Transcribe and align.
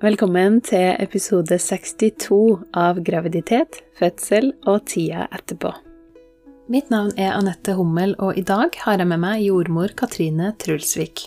Velkommen 0.00 0.62
til 0.64 0.94
episode 0.96 1.58
62 1.60 2.36
av 2.72 3.02
Graviditet, 3.04 3.82
fødsel 3.98 4.46
og 4.64 4.86
tida 4.88 5.26
etterpå. 5.28 5.74
Mitt 6.72 6.86
navn 6.88 7.10
er 7.20 7.34
Anette 7.34 7.74
Hummel, 7.76 8.14
og 8.16 8.38
i 8.40 8.44
dag 8.48 8.72
har 8.80 8.96
jeg 8.96 9.10
med 9.10 9.20
meg 9.20 9.42
jordmor 9.44 9.92
Katrine 10.00 10.54
Trulsvik. 10.56 11.26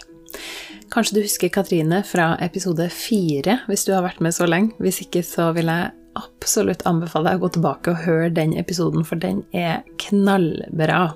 Kanskje 0.90 1.20
du 1.20 1.22
husker 1.22 1.52
Katrine 1.54 2.00
fra 2.02 2.32
episode 2.42 2.88
fire, 2.90 3.60
hvis 3.70 3.86
du 3.86 3.92
har 3.94 4.08
vært 4.08 4.24
med 4.26 4.34
så 4.34 4.48
lenge. 4.50 4.74
Hvis 4.82 5.04
ikke, 5.06 5.22
så 5.22 5.52
vil 5.54 5.70
jeg 5.70 5.92
absolutt 6.18 6.82
anbefale 6.90 7.30
deg 7.30 7.38
å 7.38 7.44
gå 7.44 7.52
tilbake 7.60 7.94
og 7.94 8.02
høre 8.08 8.32
den 8.40 8.56
episoden, 8.58 9.06
for 9.06 9.22
den 9.22 9.44
er 9.54 9.84
knallbra. 10.02 11.12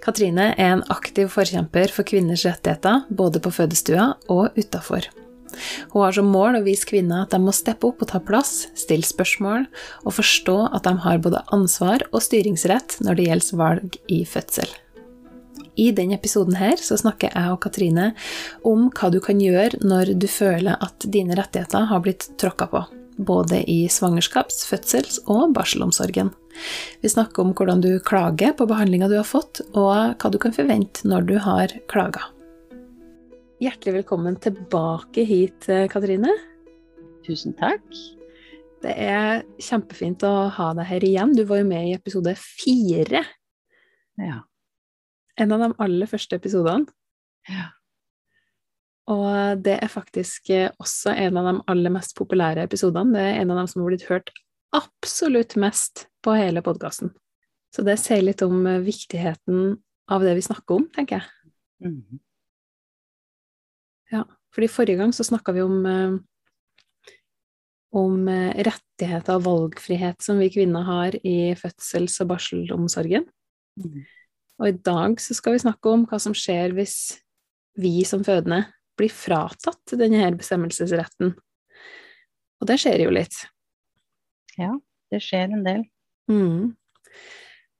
Katrine 0.00 0.54
er 0.56 0.78
en 0.78 0.86
aktiv 0.88 1.28
forkjemper 1.36 1.92
for 1.92 2.08
kvinners 2.08 2.46
rettigheter, 2.48 3.04
både 3.12 3.44
på 3.44 3.52
fødestua 3.52 4.14
og 4.32 4.56
utafor. 4.56 5.10
Hun 5.92 6.04
har 6.04 6.16
som 6.16 6.30
mål 6.30 6.60
å 6.60 6.64
vise 6.66 6.88
kvinner 6.88 7.24
at 7.24 7.34
de 7.34 7.40
må 7.42 7.54
steppe 7.54 7.88
opp 7.90 8.02
og 8.04 8.10
ta 8.12 8.20
plass, 8.22 8.68
stille 8.78 9.06
spørsmål 9.06 9.66
og 10.04 10.16
forstå 10.18 10.56
at 10.76 10.86
de 10.88 10.94
har 11.06 11.22
både 11.24 11.44
ansvar 11.54 12.06
og 12.12 12.24
styringsrett 12.24 12.98
når 13.04 13.20
det 13.20 13.28
gjelder 13.28 13.60
valg 13.60 14.00
i 14.08 14.24
fødsel. 14.28 14.70
I 15.74 15.88
denne 15.90 16.14
episoden 16.14 16.54
her 16.54 16.78
så 16.78 16.96
snakker 17.00 17.32
jeg 17.34 17.50
og 17.50 17.62
Katrine 17.64 18.12
om 18.66 18.90
hva 18.94 19.10
du 19.10 19.18
kan 19.22 19.40
gjøre 19.42 19.82
når 19.82 20.14
du 20.22 20.28
føler 20.30 20.78
at 20.78 21.06
dine 21.10 21.34
rettigheter 21.38 21.88
har 21.90 22.04
blitt 22.04 22.28
tråkka 22.38 22.70
på 22.70 22.84
både 23.16 23.62
i 23.70 23.84
svangerskaps-, 23.90 24.64
fødsels- 24.66 25.20
og 25.30 25.52
barselomsorgen. 25.54 26.32
Vi 27.02 27.10
snakker 27.10 27.42
om 27.42 27.52
hvordan 27.54 27.82
du 27.82 27.98
klager 28.02 28.54
på 28.58 28.66
behandlinga 28.70 29.08
du 29.10 29.16
har 29.18 29.28
fått, 29.28 29.62
og 29.74 30.18
hva 30.18 30.30
du 30.30 30.38
kan 30.42 30.54
forvente 30.54 31.06
når 31.06 31.28
du 31.30 31.36
har 31.42 31.74
klaga. 31.90 32.33
Hjertelig 33.62 34.00
velkommen 34.00 34.34
tilbake 34.42 35.22
hit, 35.22 35.66
Katrine. 35.92 36.32
Tusen 37.22 37.54
takk. 37.54 37.86
Det 38.82 38.90
er 38.98 39.44
kjempefint 39.62 40.24
å 40.26 40.48
ha 40.56 40.72
deg 40.74 40.88
her 40.88 41.06
igjen. 41.06 41.36
Du 41.38 41.44
var 41.46 41.60
jo 41.62 41.68
med 41.68 41.86
i 41.86 41.94
episode 41.94 42.34
fire. 42.40 43.22
Ja. 44.18 44.40
En 45.38 45.54
av 45.54 45.62
de 45.62 45.70
aller 45.86 46.10
første 46.10 46.40
episodene. 46.40 46.90
ja. 47.48 47.70
Og 49.12 49.60
det 49.60 49.76
er 49.84 49.90
faktisk 49.92 50.48
eh, 50.50 50.70
også 50.80 51.12
en 51.12 51.36
av 51.36 51.48
de 51.50 51.54
aller 51.68 51.92
mest 51.92 52.14
populære 52.16 52.64
episodene. 52.64 53.12
Det 53.12 53.22
er 53.22 53.40
en 53.42 53.50
av 53.52 53.58
dem 53.60 53.66
som 53.68 53.82
har 53.82 53.90
blitt 53.90 54.06
hørt 54.08 54.30
absolutt 54.74 55.58
mest 55.60 56.06
på 56.24 56.34
hele 56.38 56.62
podkasten. 56.64 57.12
Så 57.74 57.84
det 57.84 57.98
sier 58.00 58.24
litt 58.24 58.42
om 58.46 58.64
eh, 58.66 58.80
viktigheten 58.84 59.76
av 60.10 60.24
det 60.24 60.38
vi 60.38 60.46
snakker 60.46 60.80
om, 60.80 60.86
tenker 60.96 61.20
jeg. 61.20 61.52
Mm. 61.84 62.22
Ja, 64.12 64.24
fordi 64.54 64.68
forrige 64.70 65.00
gang 65.00 65.14
så 65.16 65.26
snakka 65.26 65.54
vi 65.56 65.62
om, 65.64 65.86
eh, 65.86 66.18
om 67.94 68.28
rettigheter 68.28 69.38
og 69.38 69.46
valgfrihet 69.46 70.22
som 70.22 70.38
vi 70.42 70.50
kvinner 70.50 70.82
har 70.84 71.16
i 71.22 71.54
fødsels- 71.58 72.20
og 72.20 72.32
barselomsorgen. 72.34 73.28
Mm. 73.80 74.04
Og 74.60 74.68
i 74.68 74.76
dag 74.86 75.18
så 75.22 75.34
skal 75.34 75.54
vi 75.54 75.64
snakke 75.64 75.90
om 75.90 76.06
hva 76.06 76.20
som 76.22 76.34
skjer 76.34 76.74
hvis 76.76 77.20
vi 77.78 78.04
som 78.06 78.22
fødende 78.26 78.64
blir 78.98 79.10
fratatt 79.10 79.96
denne 79.98 80.30
bestemmelsesretten. 80.38 81.34
Og 82.62 82.68
det 82.70 82.78
skjer 82.82 83.02
jo 83.04 83.14
litt. 83.14 83.34
Ja, 84.58 84.70
det 85.10 85.22
skjer 85.24 85.50
en 85.50 85.64
del. 85.66 85.84
Mm. 86.30 86.74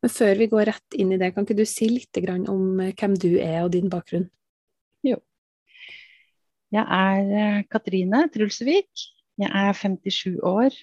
Men 0.05 0.12
før 0.12 0.41
vi 0.41 0.50
går 0.53 0.69
rett 0.69 0.97
inn 0.98 1.14
i 1.14 1.20
det, 1.20 1.31
kan 1.33 1.47
ikke 1.47 1.56
du 1.56 1.64
si 1.69 1.88
litt 1.88 2.19
om 2.50 2.81
eh, 2.83 2.92
hvem 2.92 3.14
du 3.16 3.31
er 3.38 3.62
og 3.62 3.72
din 3.72 3.88
bakgrunn? 3.92 4.27
Jeg 6.75 6.84
er 6.98 7.34
eh, 7.41 7.64
Katrine 7.70 8.25
Trulsvik. 8.34 9.05
Jeg 9.39 9.50
er 9.50 9.72
57 9.72 10.41
år, 10.42 10.75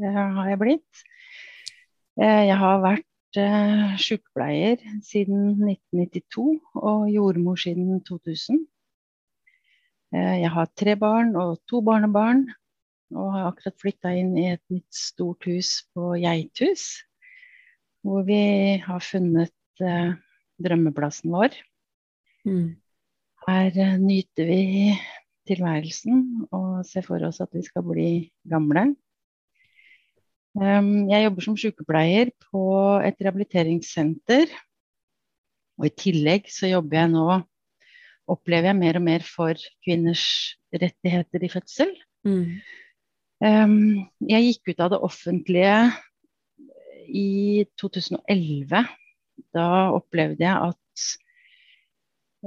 det 0.00 0.12
har 0.12 0.48
jeg 0.48 0.60
blitt. 0.60 1.02
Eh, 2.20 2.44
jeg 2.50 2.60
har 2.60 2.84
vært 2.84 3.10
sykepleier 3.98 4.78
siden 5.02 5.56
1992 5.66 6.60
og 6.78 7.08
jordmor 7.10 7.58
siden 7.58 7.98
2000. 8.06 8.60
Eh, 10.14 10.36
jeg 10.44 10.50
har 10.54 10.70
tre 10.78 10.94
barn 10.98 11.34
og 11.40 11.58
to 11.70 11.80
barnebarn, 11.82 12.44
og 13.14 13.32
har 13.34 13.48
akkurat 13.48 13.80
flytta 13.82 14.12
inn 14.14 14.34
i 14.38 14.46
et 14.52 14.62
nytt 14.70 14.94
stort 14.94 15.46
hus 15.48 15.80
på 15.94 16.14
Geithus. 16.22 17.02
Hvor 18.04 18.22
vi 18.28 18.78
har 18.84 19.02
funnet 19.02 19.82
eh, 19.82 20.14
drømmeplassen 20.62 21.32
vår. 21.34 21.56
Mm. 22.46 22.76
Her 23.48 23.80
eh, 23.86 23.96
nyter 24.02 24.50
vi 24.50 24.62
tilværelsen 25.48 26.46
og 26.54 26.84
ser 26.88 27.06
for 27.06 27.22
oss 27.26 27.42
at 27.44 27.52
vi 27.54 27.62
skal 27.66 27.84
bli 27.86 28.10
gamle. 28.50 28.92
Um, 30.54 31.08
jeg 31.10 31.24
jobber 31.26 31.46
som 31.46 31.56
sykepleier 31.58 32.30
på 32.50 32.64
et 33.02 33.18
rehabiliteringssenter. 33.18 34.52
Og 35.80 35.88
i 35.88 35.96
tillegg 35.98 36.46
så 36.52 36.70
jobber 36.70 37.00
jeg 37.00 37.12
nå 37.16 37.42
opplever 38.30 38.70
jeg 38.70 38.78
mer 38.78 38.98
og 38.98 39.04
mer 39.04 39.24
for 39.26 39.58
kvinners 39.84 40.24
rettigheter 40.72 41.44
i 41.44 41.52
fødsel. 41.52 41.92
Mm. 42.24 42.60
Um, 43.44 43.78
jeg 44.30 44.46
gikk 44.48 44.72
ut 44.72 44.84
av 44.84 44.94
det 44.94 45.00
offentlige 45.04 45.78
i 47.08 47.64
2011. 47.80 48.84
Da 49.54 49.66
opplevde 49.92 50.46
jeg 50.46 50.70
at 50.70 51.08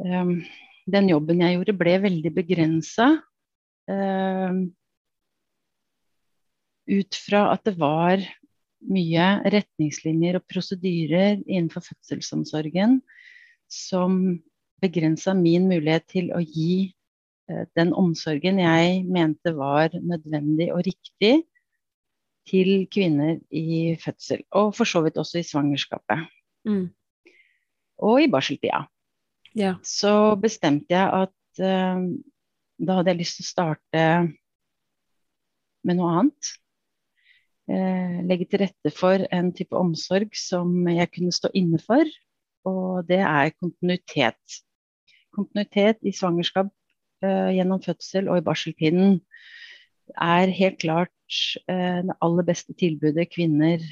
um, 0.02 0.40
den 0.88 1.10
jobben 1.12 1.44
jeg 1.44 1.58
gjorde, 1.58 1.78
ble 1.78 1.96
veldig 2.08 2.32
begrensa. 2.36 3.12
Um, 3.88 4.68
ut 6.88 7.18
fra 7.20 7.48
at 7.54 7.64
det 7.68 7.76
var 7.80 8.24
mye 8.88 9.28
retningslinjer 9.52 10.38
og 10.40 10.46
prosedyrer 10.48 11.42
innenfor 11.44 11.84
fødselsomsorgen 11.88 13.00
som 13.72 14.38
begrensa 14.84 15.34
min 15.36 15.68
mulighet 15.68 16.06
til 16.14 16.30
å 16.36 16.40
gi 16.44 16.94
eh, 17.50 17.66
den 17.76 17.92
omsorgen 17.98 18.62
jeg 18.62 19.02
mente 19.10 19.54
var 19.58 19.96
nødvendig 19.98 20.70
og 20.76 20.86
riktig 20.88 21.34
til 22.48 22.86
kvinner 22.94 23.42
i 23.52 23.98
fødsel. 24.00 24.46
Og 24.56 24.72
for 24.78 24.88
så 24.88 25.02
vidt 25.04 25.18
også 25.20 25.42
i 25.42 25.48
svangerskapet. 25.48 26.30
Mm. 26.70 26.86
Og 28.08 28.22
i 28.24 28.30
barseltida. 28.32 28.86
Ja. 29.58 29.76
Så 29.86 30.36
bestemte 30.42 30.94
jeg 30.94 31.08
at 31.24 31.64
uh, 31.64 32.04
da 32.78 33.00
hadde 33.00 33.14
jeg 33.14 33.22
lyst 33.24 33.40
til 33.40 33.48
å 33.48 33.52
starte 33.52 34.06
med 35.88 35.98
noe 35.98 36.14
annet. 36.20 36.54
Uh, 37.68 38.22
legge 38.30 38.48
til 38.48 38.64
rette 38.64 38.94
for 38.96 39.26
en 39.34 39.52
type 39.56 39.76
omsorg 39.76 40.36
som 40.38 40.72
jeg 40.92 41.12
kunne 41.16 41.36
stå 41.36 41.52
inne 41.58 41.82
for. 41.84 42.06
Og 42.68 43.08
det 43.08 43.22
er 43.24 43.56
kontinuitet 43.58 44.62
kontinuitet 45.38 46.02
i 46.08 46.14
svangerskap 46.16 46.70
uh, 47.26 47.50
gjennom 47.54 47.82
fødsel 47.84 48.30
og 48.32 48.40
i 48.40 48.46
barseltiden 48.46 49.20
er 50.24 50.54
helt 50.56 50.80
klart 50.82 51.14
uh, 51.70 52.02
det 52.08 52.18
aller 52.24 52.48
beste 52.48 52.74
tilbudet 52.78 53.30
kvinner 53.34 53.84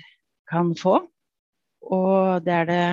kan 0.49 0.73
få. 0.77 1.01
Og 1.85 2.45
det 2.45 2.53
er 2.53 2.69
det 2.69 2.85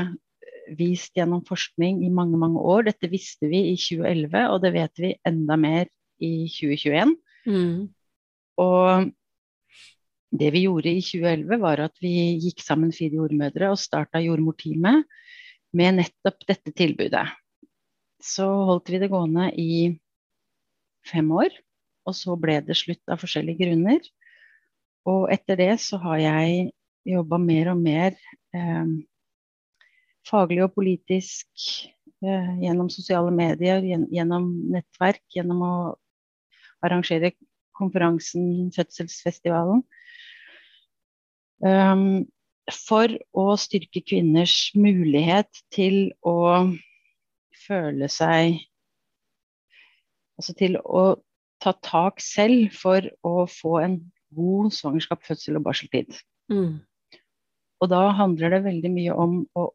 vist 0.78 1.16
gjennom 1.16 1.42
forskning 1.48 2.02
i 2.06 2.10
mange, 2.12 2.38
mange 2.38 2.60
år. 2.60 2.86
Dette 2.90 3.10
visste 3.12 3.48
vi 3.50 3.64
i 3.72 3.74
2011, 3.80 4.46
og 4.52 4.62
det 4.64 4.72
vet 4.76 5.02
vi 5.02 5.14
enda 5.28 5.58
mer 5.60 5.90
i 6.22 6.46
2021. 6.52 7.16
Mm. 7.48 7.90
Og 8.62 9.10
det 10.32 10.54
vi 10.54 10.64
gjorde 10.64 10.92
i 10.92 11.02
2011, 11.04 11.60
var 11.60 11.84
at 11.88 11.96
vi 12.00 12.14
gikk 12.40 12.64
sammen 12.64 12.94
fire 12.94 13.20
jordmødre 13.20 13.72
og 13.74 13.80
starta 13.80 14.22
jordmorteamet 14.22 15.04
med 15.76 16.00
nettopp 16.00 16.44
dette 16.48 16.72
tilbudet 16.76 17.26
så 18.22 18.46
holdt 18.68 18.90
vi 18.92 19.00
det 19.02 19.10
gående 19.12 19.50
i 19.58 19.72
fem 21.08 21.30
år. 21.34 21.54
Og 22.06 22.16
så 22.18 22.34
ble 22.38 22.58
det 22.66 22.78
slutt 22.78 23.02
av 23.10 23.20
forskjellige 23.22 23.66
grunner. 23.66 24.02
Og 25.10 25.28
etter 25.34 25.58
det 25.58 25.72
så 25.82 25.98
har 26.02 26.20
jeg 26.22 26.70
jobba 27.06 27.38
mer 27.42 27.72
og 27.72 27.80
mer 27.82 28.14
eh, 28.54 28.90
faglig 30.28 30.62
og 30.64 30.74
politisk 30.76 31.48
eh, 32.24 32.52
gjennom 32.62 32.90
sosiale 32.92 33.32
medier, 33.34 33.82
gjennom 33.82 34.50
nettverk, 34.72 35.22
gjennom 35.34 35.64
å 35.66 35.74
arrangere 36.82 37.32
konferansen 37.78 38.70
Fødselsfestivalen. 38.74 39.82
Um, 41.62 42.24
for 42.70 43.10
å 43.38 43.52
styrke 43.58 44.02
kvinners 44.02 44.72
mulighet 44.78 45.62
til 45.74 46.12
å 46.26 46.66
føle 47.66 48.10
seg 48.10 48.60
Altså 50.40 50.54
til 50.58 50.78
å 50.80 51.02
ta 51.62 51.74
tak 51.84 52.22
selv 52.24 52.72
for 52.74 53.04
å 53.22 53.44
få 53.46 53.76
en 53.82 53.98
god 54.34 54.72
svangerskap, 54.74 55.20
fødsel 55.22 55.58
og 55.60 55.66
barseltid. 55.68 56.16
Mm. 56.50 56.80
Og 57.84 57.90
da 57.92 58.00
handler 58.16 58.56
det 58.56 58.62
veldig 58.64 58.90
mye 58.90 59.14
om 59.14 59.36
å 59.54 59.68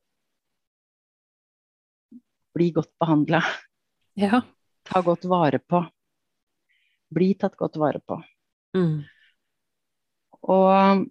bli 2.58 2.72
godt 2.76 2.92
behandla. 3.02 3.44
Ja. 4.18 4.42
Ta 4.88 5.02
godt 5.06 5.28
vare 5.30 5.60
på. 5.62 5.84
Bli 7.14 7.34
tatt 7.40 7.56
godt 7.60 7.78
vare 7.80 8.02
på. 8.04 8.18
Mm. 8.78 9.04
Og 10.48 11.06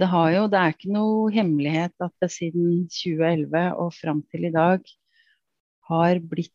det 0.00 0.08
har 0.08 0.30
jo, 0.32 0.46
det 0.48 0.58
er 0.60 0.72
ikke 0.74 0.92
noe 0.94 1.30
hemmelighet 1.34 1.92
at 2.00 2.14
det 2.22 2.30
siden 2.32 2.86
2011 2.88 3.64
og 3.82 3.92
fram 3.92 4.22
til 4.32 4.48
i 4.48 4.54
dag 4.54 4.80
har 5.90 6.20
blitt 6.30 6.54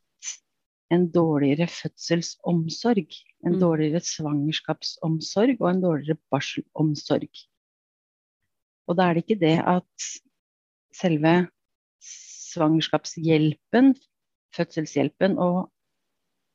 en 0.94 1.08
dårligere 1.12 1.68
fødselsomsorg, 1.70 3.10
en 3.46 3.56
Mm. 3.56 3.60
dårligere 3.62 4.02
svangerskapsomsorg 4.06 5.62
og 5.62 5.70
en 5.70 5.82
dårligere 5.82 6.18
barselomsorg. 6.32 7.30
Og 8.88 8.98
da 8.98 9.10
er 9.10 9.14
det 9.14 9.24
ikke 9.26 9.42
det 9.42 9.58
at 9.66 10.10
selve 10.94 11.36
svangerskapshjelpen, 12.56 13.94
fødselshjelpen 14.56 15.38
og 15.42 15.66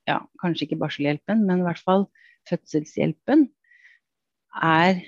ja, 0.09 0.19
kanskje 0.43 0.67
ikke 0.67 0.81
barselhjelpen, 0.81 1.45
men 1.47 1.63
i 1.63 1.67
hvert 1.69 1.83
fall 1.85 2.07
fødselshjelpen 2.49 3.47
er 4.65 5.05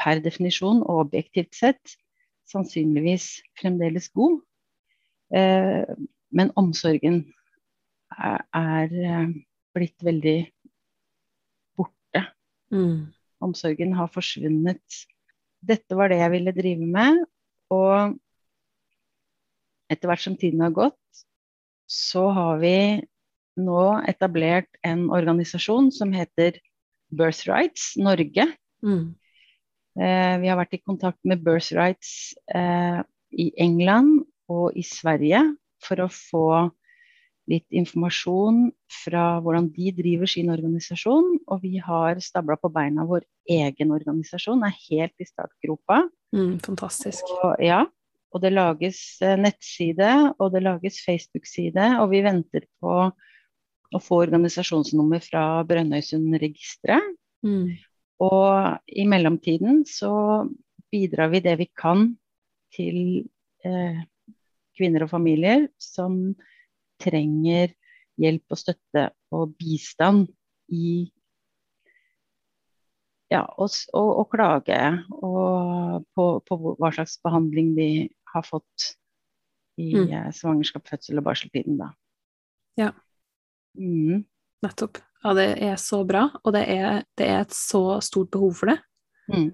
per 0.00 0.20
definisjon 0.24 0.82
og 0.82 1.04
objektivt 1.06 1.54
sett 1.56 1.96
sannsynligvis 2.50 3.28
fremdeles 3.60 4.10
god. 4.16 4.40
Eh, 5.34 5.94
men 6.34 6.52
omsorgen 6.60 7.22
er, 8.18 8.42
er 8.52 8.92
eh, 8.92 9.30
blitt 9.74 10.04
veldig 10.04 10.38
borte. 11.78 12.24
Mm. 12.74 13.14
Omsorgen 13.44 13.94
har 13.96 14.10
forsvunnet. 14.12 15.04
Dette 15.64 15.96
var 15.96 16.12
det 16.12 16.20
jeg 16.20 16.34
ville 16.34 16.56
drive 16.56 16.90
med. 16.98 17.24
Og 17.72 18.18
etter 19.94 20.10
hvert 20.10 20.24
som 20.24 20.36
tiden 20.38 20.62
har 20.64 20.74
gått, 20.74 21.24
så 21.90 22.28
har 22.34 22.60
vi 22.62 22.76
nå 23.60 23.82
etablert 24.10 24.70
en 24.82 25.06
organisasjon 25.14 25.92
som 25.94 26.12
heter 26.14 26.58
Birthrights 27.14 27.94
Norge. 28.00 28.48
Mm. 28.84 29.14
Eh, 29.94 30.36
vi 30.42 30.50
har 30.50 30.58
vært 30.58 30.74
i 30.74 30.82
kontakt 30.82 31.20
med 31.22 31.44
Birthrights 31.46 32.34
eh, 32.50 33.02
i 33.30 33.50
England 33.62 34.24
og 34.50 34.74
i 34.76 34.82
Sverige 34.86 35.44
for 35.84 36.02
å 36.02 36.10
få 36.10 36.48
litt 37.50 37.66
informasjon 37.76 38.70
fra 39.04 39.24
hvordan 39.44 39.68
de 39.74 39.90
driver 39.94 40.30
sin 40.30 40.50
organisasjon. 40.52 41.34
Og 41.46 41.64
vi 41.64 41.76
har 41.82 42.20
stabla 42.24 42.56
på 42.60 42.72
beina 42.72 43.04
vår 43.08 43.26
egen 43.50 43.92
organisasjon, 43.94 44.64
er 44.64 44.78
helt 44.88 45.14
i 45.20 45.28
startgropa. 45.28 46.06
Mm. 46.34 46.56
Fantastisk. 46.64 47.28
Og, 47.42 47.60
ja, 47.62 47.84
og 48.34 48.42
det 48.42 48.50
lages 48.54 49.00
eh, 49.22 49.36
nettside, 49.38 50.10
og 50.42 50.52
det 50.54 50.64
lages 50.64 50.98
Facebook-side, 51.06 51.94
og 52.02 52.10
vi 52.10 52.24
venter 52.26 52.66
på 52.82 52.96
å 53.94 54.00
få 54.02 54.20
organisasjonsnummer 54.24 55.22
fra 55.22 55.62
Brønnøysundregisteret. 55.68 57.14
Mm. 57.46 57.76
Og 58.24 58.90
i 58.90 59.04
mellomtiden 59.10 59.84
så 59.86 60.12
bidrar 60.90 61.30
vi 61.32 61.42
det 61.44 61.54
vi 61.60 61.68
kan 61.78 62.08
til 62.74 62.98
eh, 63.66 64.02
kvinner 64.74 65.06
og 65.06 65.12
familier 65.14 65.68
som 65.78 66.34
trenger 67.02 67.74
hjelp 68.18 68.54
og 68.54 68.58
støtte 68.58 69.08
og 69.34 69.54
bistand 69.58 70.28
i 70.74 71.04
ja, 73.32 73.42
og, 73.58 73.70
og, 73.94 74.10
og 74.22 74.28
klage 74.30 74.80
og 75.18 76.04
på, 76.14 76.26
på 76.46 76.58
hva 76.78 76.90
slags 76.94 77.16
behandling 77.24 77.72
de 77.78 77.88
har 78.34 78.42
fått 78.46 78.90
i 79.80 79.88
Mm. 79.94 80.12
eh, 80.12 80.30
svangerskap, 80.34 80.86
fødsel 80.86 81.18
og 81.18 81.24
barseltiden, 81.26 81.78
da. 81.80 81.88
Ja. 82.78 82.92
Mm. 83.78 84.24
Nettopp. 84.62 84.98
Ja, 85.24 85.32
det 85.34 85.48
er 85.62 85.76
så 85.80 86.04
bra, 86.06 86.28
og 86.44 86.52
det 86.54 86.66
er, 86.68 87.02
det 87.16 87.26
er 87.26 87.40
et 87.46 87.54
så 87.56 88.00
stort 88.04 88.30
behov 88.30 88.52
for 88.54 88.66
det. 88.70 88.78
Mm. 89.32 89.50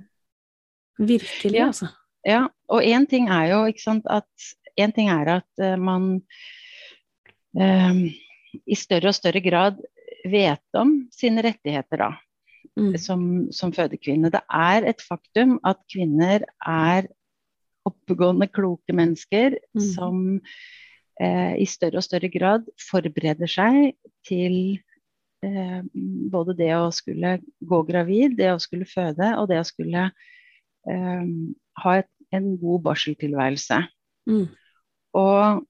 Virkelig, 0.99 1.55
Ja. 1.57 1.67
altså. 1.71 1.89
Ja, 2.27 2.49
og 2.69 2.83
én 2.85 3.07
ting 3.09 3.29
er 3.33 3.47
jo 3.55 3.65
ikke 3.71 3.83
sant, 3.83 4.05
at 4.11 4.27
Én 4.79 4.93
ting 4.95 5.09
er 5.11 5.27
at 5.29 5.59
uh, 5.61 5.77
man 5.77 6.23
eh, 7.59 8.15
i 8.67 8.75
større 8.79 9.11
og 9.11 9.15
større 9.17 9.41
grad 9.43 9.81
vet 10.31 10.79
om 10.79 11.09
sine 11.13 11.43
rettigheter 11.43 11.99
da, 11.99 12.11
Mm. 12.79 12.97
som, 12.99 13.23
som 13.53 13.73
fødekvinne. 13.73 14.31
Det 14.31 14.41
er 14.49 14.87
et 14.89 15.01
faktum 15.03 15.59
at 15.67 15.77
kvinner 15.93 16.45
er 16.65 17.09
oppegående, 17.89 18.49
kloke 18.53 18.95
mennesker 18.97 19.59
Mm. 19.75 19.83
som 19.95 20.41
eh, 21.21 21.55
i 21.61 21.67
større 21.67 22.01
og 22.01 22.05
større 22.07 22.31
grad 22.33 22.69
forbereder 22.91 23.51
seg 23.51 23.95
til 24.27 24.81
eh, 25.45 25.83
både 26.33 26.57
det 26.59 26.73
å 26.77 26.91
skulle 26.93 27.39
gå 27.61 27.83
gravid, 27.89 28.37
det 28.39 28.53
å 28.53 28.61
skulle 28.61 28.89
føde 28.89 29.35
og 29.39 29.49
det 29.51 29.61
å 29.61 29.69
skulle 29.69 30.11
eh, 30.89 31.27
ha 31.85 31.97
et, 31.99 32.11
en 32.33 32.57
god 32.61 32.85
barseltilværelse. 32.91 33.83
Mm. 34.31 34.47
Og 35.19 35.67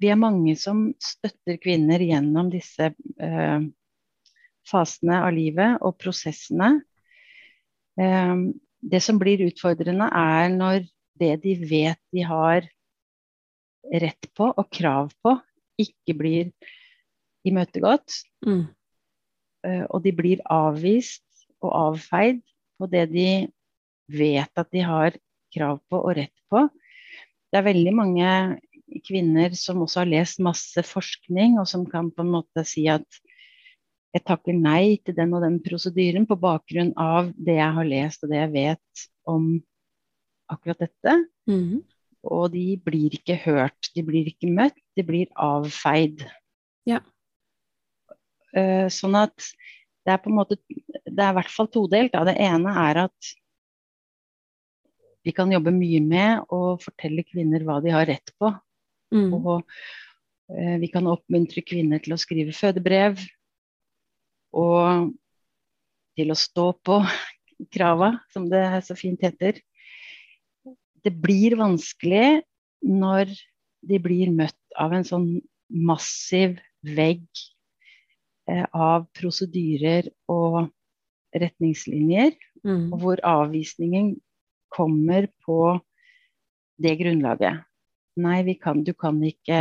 vi 0.00 0.10
er 0.10 0.18
mange 0.18 0.56
som 0.58 0.90
støtter 1.00 1.58
kvinner 1.62 2.02
gjennom 2.02 2.50
disse 2.52 2.90
eh, 2.92 3.60
fasene 4.66 5.20
av 5.22 5.32
livet 5.36 5.78
og 5.86 5.96
prosessene. 6.02 6.72
Eh, 8.00 8.34
det 8.86 9.02
som 9.02 9.18
blir 9.18 9.44
utfordrende, 9.48 10.06
er 10.06 10.50
når 10.54 10.86
det 11.18 11.34
de 11.42 11.54
vet 11.66 12.00
de 12.14 12.24
har 12.26 12.66
rett 13.86 14.28
på 14.36 14.50
og 14.50 14.66
krav 14.72 15.12
på, 15.22 15.36
ikke 15.80 16.16
blir 16.16 16.50
imøtegått. 17.46 18.22
Mm. 18.46 18.66
eh, 19.66 19.84
og 19.90 20.02
de 20.04 20.12
blir 20.16 20.42
avvist 20.50 21.24
og 21.62 21.72
avfeid 21.72 22.42
på 22.76 22.88
det 22.92 23.06
de 23.12 23.28
vet 24.12 24.60
at 24.60 24.70
de 24.72 24.82
har 24.86 25.16
krav 25.54 25.80
på 25.90 26.00
og 26.00 26.16
rett 26.18 26.34
på. 26.50 26.66
Det 27.50 27.58
er 27.58 27.66
veldig 27.66 27.94
mange 27.96 28.30
kvinner 29.06 29.54
som 29.58 29.82
også 29.82 30.02
har 30.02 30.10
lest 30.10 30.42
masse 30.42 30.82
forskning, 30.86 31.58
og 31.60 31.66
som 31.70 31.86
kan 31.90 32.10
på 32.14 32.22
en 32.22 32.34
måte 32.36 32.62
si 32.68 32.86
at 32.90 33.06
jeg 34.14 34.24
takker 34.24 34.56
nei 34.56 34.96
til 35.04 35.16
den 35.16 35.34
og 35.36 35.42
den 35.44 35.58
prosedyren 35.64 36.26
på 36.28 36.38
bakgrunn 36.40 36.92
av 37.00 37.32
det 37.36 37.58
jeg 37.58 37.74
har 37.78 37.88
lest 37.88 38.24
og 38.24 38.32
det 38.32 38.38
jeg 38.38 38.52
vet 38.54 39.06
om 39.28 39.50
akkurat 40.52 40.86
dette. 40.86 41.16
Mm. 41.50 41.82
Og 42.26 42.48
de 42.54 42.64
blir 42.82 43.14
ikke 43.18 43.36
hørt, 43.44 43.90
de 43.94 44.04
blir 44.06 44.28
ikke 44.30 44.50
møtt, 44.50 44.78
de 44.96 45.04
blir 45.06 45.30
avfeid. 45.38 46.24
Ja. 46.88 47.02
Eh, 48.56 48.86
sånn 48.92 49.18
at 49.18 49.50
det 50.06 50.14
er 50.14 50.20
på 50.22 50.30
en 50.30 50.38
måte 50.38 50.56
Det 50.70 51.18
er 51.18 51.32
i 51.32 51.36
hvert 51.36 51.50
fall 51.50 51.68
todelt. 51.72 52.14
Da. 52.14 52.22
Det 52.28 52.36
ene 52.40 52.72
er 52.86 53.02
at 53.08 53.30
vi 55.26 55.34
kan 55.34 55.50
jobbe 55.50 55.72
mye 55.74 56.00
med 56.06 56.52
å 56.54 56.76
fortelle 56.78 57.24
kvinner 57.26 57.64
hva 57.66 57.80
de 57.82 57.90
har 57.94 58.06
rett 58.06 58.30
på. 58.38 58.52
Mm. 59.14 59.32
Og 59.34 59.64
eh, 60.54 60.76
vi 60.82 60.90
kan 60.92 61.08
oppmuntre 61.10 61.64
kvinner 61.66 62.02
til 62.02 62.14
å 62.14 62.20
skrive 62.20 62.54
fødebrev. 62.54 63.18
Og 64.54 65.10
til 66.16 66.32
å 66.32 66.38
stå 66.38 66.70
på 66.86 67.00
krava, 67.72 68.12
som 68.32 68.48
det 68.50 68.62
så 68.86 68.96
fint 68.98 69.20
heter. 69.24 69.58
Det 71.04 71.12
blir 71.12 71.56
vanskelig 71.58 72.42
når 72.86 73.32
de 73.86 73.98
blir 74.02 74.32
møtt 74.34 74.58
av 74.78 74.94
en 74.96 75.06
sånn 75.06 75.28
massiv 75.70 76.58
vegg 76.86 77.26
eh, 78.50 78.66
av 78.74 79.06
prosedyrer 79.16 80.10
og 80.30 80.66
retningslinjer, 81.36 82.34
Mm. 82.66 82.90
hvor 82.98 83.20
avvisningen 83.22 84.16
kommer 84.74 85.28
på 85.46 85.78
det 86.82 86.96
grunnlaget. 86.98 87.62
Nei, 88.18 88.40
vi 88.42 88.56
kan, 88.58 88.82
du 88.82 88.90
kan 88.92 89.20
ikke 89.22 89.58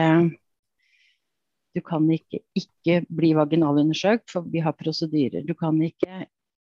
Du 1.75 1.82
kan 1.84 2.08
ikke 2.12 2.39
ikke 2.55 3.01
bli 3.12 3.34
vaginalundersøkt, 3.36 4.29
for 4.32 4.48
vi 4.48 4.63
har 4.63 4.75
prosedyrer. 4.79 5.44
Du 5.44 5.53
kan 5.60 5.75
ikke 5.84 6.25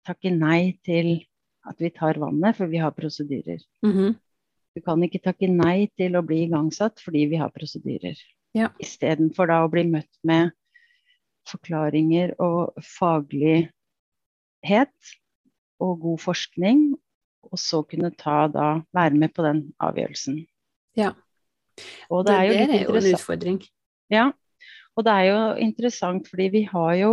takke 0.07 0.33
nei 0.35 0.79
til 0.87 1.21
at 1.67 1.79
vi 1.83 1.91
tar 1.95 2.19
vannet, 2.23 2.57
for 2.59 2.71
vi 2.71 2.79
har 2.83 2.95
prosedyrer. 2.95 3.63
Mhm. 3.87 4.17
Du 4.77 4.83
kan 4.85 5.03
ikke 5.03 5.23
takke 5.25 5.49
nei 5.49 5.89
til 5.97 6.19
å 6.19 6.23
bli 6.27 6.43
igangsatt 6.45 7.01
fordi 7.01 7.27
vi 7.31 7.37
har 7.41 7.49
prosedyrer. 7.55 8.19
Ja. 8.53 8.69
Istedenfor 8.83 9.49
da 9.49 9.65
å 9.65 9.71
bli 9.73 9.87
møtt 9.89 10.19
med 10.27 10.53
forklaringer 11.49 12.35
og 12.43 12.75
faglighet 12.85 13.71
og 15.81 16.01
god 16.03 16.21
forskning, 16.21 16.97
og 17.47 17.59
så 17.61 17.83
kunne 17.89 18.11
ta 18.19 18.49
da 18.53 18.83
være 18.97 19.15
med 19.17 19.33
på 19.37 19.43
den 19.47 19.73
avgjørelsen. 19.81 20.43
Ja. 20.99 21.15
Og 22.11 22.27
det 22.27 22.35
er 22.35 22.45
jo 22.45 22.53
det 22.53 22.61
er 22.67 22.85
jo 22.85 22.97
en 23.01 23.15
utfordring. 23.15 23.61
Ja, 24.13 24.33
og 24.97 25.05
det 25.07 25.13
er 25.13 25.27
jo 25.29 25.41
interessant 25.61 26.29
fordi 26.31 26.49
vi 26.55 26.63
har 26.71 26.95
jo 27.03 27.13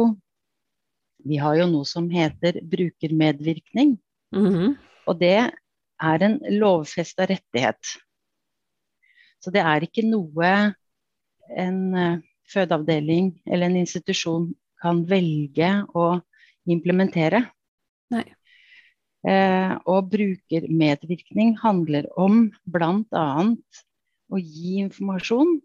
vi 1.24 1.40
har 1.40 1.56
jo 1.56 1.68
noe 1.72 1.88
som 1.88 2.10
heter 2.12 2.60
brukermedvirkning. 2.68 3.96
Mhm. 4.36 4.76
Og 5.08 5.20
det 5.20 5.38
er 5.40 6.26
en 6.26 6.38
lovfesta 6.60 7.28
rettighet. 7.30 7.80
Så 9.40 9.52
det 9.52 9.64
er 9.64 9.84
ikke 9.84 10.04
noe 10.08 10.52
en 11.60 11.80
eh, 11.96 12.22
fødeavdeling 12.52 13.34
eller 13.48 13.70
en 13.70 13.82
institusjon 13.84 14.52
kan 14.84 15.04
velge 15.08 15.70
å 15.96 16.20
implementere. 16.68 17.44
Nei. 18.12 18.26
Eh, 19.24 19.74
og 19.88 20.10
brukermedvirkning 20.12 21.56
handler 21.62 22.10
om 22.20 22.50
bl.a. 22.68 23.28
å 24.28 24.40
gi 24.40 24.80
informasjon 24.84 25.56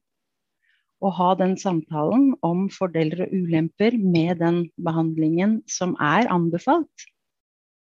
og 0.99 1.15
ha 1.15 1.29
den 1.39 1.55
samtalen 1.61 2.33
om 2.43 2.67
fordeler 2.75 3.27
og 3.27 3.35
ulemper 3.35 3.95
med 3.99 4.41
den 4.43 4.65
behandlingen 4.83 5.61
som 5.71 5.95
er 6.03 6.31
anbefalt. 6.33 7.07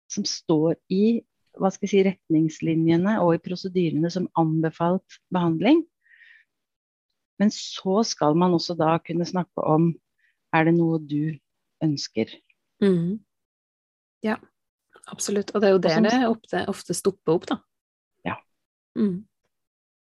Som 0.10 0.25
står 0.25 0.79
i 0.93 1.22
hva 1.62 1.70
skal 1.70 1.86
jeg 1.86 1.91
si, 1.91 2.03
retningslinjene 2.08 3.20
og 3.22 3.36
i 3.36 3.41
prosedyrene 3.43 4.10
som 4.13 4.25
anbefalt 4.39 5.20
behandling. 5.34 5.84
Men 7.41 7.53
så 7.53 8.01
skal 8.08 8.38
man 8.39 8.55
også 8.58 8.74
da 8.77 8.96
kunne 9.05 9.27
snakke 9.29 9.62
om 9.62 9.91
er 10.53 10.65
det 10.65 10.74
noe 10.77 10.98
du 11.01 11.36
ønsker. 11.84 12.34
Mm. 12.82 13.22
Ja, 14.25 14.38
absolutt. 15.12 15.53
Og 15.53 15.62
det 15.62 15.70
er 15.70 15.75
jo 15.75 15.84
der 15.86 16.03
det 16.05 16.20
ofte, 16.29 16.65
ofte 16.72 16.98
stopper 16.98 17.38
opp, 17.38 17.48
da. 17.50 17.60
Ja. 18.25 18.38
Mm. 18.98 19.25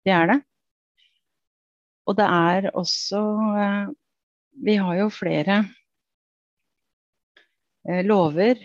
Det 0.06 0.14
er 0.16 0.32
det. 0.32 0.40
Og 2.05 2.17
det 2.19 2.25
er 2.29 2.69
også 2.77 3.21
eh, 3.57 3.88
Vi 4.65 4.75
har 4.79 4.95
jo 5.01 5.09
flere 5.12 5.57
eh, 7.89 8.01
lover 8.05 8.62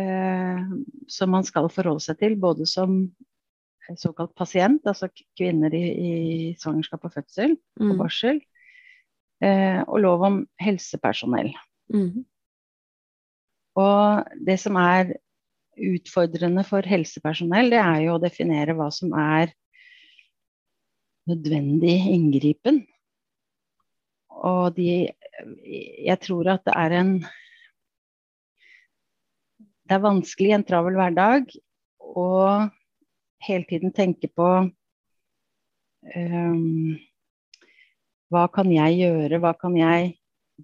eh, 0.00 0.62
som 1.08 1.30
man 1.34 1.44
skal 1.44 1.68
forholde 1.72 2.00
seg 2.04 2.18
til, 2.22 2.36
både 2.40 2.66
som 2.66 3.02
såkalt 4.00 4.32
pasient, 4.38 4.80
altså 4.88 5.10
kvinner 5.36 5.74
i, 5.76 5.82
i 5.92 6.12
svangerskap 6.56 7.04
og 7.04 7.12
fødsel 7.18 7.52
og 7.52 7.84
Mm. 7.84 7.98
barsel, 8.00 8.40
eh, 9.44 9.82
og 9.84 10.00
lov 10.00 10.22
om 10.24 10.38
helsepersonell. 10.60 11.50
Mm. 11.92 12.24
Og 13.76 14.24
det 14.46 14.56
som 14.62 14.76
er 14.80 15.12
utfordrende 15.76 16.64
for 16.64 16.86
helsepersonell, 16.86 17.68
det 17.74 17.82
er 17.82 18.00
jo 18.06 18.14
å 18.16 18.22
definere 18.22 18.72
hva 18.78 18.88
som 18.94 19.12
er 19.18 19.52
nødvendig 21.30 21.96
inngripen. 22.14 22.86
Og 24.44 24.76
de 24.76 25.08
Jeg 26.04 26.18
tror 26.20 26.48
at 26.52 26.64
det 26.66 26.74
er 26.76 26.90
en 27.00 27.24
Det 29.84 29.92
er 29.96 30.04
vanskelig 30.04 30.50
i 30.50 30.54
en 30.56 30.64
travel 30.64 30.94
hverdag 30.96 31.50
å 32.00 32.28
hele 33.44 33.64
tiden 33.68 33.92
tenke 33.92 34.28
på 34.32 34.48
um, 36.16 36.96
Hva 38.32 38.44
kan 38.52 38.70
jeg 38.72 39.00
gjøre, 39.02 39.40
hva 39.42 39.52
kan 39.58 39.76
jeg 39.76 40.14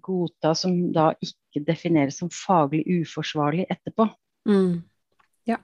godta 0.01 0.53
som 0.57 0.93
da 0.95 1.11
ikke 1.21 1.65
defineres 1.67 2.17
som 2.21 2.29
faglig 2.31 2.85
uforsvarlig 3.01 3.67
etterpå, 3.69 4.09
Mm. 4.47 4.81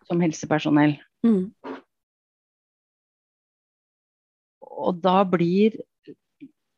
som 0.06 0.20
helsepersonell. 0.22 1.00
Mm. 1.26 1.52
Og 4.78 5.00
da 5.02 5.22
blir 5.26 5.78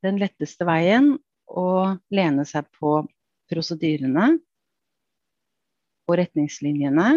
den 0.06 0.20
letteste 0.22 0.68
veien 0.68 1.14
å 1.50 1.70
lene 2.16 2.46
seg 2.48 2.68
på 2.80 3.02
prosedyrene 3.52 4.32
og 6.10 6.18
retningslinjene 6.22 7.10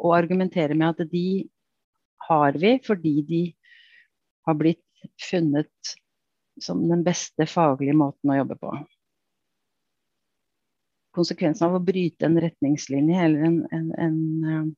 og 0.00 0.14
argumentere 0.16 0.76
med 0.76 0.94
at 0.94 1.12
de 1.12 1.26
har 2.28 2.56
vi 2.60 2.76
fordi 2.84 3.14
de 3.28 3.42
har 4.48 4.56
blitt 4.58 5.04
funnet 5.22 5.94
som 6.60 6.82
den 6.88 7.04
beste 7.04 7.46
faglige 7.48 7.96
måten 7.96 8.32
å 8.32 8.40
jobbe 8.40 8.56
på. 8.60 8.72
Konsekvensen 11.16 11.68
av 11.68 11.78
å 11.78 11.84
bryte 11.84 12.28
en 12.28 12.38
retningslinje 12.40 13.24
eller 13.24 13.46
en, 13.48 13.56
en, 13.74 13.88
en 13.98 14.18
eh, 14.50 14.68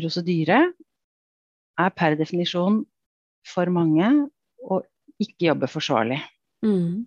prosedyre 0.00 0.62
er 1.80 1.92
per 1.96 2.16
definisjon 2.20 2.80
for 3.46 3.70
mange 3.72 4.08
å 4.60 4.80
ikke 5.20 5.50
jobbe 5.50 5.68
forsvarlig. 5.70 6.20
Mm. 6.64 7.06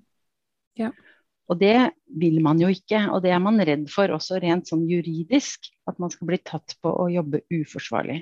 Og 1.52 1.60
det 1.60 1.76
vil 2.20 2.40
man 2.44 2.62
jo 2.62 2.70
ikke, 2.72 3.02
og 3.12 3.24
det 3.26 3.34
er 3.36 3.42
man 3.44 3.62
redd 3.62 3.90
for 3.92 4.14
også 4.16 4.40
rent 4.42 4.70
sånn 4.70 4.86
juridisk, 4.90 5.68
at 5.90 6.00
man 6.02 6.14
skal 6.14 6.30
bli 6.30 6.40
tatt 6.46 6.78
på 6.82 6.94
å 7.04 7.10
jobbe 7.12 7.44
uforsvarlig. 7.54 8.22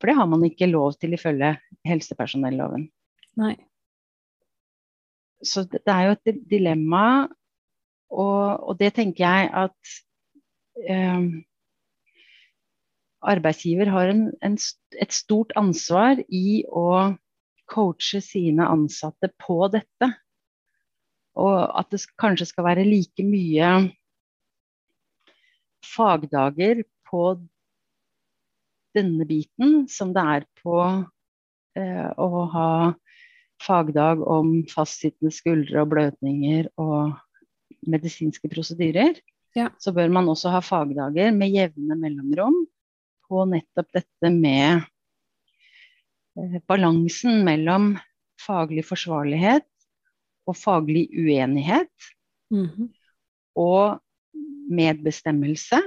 For 0.00 0.10
det 0.10 0.16
har 0.18 0.30
man 0.30 0.42
ikke 0.46 0.70
lov 0.70 0.96
til 0.98 1.14
ifølge 1.14 1.52
helsepersonelloven. 1.86 2.88
Nei. 3.38 3.54
Så 5.42 5.66
det 5.70 5.84
er 5.86 6.08
jo 6.08 6.16
et 6.16 6.42
dilemma, 6.50 7.28
og, 8.12 8.42
og 8.70 8.78
det 8.80 8.92
tenker 8.96 9.22
jeg 9.22 9.50
at 9.62 9.94
eh, 10.88 11.28
arbeidsgiver 13.22 13.90
har 13.92 14.10
en, 14.10 14.26
en, 14.42 14.56
et 15.00 15.14
stort 15.14 15.52
ansvar 15.58 16.20
i 16.28 16.62
å 16.68 17.14
coache 17.70 18.20
sine 18.24 18.66
ansatte 18.68 19.30
på 19.40 19.66
dette. 19.72 20.10
Og 21.38 21.56
at 21.78 21.88
det 21.92 22.02
kanskje 22.20 22.50
skal 22.50 22.66
være 22.66 22.86
like 22.86 23.24
mye 23.24 23.70
fagdager 25.86 26.82
på 27.08 27.24
denne 28.96 29.24
biten 29.28 29.86
som 29.88 30.12
det 30.12 30.24
er 30.36 30.46
på 30.60 30.76
eh, 31.78 32.08
å 32.20 32.44
ha 32.52 32.70
fagdag 33.62 34.20
om 34.26 34.58
fastsittende 34.68 35.32
skuldre 35.32 35.84
og 35.84 35.92
blødninger 35.94 36.68
og 36.82 37.14
medisinske 37.88 38.50
prosedyrer. 38.52 39.16
Ja. 39.56 39.70
Så 39.80 39.92
bør 39.96 40.12
man 40.12 40.28
også 40.32 40.52
ha 40.52 40.60
fagdager 40.64 41.32
med 41.36 41.54
jevne 41.54 41.96
mellomrom 42.00 42.62
på 43.32 43.46
nettopp 43.48 43.88
dette 43.96 44.30
med 44.34 44.82
eh, 46.36 46.58
balansen 46.68 47.40
mellom 47.46 47.94
faglig 48.42 48.84
forsvarlighet 48.88 49.68
og 50.48 50.58
faglig 50.58 51.06
uenighet 51.16 52.10
Mhm. 52.52 52.90
og 53.56 54.02
medbestemmelse. 54.72 55.78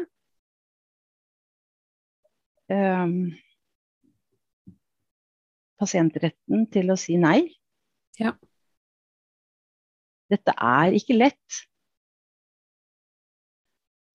Um, 2.65 3.35
pasientretten 5.77 6.65
til 6.73 6.89
å 6.89 6.97
si 6.97 7.19
nei. 7.21 7.43
Ja. 8.17 8.31
Dette 10.33 10.55
er 10.57 10.95
ikke 10.97 11.19
lett. 11.19 11.59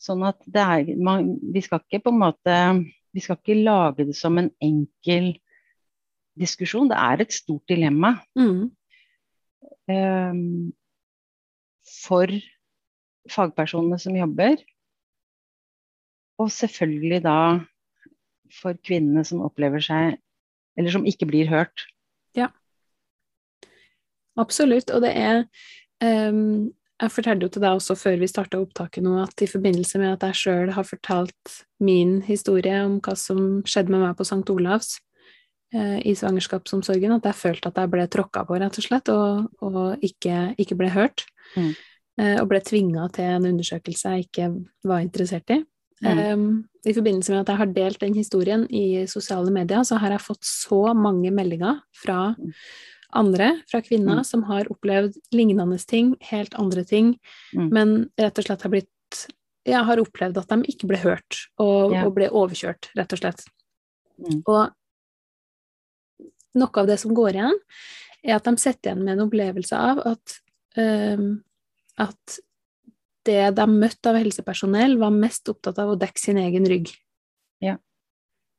Sånn 0.02 0.24
at 0.26 0.42
det 0.48 0.64
er 0.64 0.96
man, 0.98 1.36
Vi 1.54 1.62
skal 1.62 1.84
ikke 1.84 2.02
på 2.08 2.16
en 2.16 2.22
måte 2.24 2.58
Vi 3.14 3.24
skal 3.24 3.40
ikke 3.40 3.62
lage 3.64 4.06
det 4.10 4.16
som 4.18 4.38
en 4.38 4.52
enkel 4.62 5.34
diskusjon. 6.40 6.90
Det 6.92 6.98
er 6.98 7.24
et 7.24 7.34
stort 7.34 7.66
dilemma. 7.70 8.16
Mm. 8.38 8.70
Um, 9.90 10.72
for 11.90 12.32
fagpersonene 13.30 14.00
som 14.00 14.16
jobber. 14.18 14.62
Og 16.40 16.52
selvfølgelig 16.54 17.24
da 17.26 17.40
for 18.62 18.78
kvinnene 18.86 19.26
som 19.28 19.44
opplever 19.46 19.84
seg 19.84 20.18
Eller 20.80 20.94
som 20.94 21.04
ikke 21.06 21.28
blir 21.28 21.50
hørt. 21.52 21.82
Ja. 22.38 22.48
Absolutt, 24.40 24.94
og 24.96 25.02
det 25.04 25.10
er 25.12 25.42
ehm, 26.00 26.70
Jeg 27.00 27.14
fortalte 27.16 27.48
jo 27.48 27.52
til 27.54 27.64
deg 27.64 27.78
også 27.78 27.96
før 27.96 28.18
vi 28.20 28.28
starta 28.28 28.60
opptaket 28.60 29.06
nå, 29.06 29.14
at 29.24 29.44
i 29.44 29.48
forbindelse 29.48 30.02
med 30.02 30.18
at 30.18 30.26
jeg 30.28 30.40
sjøl 30.42 30.74
har 30.76 30.88
fortalt 30.88 31.54
min 31.84 32.18
historie 32.26 32.82
om 32.84 32.98
hva 33.04 33.16
som 33.20 33.62
skjedde 33.64 33.94
med 33.94 34.04
meg 34.04 34.18
på 34.20 34.28
St. 34.28 34.44
Olavs 34.52 34.98
eh, 35.76 36.00
i 36.04 36.16
svangerskapsomsorgen, 36.20 37.16
at 37.16 37.30
jeg 37.30 37.40
følte 37.40 37.72
at 37.72 37.80
jeg 37.80 37.94
ble 37.94 38.08
tråkka 38.12 38.44
på, 38.50 38.60
rett 38.60 38.82
og 38.82 38.88
slett, 38.88 39.12
og, 39.14 39.48
og 39.64 40.04
ikke, 40.04 40.50
ikke 40.60 40.80
ble 40.80 40.92
hørt. 40.92 41.24
Mm. 41.56 41.72
Eh, 42.20 42.36
og 42.42 42.50
ble 42.52 42.60
tvinga 42.68 43.08
til 43.16 43.32
en 43.38 43.48
undersøkelse 43.54 44.16
jeg 44.18 44.28
ikke 44.28 44.52
var 44.92 45.06
interessert 45.06 45.56
i. 45.56 45.62
Mm. 46.04 46.12
Eh, 46.12 46.92
I 46.92 46.98
forbindelse 47.00 47.32
med 47.32 47.46
at 47.46 47.54
jeg 47.54 47.62
har 47.64 47.76
delt 47.80 48.04
den 48.04 48.20
historien 48.20 48.68
i 48.68 49.06
sosiale 49.08 49.56
medier, 49.56 49.88
så 49.88 50.04
har 50.04 50.18
jeg 50.18 50.28
fått 50.28 50.44
så 50.44 50.90
mange 50.92 51.32
meldinger 51.32 51.80
fra 51.96 52.34
Mm. 52.36 52.54
Andre, 53.14 53.62
fra 53.70 53.82
kvinner, 53.82 54.20
Mm. 54.20 54.26
som 54.26 54.44
har 54.44 54.66
opplevd 54.70 55.18
lignende 55.32 55.78
ting, 55.88 56.16
helt 56.22 56.54
andre 56.56 56.84
ting, 56.84 57.20
Mm. 57.56 57.70
men 57.72 58.12
rett 58.18 58.38
og 58.38 58.46
slett 58.46 58.62
har 58.62 58.70
blitt 58.72 58.88
Jeg 59.66 59.84
har 59.86 59.98
opplevd 59.98 60.38
at 60.38 60.48
de 60.48 60.64
ikke 60.64 60.88
ble 60.88 60.98
hørt, 60.98 61.36
og, 61.60 61.92
yeah. 61.92 62.06
og 62.06 62.16
ble 62.16 62.30
overkjørt, 62.30 62.90
rett 62.96 63.12
og 63.14 63.20
slett. 63.20 63.44
Mm. 64.18 64.42
Og 64.48 64.72
noe 66.56 66.82
av 66.82 66.88
det 66.88 66.98
som 67.00 67.14
går 67.14 67.36
igjen, 67.36 67.60
er 68.24 68.36
at 68.36 68.48
de 68.48 68.56
sitter 68.58 68.90
igjen 68.90 69.04
med 69.04 69.18
en 69.18 69.28
opplevelse 69.28 69.76
av 69.76 70.00
at, 70.08 70.40
um, 70.78 71.44
at 71.98 72.40
det 73.26 73.56
de 73.56 73.68
møtte 73.68 74.10
av 74.10 74.16
helsepersonell, 74.16 74.98
var 74.98 75.12
mest 75.12 75.52
opptatt 75.52 75.78
av 75.78 75.94
å 75.94 76.00
dekke 76.00 76.18
sin 76.18 76.38
egen 76.38 76.66
rygg. 76.66 76.90
Ja. 77.62 77.76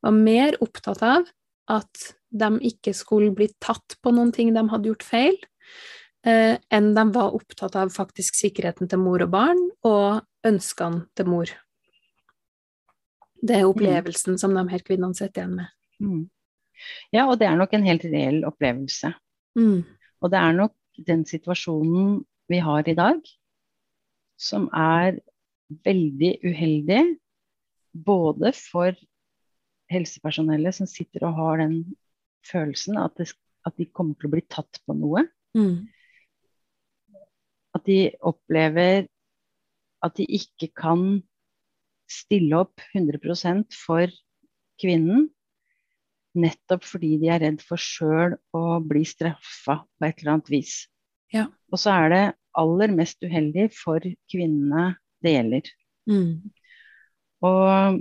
Var 0.05 0.13
mer 0.13 0.57
opptatt 0.61 1.03
av 1.03 1.27
at 1.67 2.15
de 2.31 2.51
ikke 2.71 2.95
skulle 2.97 3.33
bli 3.35 3.49
tatt 3.63 3.97
på 4.03 4.13
noen 4.15 4.31
ting 4.35 4.53
de 4.55 4.63
hadde 4.71 4.91
gjort 4.91 5.07
feil, 5.07 5.37
eh, 6.27 6.57
enn 6.71 6.93
de 6.95 7.05
var 7.15 7.35
opptatt 7.37 7.77
av 7.79 7.93
faktisk 7.95 8.39
sikkerheten 8.39 8.91
til 8.91 9.03
mor 9.03 9.23
og 9.25 9.33
barn, 9.35 9.63
og 9.87 10.23
ønskene 10.47 11.07
til 11.19 11.31
mor. 11.31 11.53
Det 13.41 13.57
er 13.57 13.69
opplevelsen 13.69 14.37
som 14.41 14.55
de 14.55 14.67
her 14.69 14.85
kvinnene 14.85 15.17
sitter 15.17 15.43
igjen 15.43 15.57
med. 15.63 15.73
Mm. 16.01 16.25
Ja, 17.13 17.27
og 17.27 17.39
det 17.41 17.49
er 17.49 17.57
nok 17.61 17.73
en 17.77 17.87
helt 17.87 18.05
reell 18.09 18.43
opplevelse. 18.49 19.13
Mm. 19.59 19.83
Og 20.21 20.33
det 20.33 20.41
er 20.41 20.57
nok 20.57 20.77
den 21.07 21.25
situasjonen 21.29 22.21
vi 22.51 22.61
har 22.61 22.89
i 22.89 22.97
dag, 22.97 23.21
som 24.41 24.69
er 24.77 25.21
veldig 25.87 26.33
uheldig. 26.45 27.03
Både 27.91 28.53
for 28.55 28.95
helsepersonellet 29.91 30.77
som 30.77 30.87
sitter 30.87 31.27
og 31.27 31.39
har 31.41 31.63
den 31.65 31.81
følelsen 32.47 32.99
at, 33.01 33.17
det, 33.19 33.31
at 33.67 33.77
de 33.79 33.89
kommer 33.93 34.17
til 34.19 34.31
å 34.31 34.35
bli 34.35 34.45
tatt 34.51 34.81
på 34.87 34.97
noe. 34.97 35.25
Mm. 35.57 35.89
At 37.77 37.87
de 37.87 37.99
opplever 38.27 39.07
at 40.05 40.17
de 40.17 40.27
ikke 40.39 40.71
kan 40.77 41.21
stille 42.11 42.63
opp 42.65 42.83
100% 42.97 43.77
for 43.77 44.11
kvinnen. 44.81 45.29
Nettopp 46.41 46.87
fordi 46.87 47.17
de 47.21 47.31
er 47.35 47.43
redd 47.43 47.63
for 47.67 47.81
sjøl 47.81 48.37
å 48.57 48.65
bli 48.87 49.03
straffa 49.09 49.81
på 49.83 50.07
et 50.07 50.23
eller 50.23 50.37
annet 50.37 50.53
vis. 50.53 50.75
Ja. 51.35 51.49
Og 51.71 51.83
så 51.83 51.95
er 51.95 52.13
det 52.15 52.25
aller 52.59 52.95
mest 52.95 53.23
uheldig 53.23 53.69
for 53.77 54.03
kvinnene 54.31 54.95
det 55.23 55.35
gjelder. 55.37 55.73
Mm. 56.11 56.51
Og 57.47 58.01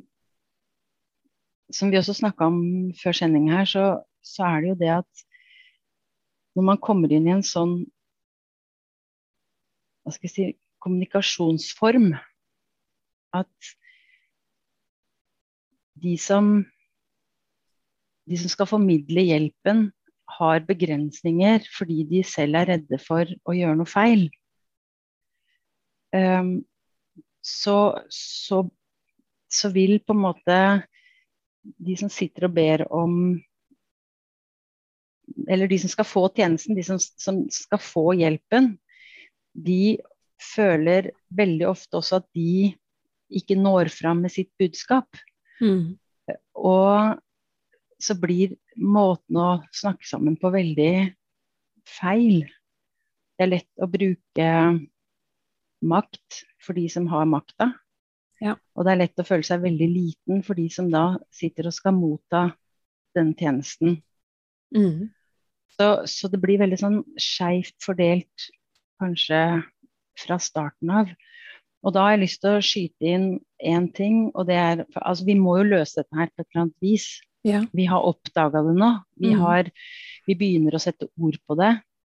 som 1.74 1.92
vi 1.92 2.00
også 2.00 2.16
snakka 2.18 2.48
om 2.50 2.62
før 2.98 3.18
sending 3.18 3.50
her, 3.52 3.68
så, 3.70 3.86
så, 4.30 4.46
er 4.48 4.62
det 4.62 4.72
jo 4.72 4.80
det 4.80 4.92
at 5.00 5.26
når 6.58 6.68
man 6.72 6.82
kommer 6.82 7.12
inn 7.14 7.28
i 7.30 7.36
en 7.36 7.46
sånn 7.46 7.80
hva 10.04 10.16
skal 10.16 10.30
jeg 10.30 10.34
si, 10.34 10.48
kommunikasjonsform 10.82 12.12
at 13.38 13.72
de 16.00 16.16
som, 16.18 16.52
de 18.30 18.40
som 18.40 18.52
skal 18.52 18.70
formidle 18.70 19.26
hjelpen, 19.28 19.90
har 20.40 20.62
begrensninger 20.68 21.66
fordi 21.74 22.04
de 22.10 22.24
selv 22.24 22.60
er 22.62 22.70
redde 22.76 23.00
for 23.02 23.28
å 23.50 23.56
gjøre 23.58 23.80
noe 23.80 23.90
feil. 23.90 24.28
Um, 26.14 26.60
så, 27.42 27.78
så, 28.14 28.64
så, 29.50 29.72
vil 29.74 30.00
på 30.06 30.16
en 30.16 30.22
måte 30.22 30.60
de 31.62 31.98
som 32.00 32.12
sitter 32.14 32.48
og 32.48 32.56
ber 32.56 32.86
om 32.94 33.14
Eller 35.50 35.70
de 35.70 35.80
som 35.82 35.92
skal 35.92 36.08
få 36.08 36.28
tjenesten, 36.36 36.78
de 36.78 36.86
som, 36.86 37.00
som 37.00 37.42
skal 37.54 37.82
få 37.82 38.06
hjelpen, 38.20 38.74
de 39.54 39.98
føler 40.40 41.12
veldig 41.36 41.68
ofte 41.68 42.00
også 42.00 42.22
at 42.22 42.28
de 42.38 42.72
ikke 43.30 43.58
når 43.60 43.92
fram 43.94 44.24
med 44.26 44.34
sitt 44.34 44.50
budskap. 44.60 45.10
Mm. 45.62 45.98
Og 46.58 47.20
så 48.00 48.16
blir 48.20 48.56
måten 48.80 49.40
å 49.40 49.50
snakke 49.76 50.08
sammen 50.08 50.38
på 50.40 50.52
veldig 50.54 50.94
feil. 51.90 52.46
Det 53.36 53.46
er 53.46 53.54
lett 53.54 53.84
å 53.84 53.90
bruke 53.92 54.48
makt 55.80 56.42
for 56.64 56.76
de 56.80 56.88
som 56.92 57.08
har 57.12 57.28
makta. 57.30 57.72
Ja. 58.40 58.56
Og 58.76 58.88
det 58.88 58.94
er 58.94 59.02
lett 59.02 59.22
å 59.22 59.28
føle 59.28 59.46
seg 59.48 59.64
veldig 59.64 59.90
liten 59.92 60.44
for 60.48 60.60
de 60.60 60.70
som 60.72 60.88
da 60.92 61.20
sitter 61.36 61.70
og 61.70 61.76
skal 61.76 61.96
motta 61.98 62.46
den 63.18 63.34
tjenesten. 63.36 64.00
Mm. 64.76 65.10
Så, 65.78 65.90
så, 66.10 66.28
det 66.32 66.42
blir 66.44 66.60
veldig 66.62 66.80
sånn 66.82 67.02
skeivt 67.20 67.78
fordelt, 67.84 68.50
kanskje 69.00 69.42
fra 70.20 70.38
starten 70.44 70.92
av. 70.92 71.12
Og 71.86 71.94
da 71.96 72.04
har 72.04 72.18
jeg 72.18 72.24
lyst 72.26 72.42
til 72.44 72.58
å 72.58 72.64
skyte 72.66 73.08
inn 73.08 73.28
én 73.64 73.86
ting, 73.96 74.26
og 74.34 74.50
det 74.50 74.58
er 74.60 74.82
Altså, 75.00 75.24
vi 75.30 75.38
må 75.40 75.58
jo 75.62 75.70
løse 75.70 76.02
dette 76.02 76.18
her 76.20 76.28
på 76.34 76.44
et 76.44 76.48
eller 76.50 76.64
annet 76.66 76.84
vis. 76.84 77.06
Ja. 77.48 77.62
Vi 77.72 77.86
har 77.88 78.04
oppdaga 78.04 78.64
det 78.66 78.74
nå. 78.76 78.90
Vi, 79.16 79.32
Mm. 79.32 79.40
har, 79.40 79.70
vi 80.28 80.36
begynner 80.36 80.76
å 80.76 80.82
sette 80.84 81.08
ord 81.16 81.38
på 81.48 81.56
det. 81.56 81.72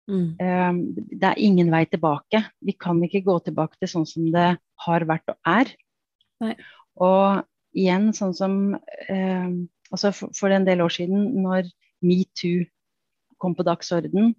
Mm. 0.08 0.38
Um, 0.38 0.78
det 1.10 1.24
er 1.32 1.42
ingen 1.42 1.72
vei 1.74 1.86
tilbake. 1.90 2.44
Vi 2.62 2.74
kan 2.78 3.02
ikke 3.02 3.24
gå 3.26 3.40
tilbake 3.44 3.80
til 3.80 3.90
sånn 3.90 4.06
som 4.06 4.30
det 4.32 4.60
har 4.86 5.06
vært 5.10 5.34
og 5.34 5.38
er. 5.50 5.72
Nei. 6.44 6.54
Og 7.02 7.42
igjen, 7.74 8.12
sånn 8.14 8.36
som 8.38 8.76
um, 8.78 9.56
altså 9.90 10.14
for, 10.14 10.30
for 10.38 10.54
en 10.54 10.68
del 10.68 10.86
år 10.86 10.94
siden, 10.94 11.42
når 11.42 11.72
metoo 12.06 12.68
kom 13.46 13.56
på 13.58 13.66
dagsorden, 13.68 14.34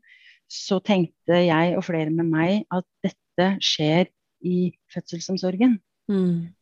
så 0.50 0.78
tenkte 0.82 1.40
jeg 1.46 1.74
og 1.78 1.84
flere 1.86 2.10
med 2.10 2.28
meg 2.30 2.66
at 2.74 2.86
dette 3.06 3.48
skjer 3.62 4.10
i 4.46 4.70
fødselsomsorgen. 4.94 5.78
Mm. 6.10 6.54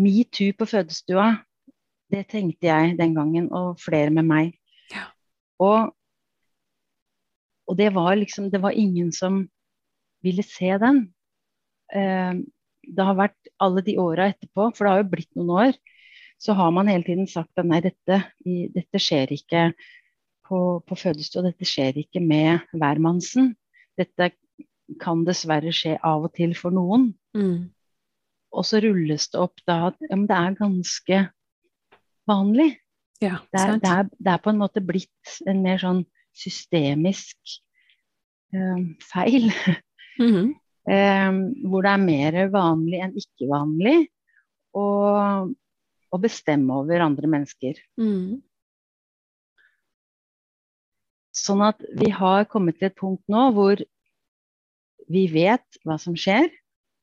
Metoo 0.00 0.54
på 0.56 0.68
fødestua, 0.70 1.32
det 2.10 2.26
tenkte 2.30 2.68
jeg 2.70 2.96
den 2.98 3.14
gangen, 3.14 3.50
og 3.52 3.80
flere 3.80 4.10
med 4.14 4.26
meg. 4.26 4.52
Ja. 4.94 5.08
Og, 5.62 5.92
og 7.68 7.78
det 7.78 7.92
var 7.94 8.14
liksom 8.18 8.50
Det 8.50 8.62
var 8.62 8.70
ingen 8.70 9.12
som 9.12 9.44
ville 10.22 10.42
se 10.42 10.72
den. 10.80 11.04
Eh, 11.92 12.34
det 12.80 13.06
har 13.06 13.16
vært 13.18 13.52
alle 13.60 13.82
de 13.84 13.98
åra 14.00 14.30
etterpå, 14.32 14.70
for 14.74 14.84
det 14.84 14.92
har 14.92 15.02
jo 15.02 15.10
blitt 15.12 15.30
noen 15.36 15.52
år, 15.68 15.78
så 16.40 16.56
har 16.56 16.70
man 16.72 16.88
hele 16.88 17.04
tiden 17.04 17.28
sagt 17.28 17.52
at 17.60 17.68
nei, 17.68 17.82
dette, 17.84 18.22
dette 18.74 19.00
skjer 19.02 19.34
ikke 19.36 19.70
på, 20.50 20.60
på 20.86 20.98
fødestua, 20.98 21.44
dette 21.46 21.66
skjer 21.68 22.00
ikke 22.02 22.22
med 22.22 22.64
hvermannsen. 22.74 23.54
Dette 23.98 24.32
kan 25.00 25.22
dessverre 25.26 25.72
skje 25.74 25.96
av 26.06 26.26
og 26.26 26.34
til 26.34 26.56
for 26.58 26.74
noen. 26.74 27.12
Mm. 27.36 27.70
Og 28.50 28.66
så 28.66 28.80
rulles 28.82 29.28
det 29.30 29.38
opp 29.38 29.62
da 29.68 29.92
at 29.92 30.00
ja, 30.02 30.18
det 30.18 30.38
er 30.38 30.56
ganske 30.58 31.20
vanlig. 32.30 32.72
Ja, 33.20 33.36
Det 33.52 33.60
er, 33.60 33.76
det, 33.78 33.90
er, 33.90 34.08
det 34.16 34.32
er 34.32 34.40
på 34.42 34.50
en 34.50 34.60
måte 34.62 34.82
blitt 34.82 35.34
en 35.46 35.60
mer 35.62 35.80
sånn 35.82 36.02
systemisk 36.36 37.60
øh, 38.56 38.90
feil. 39.12 39.52
Mhm. 40.20 40.56
Eh, 40.90 41.34
hvor 41.70 41.84
det 41.84 41.90
er 41.92 42.00
mer 42.02 42.36
vanlig 42.50 42.98
enn 43.04 43.12
ikke 43.20 43.46
vanlig 43.50 43.98
å 44.74 46.18
bestemme 46.18 46.78
over 46.80 47.04
andre 47.04 47.28
mennesker. 47.30 47.78
Mm. 48.00 48.40
Sånn 51.40 51.62
at 51.64 51.80
vi 51.96 52.10
har 52.12 52.48
kommet 52.50 52.78
til 52.80 52.90
et 52.90 52.98
punkt 52.98 53.22
nå 53.32 53.46
hvor 53.56 53.80
vi 55.10 55.26
vet 55.32 55.80
hva 55.86 55.96
som 55.98 56.16
skjer. 56.18 56.50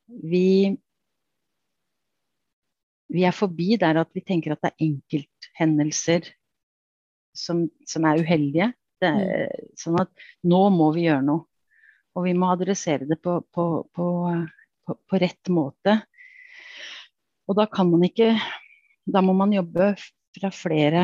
Vi, 0.07 0.75
vi 3.11 3.23
er 3.27 3.35
forbi 3.35 3.75
der 3.81 3.99
at 4.03 4.11
vi 4.15 4.23
tenker 4.23 4.53
at 4.53 4.63
det 4.63 4.71
er 4.71 4.85
enkelthendelser 4.87 6.29
som, 7.37 7.65
som 7.87 8.07
er 8.07 8.21
uheldige. 8.23 8.71
Er, 9.03 9.51
Sånn 9.77 9.99
at 10.01 10.11
nå 10.47 10.61
må 10.73 10.91
vi 10.95 11.07
gjøre 11.07 11.25
noe. 11.25 11.45
Og 12.17 12.25
vi 12.25 12.33
må 12.33 12.49
adressere 12.49 13.05
det 13.05 13.19
på, 13.21 13.39
på, 13.53 13.65
på, 13.93 14.05
på 14.87 15.19
rett 15.21 15.51
måte. 15.53 15.99
Og 17.47 17.57
da 17.59 17.67
kan 17.69 17.91
man 17.91 18.03
ikke 18.07 18.33
Da 19.07 19.21
må 19.23 19.31
man 19.37 19.53
jobbe 19.55 19.93
fra 20.35 20.49
flere 20.51 21.03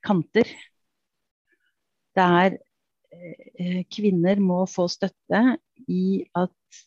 kanter. 0.00 0.48
Det 2.18 2.26
er 2.26 2.56
eh, 3.14 3.82
Kvinner 3.94 4.40
må 4.42 4.64
få 4.66 4.88
støtte 4.90 5.42
i 5.86 6.24
at 6.34 6.80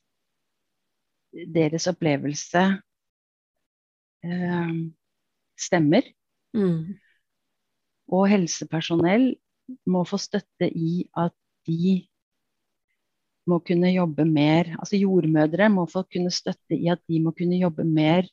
deres 1.55 1.87
opplevelse 1.87 2.63
eh, 4.27 4.73
stemmer. 5.55 6.09
Mm. 6.57 6.97
Og 8.11 8.27
helsepersonell 8.27 9.29
må 9.87 10.03
få 10.03 10.19
støtte 10.19 10.67
i 10.67 11.05
at 11.15 11.35
de 11.69 12.01
må 13.47 13.61
kunne 13.63 13.89
jobbe 13.89 14.25
mer 14.27 14.67
Altså 14.79 14.99
jordmødre 14.99 15.69
må 15.71 15.85
få 15.89 16.03
kunne 16.11 16.31
støtte 16.33 16.75
i 16.75 16.89
at 16.91 16.99
de 17.09 17.21
må 17.23 17.31
kunne 17.37 17.57
jobbe 17.61 17.85
mer 17.87 18.27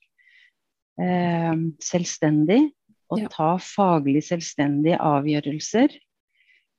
eh, 0.99 1.55
selvstendig 1.79 2.73
og 3.09 3.23
Ja. 3.23 3.29
ta 3.33 3.55
faglig 3.63 4.21
selvstendige 4.27 4.99
avgjørelser 5.01 5.95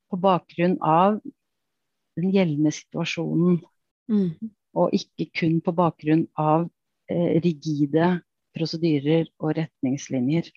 på 0.09 0.19
bakgrunn 0.21 0.77
av 0.81 1.19
den 2.19 2.31
gjeldende 2.33 2.73
situasjonen, 2.75 3.61
Mm. 4.09 4.31
og 4.73 4.89
ikke 4.97 5.27
kun 5.37 5.59
på 5.61 5.71
bakgrunn 5.77 6.23
av 6.33 6.63
eh, 7.09 7.37
rigide 7.43 8.23
prosedyrer 8.57 9.27
og 9.37 9.53
retningslinjer. 9.59 10.49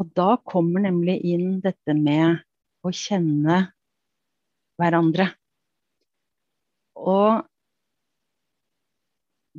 Og 0.00 0.10
da 0.16 0.34
kommer 0.44 0.84
nemlig 0.84 1.18
inn 1.24 1.60
dette 1.64 1.94
med 1.96 2.42
å 2.84 2.92
kjenne 2.92 3.62
hverandre. 4.80 5.30
Og 7.00 7.44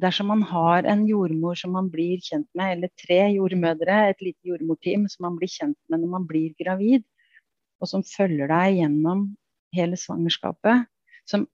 dersom 0.02 0.30
man 0.32 0.42
har 0.50 0.88
en 0.90 1.04
jordmor 1.10 1.58
som 1.58 1.74
man 1.78 1.90
blir 1.94 2.22
kjent 2.26 2.48
med, 2.58 2.78
eller 2.78 2.94
tre 3.02 3.20
jordmødre, 3.36 3.98
et 4.10 4.22
lite 4.22 4.54
jordmorteam 4.54 5.08
som 5.10 5.28
man 5.28 5.38
blir 5.42 5.52
kjent 5.52 5.78
med 5.90 6.02
når 6.02 6.14
man 6.16 6.30
blir 6.30 6.54
gravid, 6.62 7.06
og 7.82 7.90
som 7.90 8.06
følger 8.06 8.52
deg 8.52 8.80
gjennom 8.80 9.26
hele 9.76 9.98
svangerskapet, 9.98 10.88
som 11.28 11.48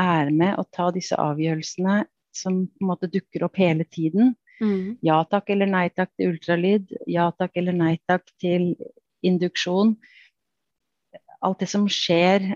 er 0.00 0.30
med 0.34 0.56
å 0.58 0.66
ta 0.72 0.88
disse 0.94 1.16
avgjørelsene 1.18 2.02
som 2.36 2.62
på 2.66 2.84
en 2.84 2.90
måte 2.92 3.10
dukker 3.10 3.44
opp 3.46 3.58
hele 3.60 3.84
tiden. 3.84 4.34
Mm. 4.60 4.98
Ja 5.04 5.22
takk 5.28 5.50
eller 5.54 5.68
nei 5.70 5.88
takk 5.92 6.12
til 6.16 6.34
ultralyd. 6.34 6.90
Ja 7.10 7.30
takk 7.36 7.56
eller 7.60 7.76
nei 7.76 7.94
takk 8.08 8.26
til 8.42 8.74
induksjon. 9.26 9.96
Alt 11.40 11.62
det 11.62 11.70
som 11.72 11.86
skjer 11.88 12.52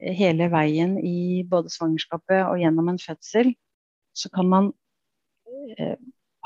hele 0.00 0.46
veien 0.52 0.96
i 1.02 1.42
både 1.50 1.72
svangerskapet 1.72 2.44
og 2.46 2.60
gjennom 2.62 2.92
en 2.92 3.02
fødsel, 3.02 3.52
så 4.14 4.30
kan 4.32 4.48
man 4.50 4.70
eh, 5.76 5.98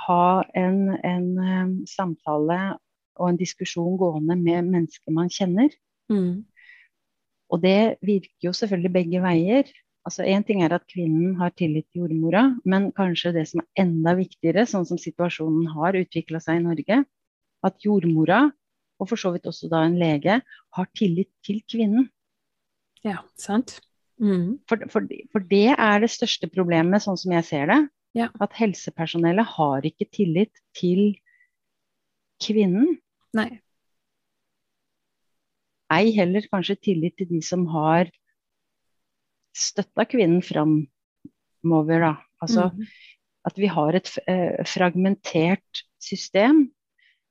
ha 0.07 0.25
en, 0.57 0.81
en 1.05 1.29
eh, 1.39 1.75
samtale 1.89 2.59
og 3.15 3.29
en 3.29 3.39
diskusjon 3.39 3.99
gående 4.01 4.37
med 4.41 4.73
mennesker 4.73 5.15
man 5.15 5.31
kjenner. 5.33 5.71
Mm. 6.13 6.45
Og 7.53 7.63
det 7.63 7.97
virker 8.05 8.49
jo 8.49 8.53
selvfølgelig 8.57 8.93
begge 8.93 9.23
veier. 9.25 9.71
Altså 10.05 10.27
Én 10.29 10.45
ting 10.45 10.61
er 10.65 10.75
at 10.77 10.85
kvinnen 10.91 11.37
har 11.39 11.55
tillit 11.57 11.87
til 11.93 12.05
jordmora, 12.05 12.45
men 12.69 12.91
kanskje 12.93 13.33
det 13.37 13.47
som 13.49 13.63
er 13.63 13.85
enda 13.87 14.13
viktigere, 14.19 14.67
sånn 14.69 14.85
som 14.89 15.01
situasjonen 15.01 15.71
har 15.73 15.97
utvikla 15.97 16.43
seg 16.45 16.61
i 16.61 16.65
Norge, 16.67 16.99
at 17.65 17.87
jordmora, 17.87 18.43
og 19.01 19.09
for 19.09 19.21
så 19.21 19.33
vidt 19.35 19.49
også 19.49 19.71
da 19.73 19.81
en 19.87 19.97
lege, 20.01 20.41
har 20.77 20.91
tillit 20.99 21.31
til 21.47 21.63
kvinnen. 21.71 22.11
Ja, 23.05 23.23
sant. 23.41 23.79
Mm. 24.21 24.61
For, 24.69 24.85
for, 24.93 25.09
for, 25.33 25.47
det 25.49 25.73
er 25.73 26.05
det 26.05 26.13
største 26.13 26.49
problemet, 26.53 27.03
sånn 27.05 27.19
som 27.21 27.33
jeg 27.35 27.49
ser 27.49 27.73
det. 27.73 27.81
Ja. 28.15 28.29
At 28.45 28.55
helsepersonellet 28.61 29.57
har 29.57 29.89
ikke 29.89 30.07
tillit 30.13 30.53
til 30.77 31.17
kvinnen. 32.45 32.99
Nei. 33.35 33.49
Ei 35.93 36.13
heller 36.17 36.47
kanskje 36.51 36.77
tillit 36.81 37.17
til 37.19 37.29
de 37.29 37.41
som 37.45 37.67
har 37.73 38.09
støtta 39.55 40.07
kvinnen 40.09 40.43
framover, 40.43 42.01
da. 42.01 42.15
Altså 42.43 42.71
Mm. 42.73 42.87
at 43.47 43.59
vi 43.59 43.67
har 43.67 43.95
et 43.95 44.09
eh, 44.27 44.65
fragmentert 44.65 45.85
system 46.01 46.71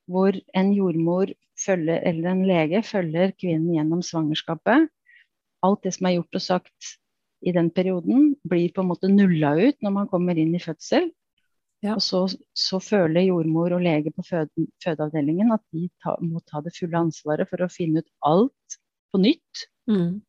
hvor 0.08 0.34
en 0.54 0.74
jordmor 0.74 1.32
følger, 1.60 2.02
eller 2.04 2.32
en 2.32 2.46
lege 2.46 2.84
følger 2.84 3.32
kvinnen 3.40 3.74
gjennom 3.76 4.02
svangerskapet. 4.02 4.90
Alt 5.64 5.84
det 5.84 5.94
som 5.96 6.08
er 6.08 6.18
gjort 6.18 6.36
og 6.36 6.42
sagt 6.42 6.98
i 7.42 7.52
den 7.52 7.70
perioden, 7.72 8.36
blir 8.48 8.72
på 8.74 8.82
en 8.82 8.88
måte 8.88 9.10
nulla 9.12 9.56
ut 9.56 9.78
når 9.82 9.92
man 9.92 10.08
kommer 10.08 10.38
inn 10.38 10.56
i 10.56 10.60
fødsel. 10.60 11.12
Ja. 11.84 11.98
Og 11.98 12.02
så, 12.02 12.22
så 12.56 12.80
føler 12.80 13.26
jordmor 13.28 13.74
og 13.76 13.82
lege 13.84 14.12
på 14.16 14.24
føde, 14.24 14.68
fødeavdelingen 14.84 15.52
at 15.52 15.64
de 15.76 15.90
ta, 16.04 16.16
må 16.24 16.40
ta 16.48 16.62
det 16.64 16.72
fulle 16.78 17.02
ansvaret 17.02 17.50
for 17.50 17.66
å 17.66 17.72
finne 17.72 18.04
ut 18.04 18.14
alt 18.30 18.78
på 19.14 19.22
nytt, 19.22 19.68
Mm. 19.84 20.22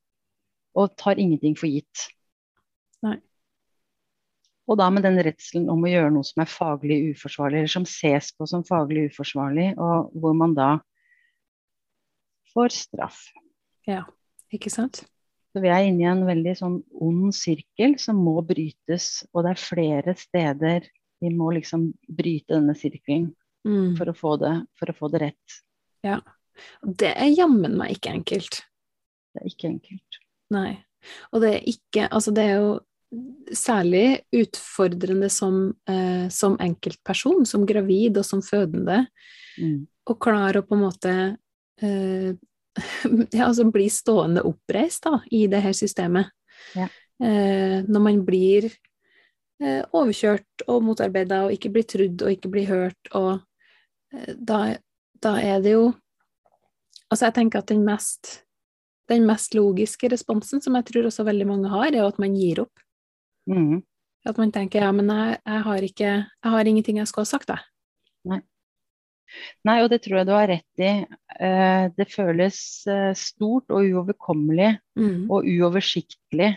og 0.75 0.97
tar 0.99 1.21
ingenting 1.23 1.55
for 1.55 1.71
gitt. 1.71 2.09
Nei. 3.07 3.21
Og 4.67 4.79
da 4.81 4.88
med 4.90 5.05
den 5.07 5.21
redselen 5.23 5.69
om 5.71 5.85
å 5.87 5.93
gjøre 5.93 6.11
noe 6.11 6.27
som 6.27 6.43
er 6.43 6.51
faglig 6.51 6.97
uforsvarlig, 7.12 7.61
eller 7.61 7.71
som 7.71 7.87
ses 7.87 8.33
på 8.35 8.49
som 8.51 8.64
faglig 8.67 9.05
uforsvarlig, 9.12 9.69
og 9.79 10.11
hvor 10.19 10.35
man 10.35 10.57
da 10.59 10.73
får 12.55 12.75
straff. 12.75 13.21
Ja, 13.87 14.03
Ikke 14.51 14.71
sant? 14.71 15.05
Så 15.55 15.62
vi 15.62 15.71
er 15.71 15.87
inne 15.87 16.03
i 16.03 16.11
en 16.11 16.27
veldig 16.27 16.57
sånn 16.59 16.77
ond 17.03 17.31
sirkel 17.35 17.95
som 18.03 18.19
må 18.27 18.40
brytes, 18.43 19.23
og 19.33 19.45
det 19.47 19.55
er 19.55 19.62
flere 19.62 20.14
steder 20.19 20.88
vi 21.25 21.33
må 21.35 21.51
liksom 21.57 21.89
bryte 22.09 22.55
denne 22.59 22.77
sirkelen 22.79 23.33
Mm. 23.65 23.95
for 23.97 24.11
å 24.11 24.13
få 24.13 24.31
det, 24.39 24.55
for 24.77 24.91
å 24.93 24.95
få 24.99 25.09
det 25.11 25.21
rett. 25.23 25.61
Og 26.85 26.97
Det 27.01 27.15
er 27.17 27.31
jammen 27.33 27.79
meg 27.81 27.95
ikke 27.97 28.13
enkelt. 28.13 28.59
Det 29.33 29.41
er 29.41 29.49
ikke 29.49 29.71
enkelt. 29.71 30.19
Nei. 30.53 30.85
Og 31.33 31.41
det 31.41 31.55
er 31.55 31.65
ikke 31.73 32.09
Altså, 32.13 32.35
det 32.37 32.45
er 32.45 32.59
jo 32.61 32.75
særlig 33.55 34.21
utfordrende 34.35 35.31
som, 35.31 35.75
eh, 35.89 36.29
som 36.29 36.57
enkeltperson, 36.59 37.47
som 37.47 37.65
gravid 37.67 38.19
og 38.19 38.25
som 38.25 38.43
fødende, 38.43 39.07
Mm. 39.59 39.87
å 40.11 40.19
klare 40.19 40.61
å 40.61 40.67
på 40.67 40.75
en 40.75 40.83
måte 40.83 41.39
eh, 41.81 42.35
ja, 43.33 43.47
altså 43.47 43.71
bli 43.73 43.87
stående 43.89 44.43
oppreist 44.45 45.05
da, 45.05 45.21
i 45.31 45.47
det 45.47 45.63
her 45.63 45.73
systemet. 45.73 46.27
Ja. 46.75 46.89
Eh, 47.23 47.83
når 47.87 48.03
man 48.03 48.25
blir 48.27 48.69
overkjørt 49.95 50.64
og 50.69 50.83
motarbeida 50.83 51.45
og 51.47 51.53
ikke 51.55 51.71
bli 51.75 51.83
trudd 51.87 52.25
og 52.25 52.33
ikke 52.33 52.51
bli 52.51 52.64
hørt, 52.67 53.11
og 53.14 53.38
eh, 54.14 54.35
da, 54.35 54.77
da 55.23 55.37
er 55.40 55.61
det 55.64 55.77
jo 55.77 55.93
Altså, 57.12 57.27
jeg 57.29 57.35
tenker 57.37 57.61
at 57.61 57.69
den 57.69 57.85
mest 57.87 58.40
den 59.12 59.27
mest 59.29 59.55
logiske 59.55 60.09
responsen, 60.11 60.62
som 60.64 60.75
jeg 60.75 60.87
tror 60.88 61.07
også 61.07 61.27
veldig 61.29 61.47
mange 61.47 61.69
har, 61.71 61.90
er 61.93 62.01
jo 62.01 62.07
at 62.09 62.19
man 62.19 62.35
gir 62.35 62.62
opp. 62.64 62.81
Mm. 63.47 63.83
At 64.27 64.40
man 64.40 64.51
tenker 64.51 64.83
ja, 64.83 64.90
men 64.97 65.12
jeg, 65.12 65.37
jeg, 65.45 65.61
har, 65.67 65.85
ikke, 65.85 66.11
jeg 66.25 66.55
har 66.55 66.71
ingenting 66.71 66.99
jeg 66.99 67.11
skulle 67.11 67.27
ha 67.29 67.31
sagt, 67.31 67.53
jeg. 67.53 68.40
Nei, 69.67 69.77
og 69.83 69.90
det 69.93 70.01
tror 70.05 70.21
jeg 70.21 70.29
du 70.29 70.33
har 70.35 70.49
rett 70.49 70.83
i. 70.83 70.90
Eh, 71.40 71.85
det 71.97 72.07
føles 72.12 72.59
eh, 72.90 73.12
stort 73.19 73.73
og 73.75 73.85
uoverkommelig 73.85 74.79
Mm. 74.97 75.27
og 75.29 75.43
uoversiktlig. 75.43 76.53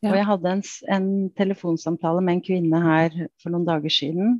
Ja. 0.00 0.12
Og 0.12 0.16
jeg 0.16 0.28
hadde 0.30 0.52
en, 0.54 0.62
en 0.96 1.08
telefonsamtale 1.36 2.22
med 2.24 2.38
en 2.38 2.44
kvinne 2.44 2.78
her 2.80 3.16
for 3.42 3.52
noen 3.52 3.66
dager 3.68 3.92
siden 3.92 4.38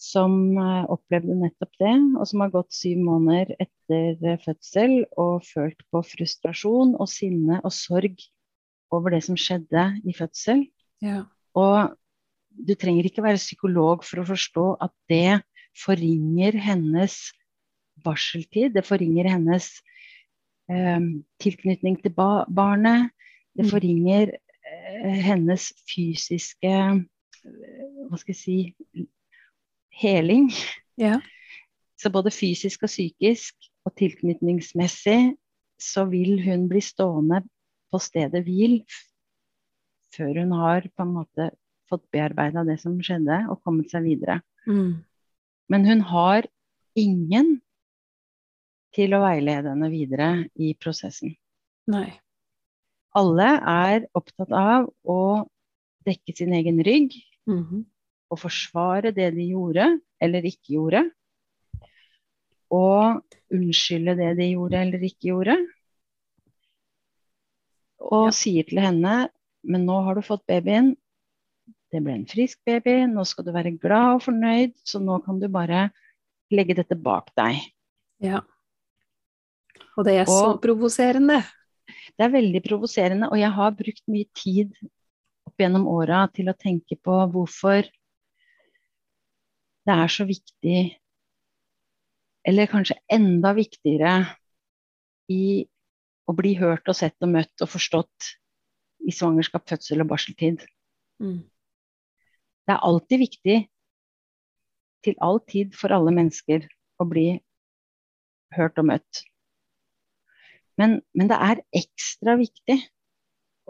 som 0.00 0.34
eh, 0.58 0.84
opplevde 0.90 1.36
nettopp 1.38 1.78
det, 1.80 1.94
og 2.18 2.26
som 2.28 2.42
har 2.44 2.52
gått 2.54 2.74
syv 2.74 3.00
måneder 3.06 3.54
etter 3.62 4.18
eh, 4.26 4.40
fødsel 4.42 4.96
og 5.20 5.44
følt 5.46 5.80
på 5.92 6.02
frustrasjon 6.04 6.96
og 6.98 7.10
sinne 7.10 7.60
og 7.62 7.72
sorg 7.74 8.18
over 8.94 9.14
det 9.14 9.22
som 9.26 9.38
skjedde 9.38 9.86
i 10.04 10.14
fødsel. 10.16 10.66
Ja. 11.04 11.24
Og 11.58 11.94
du 12.54 12.74
trenger 12.78 13.06
ikke 13.06 13.24
være 13.24 13.40
psykolog 13.40 14.04
for 14.06 14.22
å 14.22 14.28
forstå 14.28 14.66
at 14.84 14.94
det 15.10 15.40
forringer 15.84 16.58
hennes 16.62 17.18
barseltid, 18.04 18.74
det 18.74 18.84
forringer 18.86 19.30
hennes 19.30 19.70
eh, 20.70 21.02
tilknytning 21.42 22.00
til 22.02 22.14
ba 22.14 22.44
barnet, 22.50 23.13
det 23.54 23.64
Mm. 23.66 23.70
forringer 23.70 24.32
eh, 24.34 25.18
hennes 25.22 25.68
fysiske 25.90 26.70
eh, 26.70 27.02
hva 28.08 28.18
skal 28.18 28.34
jeg 28.34 28.40
si 28.40 28.58
heling. 30.00 30.50
ja. 30.98 31.20
Så 31.96 32.10
både 32.10 32.30
fysisk 32.34 32.82
og 32.82 32.90
psykisk 32.90 33.54
og 33.86 33.94
tilknytningsmessig 33.96 35.36
så 35.80 36.04
vil 36.10 36.40
hun 36.42 36.66
bli 36.68 36.80
stående 36.82 37.42
på 37.92 38.00
stedet 38.02 38.42
hvil 38.44 38.80
før 40.14 40.40
hun 40.42 40.52
har 40.58 40.88
på 40.96 41.02
en 41.06 41.14
måte 41.14 41.46
fått 41.90 42.04
bearbeida 42.12 42.64
det 42.66 42.78
som 42.80 42.98
skjedde, 43.02 43.44
og 43.50 43.62
kommet 43.62 43.90
seg 43.90 44.04
videre. 44.06 44.40
Mm. 44.66 45.04
Men 45.68 45.86
hun 45.86 46.00
har 46.10 46.46
ingen 46.96 47.60
til 48.94 49.14
å 49.14 49.22
veilede 49.24 49.72
henne 49.72 49.90
videre 49.90 50.28
i 50.54 50.74
prosessen. 50.78 51.34
Nei. 51.90 52.08
Alle 53.14 53.48
er 53.70 54.06
opptatt 54.14 54.50
av 54.52 54.88
å 55.06 55.18
dekke 56.06 56.34
sin 56.36 56.52
egen 56.52 56.82
rygg 56.84 57.12
Mhm. 57.46 57.84
og 58.30 58.38
forsvare 58.38 59.14
det 59.14 59.34
de 59.34 59.46
gjorde 59.52 60.00
eller 60.20 60.42
ikke 60.42 60.74
gjorde. 60.74 61.10
Og 62.70 63.22
unnskylde 63.52 64.16
det 64.16 64.36
de 64.38 64.48
gjorde 64.54 64.74
eller 64.80 64.98
ikke 64.98 65.28
gjorde. 65.30 65.56
Og 68.00 68.26
Ja. 68.26 68.30
sier 68.30 68.64
til 68.68 68.78
henne 68.80 69.30
men 69.66 69.86
nå 69.86 70.02
har 70.04 70.14
du 70.14 70.20
fått 70.20 70.44
babyen. 70.46 70.94
Det 71.90 72.02
ble 72.02 72.12
en 72.12 72.26
frisk 72.26 72.58
baby. 72.66 73.06
Nå 73.06 73.24
skal 73.26 73.44
du 73.44 73.52
være 73.52 73.78
glad 73.80 74.16
og 74.16 74.22
fornøyd, 74.22 74.74
så 74.84 75.00
nå 75.00 75.24
kan 75.24 75.38
du 75.40 75.48
bare 75.48 75.90
legge 76.52 76.74
dette 76.74 77.00
bak 77.00 77.30
deg. 77.34 77.62
Ja. 78.20 78.40
Og 79.96 80.04
det 80.04 80.14
er 80.20 80.24
så 80.26 80.54
Og- 80.54 80.60
provoserende. 80.60 81.44
Det 82.14 82.26
er 82.26 82.34
veldig 82.34 82.62
provoserende, 82.62 83.28
og 83.32 83.40
jeg 83.40 83.50
har 83.56 83.74
brukt 83.74 84.04
mye 84.10 84.28
tid 84.38 84.74
opp 85.48 85.60
gjennom 85.60 85.86
åra 85.90 86.24
til 86.34 86.50
å 86.50 86.56
tenke 86.58 86.96
på 87.02 87.16
hvorfor 87.32 87.88
det 89.84 89.94
er 89.94 90.12
så 90.12 90.24
viktig, 90.24 90.78
eller 92.48 92.70
kanskje 92.70 92.96
enda 93.12 93.52
viktigere, 93.56 94.14
i 95.32 95.64
å 96.28 96.32
bli 96.36 96.54
hørt 96.56 96.88
og 96.88 96.96
sett 96.96 97.16
og 97.24 97.30
møtt 97.32 97.64
og 97.64 97.70
forstått 97.72 98.30
i 99.08 99.12
svangerskap, 99.12 99.64
fødsel 99.68 100.04
og 100.04 100.10
barseltid. 100.12 100.64
Mm. 101.20 101.42
Det 102.64 102.74
er 102.74 102.84
alltid 102.88 103.24
viktig, 103.24 103.56
til 105.04 105.16
all 105.20 105.40
tid 105.48 105.74
for 105.76 105.92
alle 105.92 106.12
mennesker, 106.16 106.64
å 107.00 107.04
bli 107.08 107.26
hørt 108.56 108.80
og 108.80 108.88
møtt. 108.88 109.24
Men, 110.80 110.98
men 111.14 111.30
det 111.30 111.38
er 111.38 111.62
ekstra 111.76 112.36
viktig. 112.40 112.80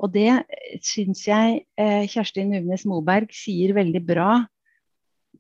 Og 0.00 0.10
det 0.14 0.42
syns 0.82 1.22
jeg 1.28 1.60
eh, 1.78 2.04
Kjersti 2.10 2.42
Nuvnes 2.48 2.86
Moberg 2.88 3.30
sier 3.36 3.74
veldig 3.76 4.02
bra 4.06 4.30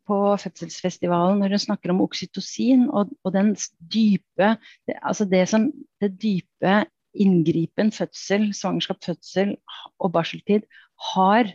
på 0.04 0.18
fødselsfestivalen 0.38 1.40
når 1.40 1.54
hun 1.54 1.62
snakker 1.62 1.92
om 1.94 2.02
oksytocin 2.04 2.86
og, 2.90 3.12
og 3.24 3.32
den 3.34 3.54
dype 3.78 4.50
det, 4.86 4.98
Altså 5.00 5.24
det 5.24 5.46
som 5.48 5.70
Det 6.00 6.12
dype 6.20 6.84
inngripen 7.14 7.92
fødsel, 7.94 8.48
svangerskap, 8.54 8.98
fødsel 9.04 9.54
og 10.02 10.12
barseltid 10.12 10.66
har 11.14 11.52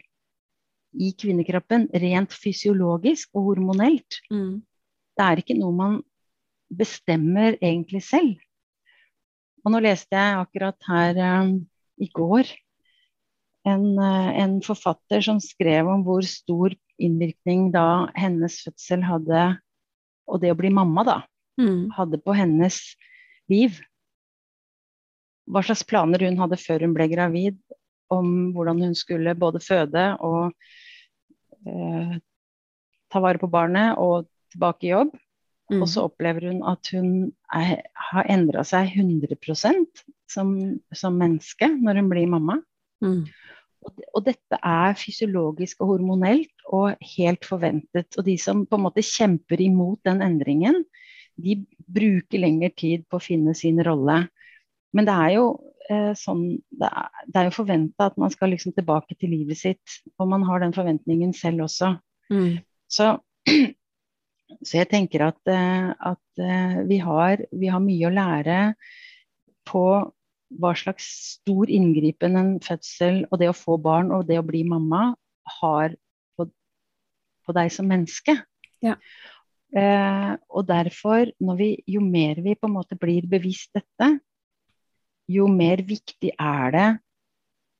i 0.93 1.09
kvinnekroppen 1.19 1.89
rent 1.93 2.33
fysiologisk 2.33 3.29
og 3.35 3.49
hormonelt. 3.51 4.21
Mm. 4.31 4.63
Det 5.19 5.25
er 5.25 5.41
ikke 5.41 5.57
noe 5.59 5.75
man 5.75 5.97
bestemmer 6.71 7.57
egentlig 7.61 8.01
selv. 8.07 8.37
Og 9.65 9.73
nå 9.73 9.81
leste 9.83 10.15
jeg 10.15 10.39
akkurat 10.39 10.89
her 10.89 11.19
um, 11.43 11.53
i 11.99 12.07
går 12.15 12.47
en, 13.67 13.85
uh, 13.99 14.29
en, 14.39 14.59
forfatter 14.63 15.23
som 15.25 15.41
skrev 15.43 15.89
om 15.91 16.03
hvor 16.05 16.25
stor 16.25 16.75
innvirkning 16.99 17.69
da 17.73 18.09
hennes 18.17 18.59
fødsel 18.65 19.03
hadde, 19.07 19.43
og 20.29 20.41
det 20.43 20.53
å 20.53 20.59
bli 20.59 20.71
mamma, 20.73 21.05
da, 21.07 21.17
mm. 21.59 21.91
hadde 21.97 22.21
på 22.23 22.35
hennes 22.37 22.79
liv. 23.51 23.79
Hva 25.49 25.63
slags 25.65 25.85
planer 25.87 26.23
hun 26.27 26.39
hadde 26.39 26.59
før 26.61 26.85
hun 26.85 26.95
ble 26.95 27.09
gravid, 27.11 27.59
om 28.13 28.51
hvordan 28.55 28.81
hun 28.87 28.95
skulle 28.97 29.35
både 29.37 29.61
føde 29.61 30.05
og 30.25 30.53
uh, 31.69 32.13
ta 33.09 33.21
vare 33.21 33.41
på 33.41 33.49
barnet 33.51 33.99
og 34.01 34.29
tilbake 34.53 34.87
i 34.87 34.93
jobb. 34.93 35.13
Mm. 35.69 35.83
Og 35.83 35.89
så 35.91 36.05
opplever 36.07 36.49
hun 36.49 36.63
at 36.65 36.89
hun 36.95 37.09
er, 37.53 37.83
har 38.09 38.29
endra 38.31 38.63
seg 38.65 38.89
100% 38.97 40.03
som, 40.29 40.55
som 40.95 41.19
menneske 41.19 41.69
når 41.75 42.01
hun 42.01 42.09
blir 42.09 42.31
mamma. 42.31 42.57
Mm. 43.05 43.21
Og, 43.85 44.01
og, 44.11 44.23
dette 44.25 44.59
er 44.65 44.97
fysiologisk 44.99 45.83
og 45.83 45.93
hormonelt 45.93 46.65
og 46.67 46.97
helt 47.15 47.45
forventet. 47.47 48.09
Og 48.17 48.25
de 48.27 48.35
som 48.41 48.65
på 48.67 48.79
en 48.79 48.85
måte 48.87 49.05
kjemper 49.05 49.61
imot 49.63 50.01
den 50.07 50.23
endringen, 50.25 50.81
de 51.39 51.61
bruker 51.87 52.41
lengre 52.41 52.71
tid 52.75 53.05
på 53.07 53.19
å 53.19 53.23
finne 53.23 53.55
sin 53.55 53.79
rolle. 53.85 54.25
Men 54.95 55.07
det 55.07 55.15
er 55.15 55.33
jo 55.37 55.45
eh, 55.89 56.11
sånn 56.17 56.43
Det 56.81 56.89
er, 56.89 57.09
det 57.29 57.39
er 57.39 57.47
jo 57.47 57.57
forventa 57.59 58.09
at 58.09 58.17
man 58.19 58.33
skal 58.33 58.51
liksom 58.51 58.73
tilbake 58.75 59.15
til 59.15 59.31
livet 59.37 59.61
sitt. 59.61 59.99
Og 60.17 60.27
man 60.33 60.43
har 60.49 60.65
den 60.65 60.75
forventningen 60.75 61.31
selv 61.37 61.69
også. 61.69 61.93
Mm. 62.33 62.59
Så 62.89 63.13
så 64.57 64.81
jeg 64.81 64.89
tenker 64.91 65.23
at, 65.27 65.39
eh, 65.49 65.89
at 65.93 66.41
eh, 66.41 66.79
vi, 66.89 66.99
har, 67.03 67.43
vi, 67.51 67.69
har, 67.69 67.81
mye 67.83 68.09
å 68.09 68.13
lære 68.13 68.59
på 69.69 69.85
hva 70.59 70.71
slags 70.77 71.07
stor 71.35 71.69
inngripen 71.69 72.37
en 72.39 72.53
fødsel 72.65 73.21
og 73.29 73.37
det 73.41 73.51
å 73.51 73.57
få 73.57 73.77
barn 73.81 74.09
og 74.15 74.25
det 74.29 74.39
å 74.41 74.45
bli 74.45 74.63
mamma 74.67 75.11
har 75.59 75.93
på, 76.37 76.47
på 77.45 77.55
deg 77.57 77.69
som 77.73 77.89
menneske. 77.89 78.39
Ja. 78.85 78.95
Eh, 79.77 80.33
og 80.49 80.65
derfor, 80.69 81.29
vi, 81.59 81.69
jo 81.85 82.01
mer 82.01 82.41
vi 82.41 82.57
på 82.57 82.69
en 82.69 82.77
måte 82.79 82.97
blir 82.97 83.29
bevisst 83.29 83.75
dette, 83.77 84.15
jo 85.29 85.45
mer 85.53 85.83
viktig 85.85 86.33
er 86.33 86.73
det 86.73 86.89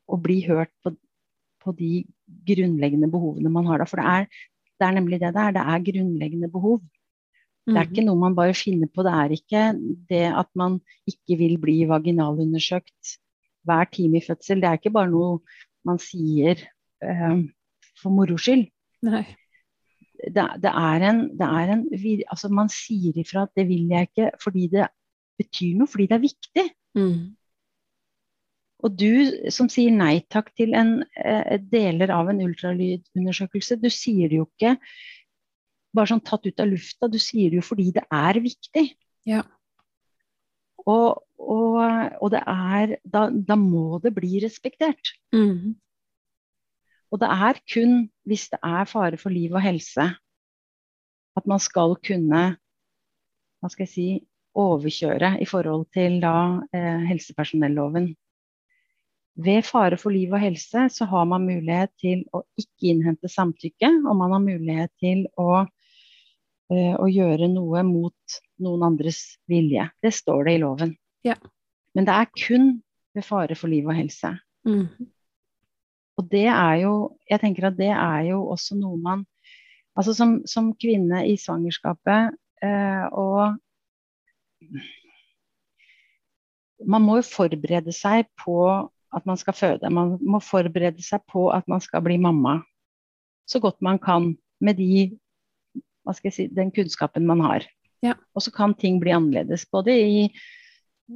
å 0.10 0.18
bli 0.22 0.44
hørt 0.46 0.72
på, 0.86 0.94
på 1.64 1.74
de 1.78 2.04
grunnleggende 2.46 3.10
behovene 3.10 3.50
man 3.54 3.66
har 3.70 3.82
da. 3.82 3.90
For 3.90 4.02
det 4.02 4.14
er, 4.14 4.30
det 4.80 4.88
er 4.88 4.96
nemlig 4.96 5.20
det 5.22 5.34
det 5.36 5.44
er. 5.44 5.56
Det 5.58 5.64
er 5.64 5.86
grunnleggende 5.90 6.52
behov. 6.52 6.80
Det 7.70 7.78
er 7.78 7.86
ikke 7.86 8.02
mhm. 8.02 8.10
noe 8.10 8.22
man 8.24 8.38
bare 8.38 8.56
finner 8.58 8.90
på. 8.90 9.04
Det 9.06 9.14
er 9.14 9.34
ikke 9.36 9.64
det 10.10 10.26
at 10.32 10.50
man 10.58 10.80
ikke 11.10 11.38
vil 11.42 11.58
bli 11.62 11.82
vaginalundersøkt 11.90 13.18
hver 13.68 13.90
time 13.94 14.18
i 14.20 14.26
fødsel. 14.26 14.62
Det 14.62 14.70
er 14.70 14.80
ikke 14.80 14.96
bare 14.96 15.12
noe 15.12 15.40
man 15.88 16.00
sier 16.02 16.64
eh, 17.04 17.44
for 18.00 18.16
moro 18.16 18.40
skyld. 18.40 18.66
Det, 19.00 20.46
det, 20.64 20.72
er 20.72 21.06
en, 21.08 21.22
det 21.40 21.48
er 21.48 21.74
en 21.78 21.86
altså 22.28 22.50
Man 22.52 22.68
sier 22.74 23.16
ifra 23.22 23.46
at 23.46 23.54
det 23.56 23.70
vil 23.70 23.88
jeg 23.88 24.10
ikke 24.10 24.32
fordi 24.44 24.66
det 24.74 24.90
betyr 25.40 25.78
noe, 25.80 25.88
fordi 25.88 26.10
det 26.10 26.18
er 26.18 26.26
viktig. 26.26 26.66
Mm. 27.00 27.20
Og 28.80 28.96
du 28.96 29.50
som 29.52 29.68
sier 29.72 29.92
nei 29.92 30.22
takk 30.32 30.54
til 30.56 30.76
en 30.78 31.02
eh, 31.20 31.58
deler 31.60 32.14
av 32.16 32.30
en 32.32 32.40
ultralydundersøkelse, 32.46 33.80
du 33.82 33.90
sier 33.92 34.32
det 34.32 34.40
jo 34.40 34.48
ikke 34.48 34.78
bare 35.96 36.12
sånn 36.12 36.24
tatt 36.24 36.46
ut 36.46 36.62
av 36.62 36.70
lufta, 36.70 37.10
du 37.10 37.18
sier 37.20 37.52
det 37.52 37.60
jo 37.60 37.66
fordi 37.66 37.90
det 37.98 38.06
er 38.14 38.40
viktig. 38.44 38.86
Ja. 39.28 39.44
Og, 40.86 41.20
og, 41.42 41.76
og 42.22 42.32
det 42.32 42.42
er 42.46 42.96
da, 43.04 43.28
da, 43.30 43.58
må 43.60 44.00
det 44.04 44.14
bli 44.16 44.40
respektert. 44.46 45.12
Mm. 45.36 45.76
Og 47.10 47.22
det 47.22 47.30
er 47.50 47.60
kun 47.74 48.02
hvis 48.30 48.48
det 48.54 48.62
er 48.64 48.88
fare 48.90 49.20
for 49.20 49.34
liv 49.34 49.56
og 49.58 49.66
helse 49.66 50.08
at 51.38 51.48
man 51.50 51.62
skal 51.62 51.98
kunne 52.06 52.44
hva 53.60 53.70
skal 53.72 53.84
jeg 53.86 53.92
si, 53.92 54.08
overkjøre 54.60 55.36
i 55.44 55.46
forhold 55.48 55.86
til 55.96 56.18
da 56.24 56.62
eh, 56.76 57.04
helsepersonelloven. 57.10 58.10
Ved 59.40 59.64
fare 59.64 59.98
for 60.00 60.12
liv 60.12 60.34
og 60.36 60.42
helse 60.42 60.88
så 60.92 61.06
har 61.08 61.28
man 61.30 61.46
mulighet 61.48 61.94
til 62.02 62.26
å 62.36 62.42
ikke 62.60 62.90
innhente 62.92 63.30
samtykke, 63.32 63.92
og 64.04 64.18
man 64.20 64.34
har 64.36 64.44
mulighet 64.44 64.92
til 65.00 65.24
å, 65.40 65.64
uh, 65.64 66.96
å 67.00 67.08
gjøre 67.08 67.48
noe 67.52 67.84
mot 67.88 68.40
noen 68.60 68.84
andres 68.90 69.22
vilje. 69.48 69.88
Det 70.04 70.12
står 70.16 70.50
det 70.50 70.58
i 70.58 70.62
loven. 70.66 70.92
Ja. 71.24 71.38
Men 71.96 72.08
det 72.10 72.18
er 72.18 72.34
kun 72.36 72.68
ved 73.16 73.26
fare 73.26 73.56
for 73.58 73.72
liv 73.72 73.88
og 73.88 73.96
helse. 73.96 74.36
Mm. 74.68 74.86
Og 76.20 76.28
det 76.28 76.48
er 76.52 76.76
jo 76.82 76.94
Jeg 77.32 77.40
tenker 77.40 77.70
at 77.70 77.78
det 77.78 77.94
er 77.96 78.26
jo 78.28 78.42
også 78.52 78.76
noe 78.76 78.98
man 79.00 79.22
Altså 79.96 80.12
som, 80.14 80.34
som 80.44 80.74
kvinne 80.76 81.22
i 81.32 81.38
svangerskapet 81.40 82.36
uh, 82.64 83.06
og 83.16 83.56
man 86.88 87.04
må 87.04 87.18
jo 87.20 87.28
forberede 87.28 87.92
seg 87.96 88.28
på 88.40 88.60
at 89.16 89.26
man 89.26 89.38
skal 89.38 89.56
føde. 89.58 89.90
Man 89.90 90.18
må 90.22 90.42
forberede 90.44 91.04
seg 91.04 91.24
på 91.30 91.50
at 91.54 91.68
man 91.68 91.82
skal 91.82 92.04
bli 92.06 92.20
mamma 92.22 92.60
så 93.50 93.60
godt 93.60 93.82
man 93.82 93.98
kan 94.00 94.36
med 94.62 94.78
de, 94.78 95.18
si, 96.30 96.48
den 96.54 96.72
kunnskapen 96.76 97.26
man 97.28 97.42
har. 97.42 97.66
Ja. 98.06 98.16
Og 98.36 98.46
så 98.46 98.54
kan 98.54 98.76
ting 98.78 99.00
bli 99.02 99.14
annerledes, 99.16 99.66
både 99.72 99.96
i 99.96 100.26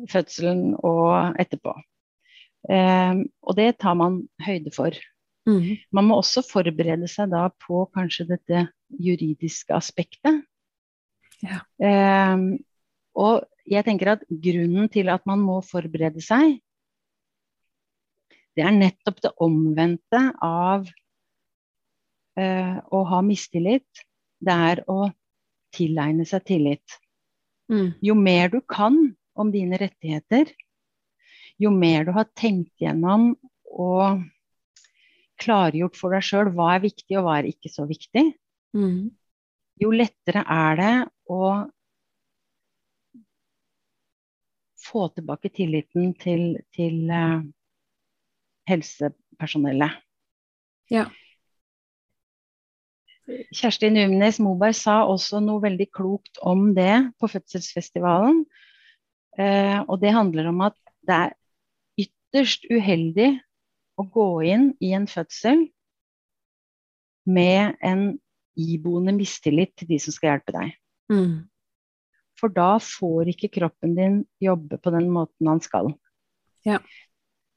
fødselen 0.10 0.73
og 0.79 1.38
etterpå. 1.39 1.75
Eh, 2.71 3.21
og 3.43 3.58
det 3.60 3.75
tar 3.84 3.97
man 3.99 4.23
høyde 4.41 4.73
for. 4.73 4.97
Mm. 5.45 5.75
Man 5.91 6.08
må 6.08 6.17
også 6.21 6.43
forberede 6.47 7.08
seg 7.12 7.32
da 7.34 7.49
på 7.65 7.86
kanskje 7.93 8.29
dette 8.32 8.67
juridiske 8.89 9.75
aspektet. 9.75 10.43
Ja. 11.43 11.62
Eh, 11.84 12.38
og 13.19 13.43
jeg 13.69 13.86
tenker 13.86 14.15
at 14.15 14.23
grunnen 14.27 14.89
til 14.91 15.12
at 15.13 15.25
man 15.29 15.43
må 15.43 15.60
forberede 15.67 16.23
seg, 16.23 16.58
det 18.57 18.65
er 18.65 18.75
nettopp 18.75 19.21
det 19.23 19.31
omvendte 19.41 20.21
av 20.45 20.85
eh, 22.39 22.77
å 22.77 23.03
ha 23.09 23.21
mistillit. 23.25 24.03
Det 24.43 24.57
er 24.69 24.83
å 24.91 25.07
tilegne 25.73 26.25
seg 26.29 26.45
tillit. 26.45 26.99
Mm. 27.71 27.93
Jo 28.03 28.15
mer 28.19 28.51
du 28.53 28.59
kan 28.61 28.99
om 29.33 29.49
dine 29.53 29.79
rettigheter, 29.81 30.51
jo 31.57 31.71
mer 31.73 32.05
du 32.05 32.13
har 32.13 32.29
tenkt 32.37 32.81
gjennom 32.81 33.31
og 33.73 34.21
klargjort 35.41 35.97
for 35.97 36.13
deg 36.13 36.25
sjøl 36.25 36.51
hva 36.53 36.75
er 36.75 36.83
viktig 36.83 37.17
og 37.17 37.25
hva 37.25 37.39
er 37.39 37.49
ikke 37.49 37.71
så 37.71 37.87
viktig, 37.89 38.27
mm. 38.77 38.99
jo 39.81 39.93
lettere 39.95 40.43
er 40.45 40.77
det 40.79 40.93
å 41.33 41.41
få 44.83 45.07
tilbake 45.15 45.49
tilliten 45.55 46.11
til, 46.19 46.59
til 46.75 47.09
uh, 47.09 47.41
helsepersonellet. 48.69 49.99
Ja. 50.91 51.08
Kjersti 53.56 53.88
Numnes 53.93 54.39
Moberg 54.43 54.76
sa 54.76 55.04
også 55.08 55.39
noe 55.43 55.63
veldig 55.63 55.88
klokt 55.95 56.41
om 56.43 56.73
det 56.76 56.91
på 57.21 57.30
fødselsfestivalen. 57.32 58.43
Eh, 59.39 59.80
og 59.88 60.02
det 60.02 60.12
handler 60.13 60.52
om 60.52 60.60
at 60.67 60.76
det 61.08 61.15
er 61.15 61.32
ytterst 62.04 62.67
uheldig 62.69 63.32
å 63.99 64.06
gå 64.10 64.28
inn 64.49 64.67
i 64.84 64.91
en 64.97 65.08
fødsel 65.10 65.67
med 67.30 67.80
en 67.82 68.06
iboende 68.60 69.15
mistillit 69.15 69.71
til 69.80 69.89
de 69.93 69.99
som 70.04 70.15
skal 70.15 70.34
hjelpe 70.34 70.56
deg. 70.56 70.76
Mm. 71.13 71.36
For 72.39 72.54
da 72.54 72.76
får 72.82 73.32
ikke 73.34 73.54
kroppen 73.56 73.95
din 73.97 74.21
jobbe 74.43 74.80
på 74.82 74.93
den 74.93 75.10
måten 75.13 75.49
han 75.49 75.62
skal. 75.63 75.93
Ja. 76.67 76.82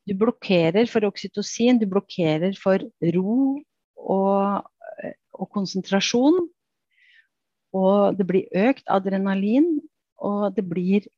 Du 0.06 0.14
blokkerer 0.18 0.86
for 0.90 1.06
oksytocin, 1.08 1.80
du 1.80 1.86
blokkerer 1.90 2.54
for 2.58 2.82
ro 3.16 3.58
og, 3.96 4.68
og 5.34 5.50
konsentrasjon. 5.54 6.44
Og 7.76 8.16
det 8.16 8.26
blir 8.28 8.66
økt 8.70 8.86
adrenalin, 8.88 9.66
og 10.22 10.54
det 10.56 10.64
blir 10.68 11.08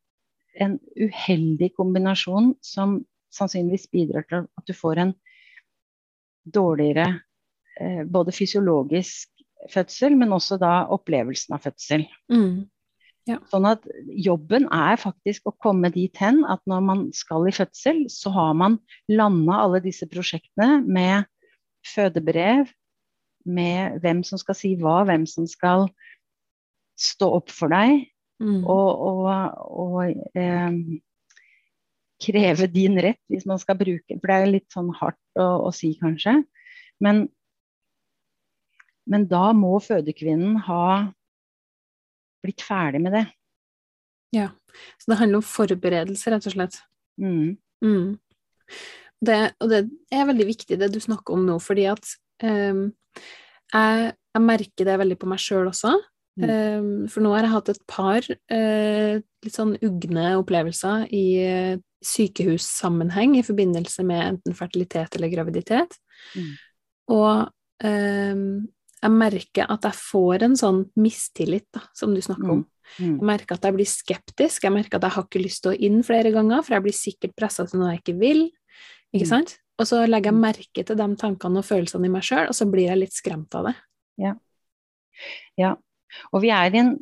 en 0.59 0.79
uheldig 0.99 1.71
kombinasjon 1.77 2.55
som 2.65 2.99
sannsynligvis 3.35 3.87
bidrar 3.93 4.25
til 4.29 4.47
at 4.49 4.67
du 4.67 4.75
får 4.75 5.03
en 5.05 5.13
dårligere 6.49 7.07
eh, 7.81 8.03
både 8.09 8.35
fysiologisk 8.35 9.31
fødsel, 9.71 10.17
men 10.17 10.33
også 10.33 10.59
da 10.61 10.89
opplevelsen 10.95 11.55
av 11.55 11.63
fødsel. 11.67 12.07
Mm. 12.33 12.67
Ja. 13.29 13.39
Sånn 13.53 13.69
at 13.69 13.85
jobben 14.09 14.67
er 14.73 14.97
faktisk 15.01 15.51
å 15.51 15.57
komme 15.61 15.91
dit 15.93 16.17
hen 16.23 16.41
at 16.49 16.63
når 16.71 16.85
man 16.87 17.07
skal 17.17 17.49
i 17.49 17.55
fødsel, 17.55 18.07
så 18.13 18.33
har 18.33 18.55
man 18.57 18.79
landa 19.13 19.63
alle 19.67 19.83
disse 19.85 20.09
prosjektene 20.09 20.81
med 20.87 21.29
fødebrev, 21.87 22.71
med 23.49 24.01
hvem 24.03 24.23
som 24.27 24.41
skal 24.41 24.57
si 24.57 24.75
hva, 24.81 25.03
hvem 25.09 25.25
som 25.29 25.47
skal 25.49 25.87
stå 26.99 27.29
opp 27.39 27.53
for 27.55 27.73
deg, 27.73 28.09
Mm. 28.39 28.63
og, 28.71 29.01
og, 29.03 29.25
og 29.83 30.03
eh, 30.39 30.75
kreve 32.23 32.69
din 32.71 32.99
rett, 33.03 33.19
hvis 33.27 33.47
man 33.51 33.59
skal 33.59 33.79
bruke 33.81 34.15
For 34.21 34.31
det 34.31 34.37
er 34.37 34.53
litt 34.53 34.71
sånn 34.71 34.93
hardt 34.95 35.19
å, 35.35 35.67
å 35.67 35.73
si, 35.75 35.97
kanskje. 35.99 36.37
Men, 37.03 37.25
men 39.11 39.27
da 39.31 39.51
må 39.59 39.75
fødekvinnen 39.83 40.61
ha 40.69 40.85
blitt 42.45 42.65
ferdig 42.65 43.03
med 43.05 43.17
det. 43.17 43.25
Ja. 44.37 44.51
Så 45.01 45.11
det 45.11 45.19
handler 45.21 45.41
om 45.41 45.47
forberedelse, 45.47 46.31
rett 46.33 46.49
og 46.49 46.55
slett. 46.55 46.79
Mm. 47.21 47.57
Mm. 47.85 48.19
Det, 49.25 49.39
og 49.59 49.73
det 49.73 49.83
er 50.15 50.29
veldig 50.29 50.47
viktig, 50.47 50.79
det 50.79 50.93
du 50.95 51.01
snakker 51.03 51.35
om 51.35 51.47
nå, 51.49 51.57
fordi 51.63 51.89
at 51.91 52.13
um, 52.45 52.85
jeg, 53.73 54.13
jeg 54.15 54.45
merker 54.45 54.87
det 54.87 55.01
veldig 55.01 55.19
på 55.19 55.31
meg 55.31 55.43
sjøl 55.43 55.73
også. 55.73 55.97
Mm. 56.39 56.47
Um, 56.47 56.91
for 57.11 57.25
nå 57.25 57.33
har 57.35 57.49
jeg 57.49 57.55
hatt 57.57 57.73
et 57.73 57.85
par 57.91 58.23
uh, 58.23 59.15
litt 59.19 59.57
sånn 59.57 59.75
ugne 59.83 60.31
opplevelser 60.39 61.09
i 61.11 61.25
uh, 61.43 61.81
sykehussammenheng 62.05 63.35
i 63.39 63.45
forbindelse 63.47 64.05
med 64.07 64.23
enten 64.23 64.55
fertilitet 64.55 65.17
eller 65.17 65.33
graviditet. 65.33 65.97
Mm. 66.37 66.53
Og 67.15 67.87
ehm, 67.87 68.69
jeg 69.03 69.11
merker 69.15 69.67
at 69.71 69.83
jeg 69.83 69.93
får 69.95 70.43
en 70.43 70.57
sånn 70.57 70.81
mistillit, 70.97 71.67
da, 71.75 71.81
som 71.95 72.15
du 72.15 72.21
snakker 72.21 72.51
om. 72.51 72.67
Mm. 72.99 73.19
Jeg 73.19 73.27
merker 73.29 73.55
at 73.59 73.67
jeg 73.69 73.75
blir 73.77 73.89
skeptisk, 73.89 74.65
jeg 74.65 74.73
merker 74.73 74.97
at 74.97 75.03
jeg 75.07 75.15
har 75.17 75.27
ikke 75.29 75.43
lyst 75.45 75.63
til 75.63 75.73
å 75.73 75.81
inn 75.89 76.03
flere 76.03 76.33
ganger, 76.33 76.63
for 76.65 76.75
jeg 76.75 76.83
blir 76.87 76.97
sikkert 76.97 77.37
pressa 77.37 77.67
til 77.69 77.81
noe 77.81 77.93
jeg 77.93 78.03
ikke 78.03 78.19
vil. 78.19 78.51
Ikke 79.15 79.25
Mm. 79.25 79.29
sant? 79.29 79.59
Og 79.79 79.87
så 79.87 80.07
legger 80.09 80.33
jeg 80.33 80.35
Mm. 80.35 80.41
merke 80.41 80.85
til 80.87 80.97
de 80.97 81.17
tankene 81.17 81.59
og 81.59 81.65
følelsene 81.65 82.07
i 82.07 82.09
meg 82.09 82.23
sjøl, 82.23 82.49
og 82.49 82.55
så 82.55 82.71
blir 82.71 82.89
jeg 82.89 82.99
litt 82.99 83.13
skremt 83.13 83.55
av 83.55 83.67
det. 83.67 83.77
Ja. 85.57 85.75
Og 86.33 86.43
vi 86.43 86.51
er 86.51 86.71
i 86.75 86.79
en 86.79 86.99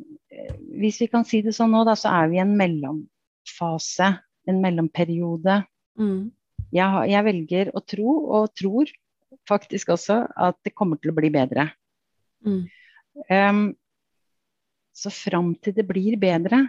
Hvis 0.77 0.99
vi 0.99 1.07
kan 1.07 1.23
si 1.25 1.41
det 1.41 1.53
sånn 1.55 1.71
nå, 1.71 1.83
da, 1.85 1.93
så 1.93 2.11
er 2.11 2.27
vi 2.29 2.35
i 2.35 2.41
en 2.41 2.55
mellomfase. 2.55 4.19
En 4.47 4.61
mellomperiode. 4.61 5.65
Mm. 5.97 6.31
Jeg, 6.71 7.09
jeg 7.09 7.23
velger 7.23 7.71
å 7.73 7.81
tro, 7.85 8.11
og 8.35 8.53
tror 8.53 8.91
faktisk 9.49 9.87
også, 9.95 10.27
at 10.35 10.57
det 10.63 10.75
kommer 10.75 10.99
til 11.01 11.11
å 11.11 11.15
bli 11.15 11.29
bedre. 11.33 11.71
Mm. 12.47 12.63
Um, 13.29 13.63
så 14.97 15.11
fram 15.13 15.53
til 15.61 15.75
det 15.77 15.85
blir 15.87 16.17
bedre, 16.21 16.63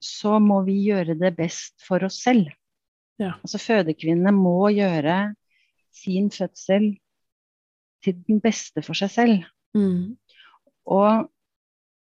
så 0.00 0.38
må 0.40 0.62
vi 0.66 0.78
gjøre 0.86 1.16
det 1.18 1.32
best 1.36 1.80
for 1.84 2.04
oss 2.06 2.20
selv. 2.24 2.48
Ja. 3.20 3.36
Altså 3.44 3.60
fødekvinnene 3.62 4.32
må 4.34 4.70
gjøre 4.74 5.34
sin 5.94 6.30
fødsel 6.34 6.94
til 8.04 8.18
den 8.28 8.40
beste 8.44 8.82
for 8.84 8.98
seg 8.98 9.12
selv. 9.12 9.44
Mm. 9.76 10.16
Og 10.84 11.28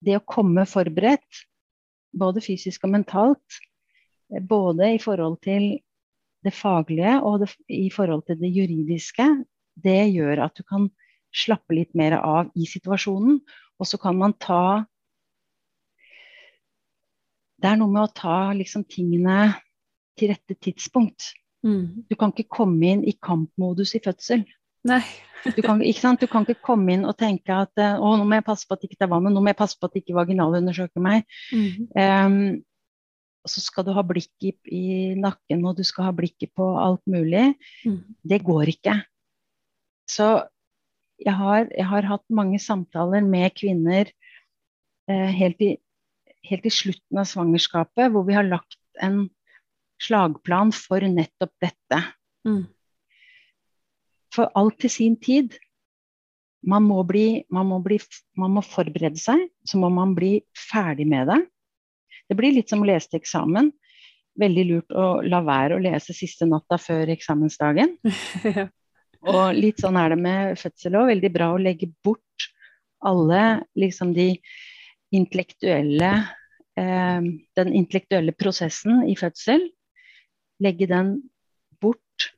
det 0.05 0.19
å 0.19 0.25
komme 0.27 0.65
forberedt, 0.69 1.43
både 2.15 2.41
fysisk 2.41 2.85
og 2.87 2.93
mentalt, 2.95 3.59
både 4.29 4.93
i 4.95 5.01
forhold 5.01 5.39
til 5.45 5.71
det 6.45 6.53
faglige 6.55 7.17
og 7.25 7.43
det, 7.43 7.49
i 7.67 7.89
forhold 7.91 8.23
til 8.27 8.39
det 8.39 8.51
juridiske, 8.53 9.25
det 9.79 10.01
gjør 10.13 10.45
at 10.45 10.55
du 10.55 10.63
kan 10.63 10.87
slappe 11.35 11.75
litt 11.77 11.95
mer 11.97 12.17
av 12.19 12.49
i 12.57 12.67
situasjonen. 12.69 13.39
Og 13.79 13.87
så 13.87 13.99
kan 14.01 14.17
man 14.19 14.35
ta 14.39 14.85
Det 17.59 17.67
er 17.67 17.75
noe 17.75 17.91
med 17.91 18.05
å 18.05 18.13
ta 18.15 18.53
liksom 18.55 18.85
tingene 18.87 19.49
til 20.15 20.31
rette 20.31 20.55
tidspunkt. 20.63 21.33
Mm. 21.59 22.05
Du 22.07 22.15
kan 22.15 22.31
ikke 22.31 22.55
komme 22.55 22.87
inn 22.87 23.01
i 23.03 23.17
kampmodus 23.19 23.97
i 23.97 24.03
fødsel. 24.03 24.45
Nei. 24.87 25.03
Du 25.55 25.61
kan, 25.63 25.79
du 25.79 26.25
kan 26.27 26.43
ikke 26.43 26.65
komme 26.67 26.91
inn 26.91 27.05
og 27.07 27.13
tenke 27.15 27.55
at 27.55 27.79
eh, 27.79 27.93
å, 27.95 28.09
nå 28.19 28.25
må 28.27 28.35
jeg 28.35 28.43
passe 28.43 28.67
på 28.67 28.75
at 28.75 28.81
ikke 28.83 28.97
det 28.97 29.05
er 29.05 29.11
vannet, 29.13 29.31
nå 29.31 29.39
må 29.39 29.47
jeg 29.53 29.57
passe 29.61 29.77
på 29.79 29.87
at 29.87 29.93
ikke 29.95 30.17
vaginalundersøker 30.17 30.99
meg. 30.99 31.23
Mm. 31.55 31.85
Um, 31.95 32.57
så 33.47 33.63
skal 33.63 33.85
du 33.87 33.93
ha 33.95 34.03
blikket 34.03 34.59
i, 34.67 34.81
i 35.13 35.15
nakken, 35.15 35.63
og 35.63 35.77
du 35.79 35.85
skal 35.87 36.09
ha 36.09 36.11
blikket 36.15 36.51
på 36.59 36.67
alt 36.81 36.99
mulig. 37.07 37.53
Mm. 37.87 38.01
Det 38.33 38.41
går 38.43 38.73
ikke. 38.73 38.97
Så 40.11 40.27
jeg 41.19 41.35
har, 41.35 41.67
jeg 41.75 41.87
har 41.89 42.07
hatt 42.07 42.25
mange 42.31 42.59
samtaler 42.63 43.25
med 43.25 43.53
kvinner 43.57 44.09
eh, 45.09 45.31
helt, 45.35 45.61
i, 45.61 45.75
helt 46.47 46.67
i 46.67 46.73
slutten 46.73 47.19
av 47.19 47.27
svangerskapet, 47.27 48.11
hvor 48.13 48.25
vi 48.27 48.37
har 48.37 48.47
lagt 48.47 48.79
en 49.03 49.25
slagplan 49.99 50.71
for 50.75 51.03
nettopp 51.03 51.51
dette. 51.63 52.03
Mm. 52.47 52.63
For 54.35 54.51
alt 54.59 54.79
til 54.83 54.93
sin 54.93 55.19
tid. 55.19 55.57
Man 56.67 56.83
må, 56.83 57.01
bli, 57.07 57.45
man, 57.55 57.69
må 57.71 57.79
bli, 57.83 57.99
man 58.39 58.57
må 58.57 58.63
forberede 58.65 59.19
seg, 59.19 59.45
så 59.63 59.79
må 59.79 59.87
man 59.95 60.11
bli 60.15 60.41
ferdig 60.59 61.07
med 61.07 61.29
det. 61.31 61.39
Det 62.29 62.35
blir 62.37 62.53
litt 62.53 62.71
som 62.71 62.83
å 62.83 62.87
lese 62.87 63.07
til 63.11 63.21
eksamen. 63.21 63.71
Veldig 64.39 64.65
lurt 64.67 64.91
å 64.95 65.07
la 65.23 65.39
være 65.43 65.77
å 65.77 65.83
lese 65.83 66.15
siste 66.15 66.47
natta 66.47 66.77
før 66.79 67.11
eksamensdagen. 67.15 67.95
ja. 68.59 68.67
Og 69.27 69.57
litt 69.57 69.81
sånn 69.83 69.97
er 69.99 70.13
det 70.13 70.19
med 70.21 70.59
fødsel 70.59 70.95
òg. 70.99 71.11
Veldig 71.11 71.31
bra 71.33 71.51
å 71.53 71.61
legge 71.61 71.89
bort 72.05 72.47
alle 73.03 73.43
liksom 73.79 74.13
de 74.15 74.33
intellektuelle 75.15 76.11
eh, 76.79 77.27
Den 77.57 77.73
intellektuelle 77.75 78.35
prosessen 78.37 79.03
i 79.09 79.15
fødsel. 79.19 79.65
Legge 80.63 80.87
den 80.91 81.15
bort 81.81 82.29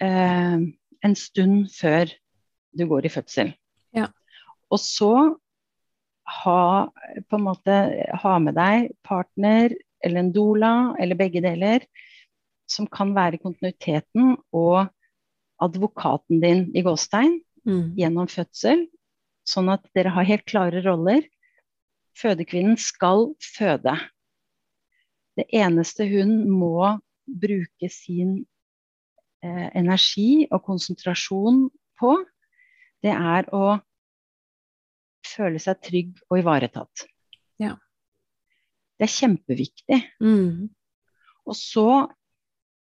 eh, 0.00 0.58
en 1.02 1.16
stund 1.18 1.70
før 1.72 2.12
du 2.72 2.86
går 2.88 3.06
i 3.06 3.12
fødsel. 3.12 3.52
Ja. 3.96 4.08
Og 4.72 4.80
så 4.80 5.12
ha, 6.42 6.88
på 7.28 7.38
en 7.38 7.44
måte, 7.44 7.76
ha 8.22 8.38
med 8.40 8.56
deg 8.56 8.92
partner 9.04 9.74
eller 10.02 10.22
en 10.22 10.32
doula 10.34 10.72
eller 11.00 11.18
begge 11.18 11.42
deler 11.44 11.84
som 12.70 12.88
kan 12.88 13.12
være 13.16 13.40
kontinuiteten 13.42 14.36
og 14.56 14.88
advokaten 15.62 16.42
din 16.42 16.68
i 16.76 16.82
gåstein 16.86 17.40
Mm. 17.62 17.94
gjennom 17.94 18.26
fødsel, 18.26 18.88
sånn 19.46 19.68
at 19.70 19.84
dere 19.94 20.10
har 20.10 20.26
helt 20.26 20.42
klare 20.50 20.80
roller. 20.82 21.22
Fødekvinnen 22.18 22.74
skal 22.74 23.28
føde. 23.38 23.94
Det 25.38 25.46
eneste 25.54 26.08
hun 26.10 26.50
må 26.50 26.98
bruke 27.26 27.88
sin 27.88 28.40
eh, 29.42 29.70
energi 29.78 30.48
og 30.50 30.64
konsentrasjon 30.66 31.68
på, 32.02 32.16
det 33.02 33.14
er 33.14 33.46
å 33.54 33.78
føle 35.26 35.62
seg 35.62 35.80
trygg 35.86 36.18
og 36.28 36.42
ivaretatt. 36.42 37.06
Ja. 37.62 37.76
Det 38.98 39.06
er 39.06 39.16
kjempeviktig. 39.16 40.02
Mm. 40.22 40.66
Og 41.46 41.58
så 41.58 41.88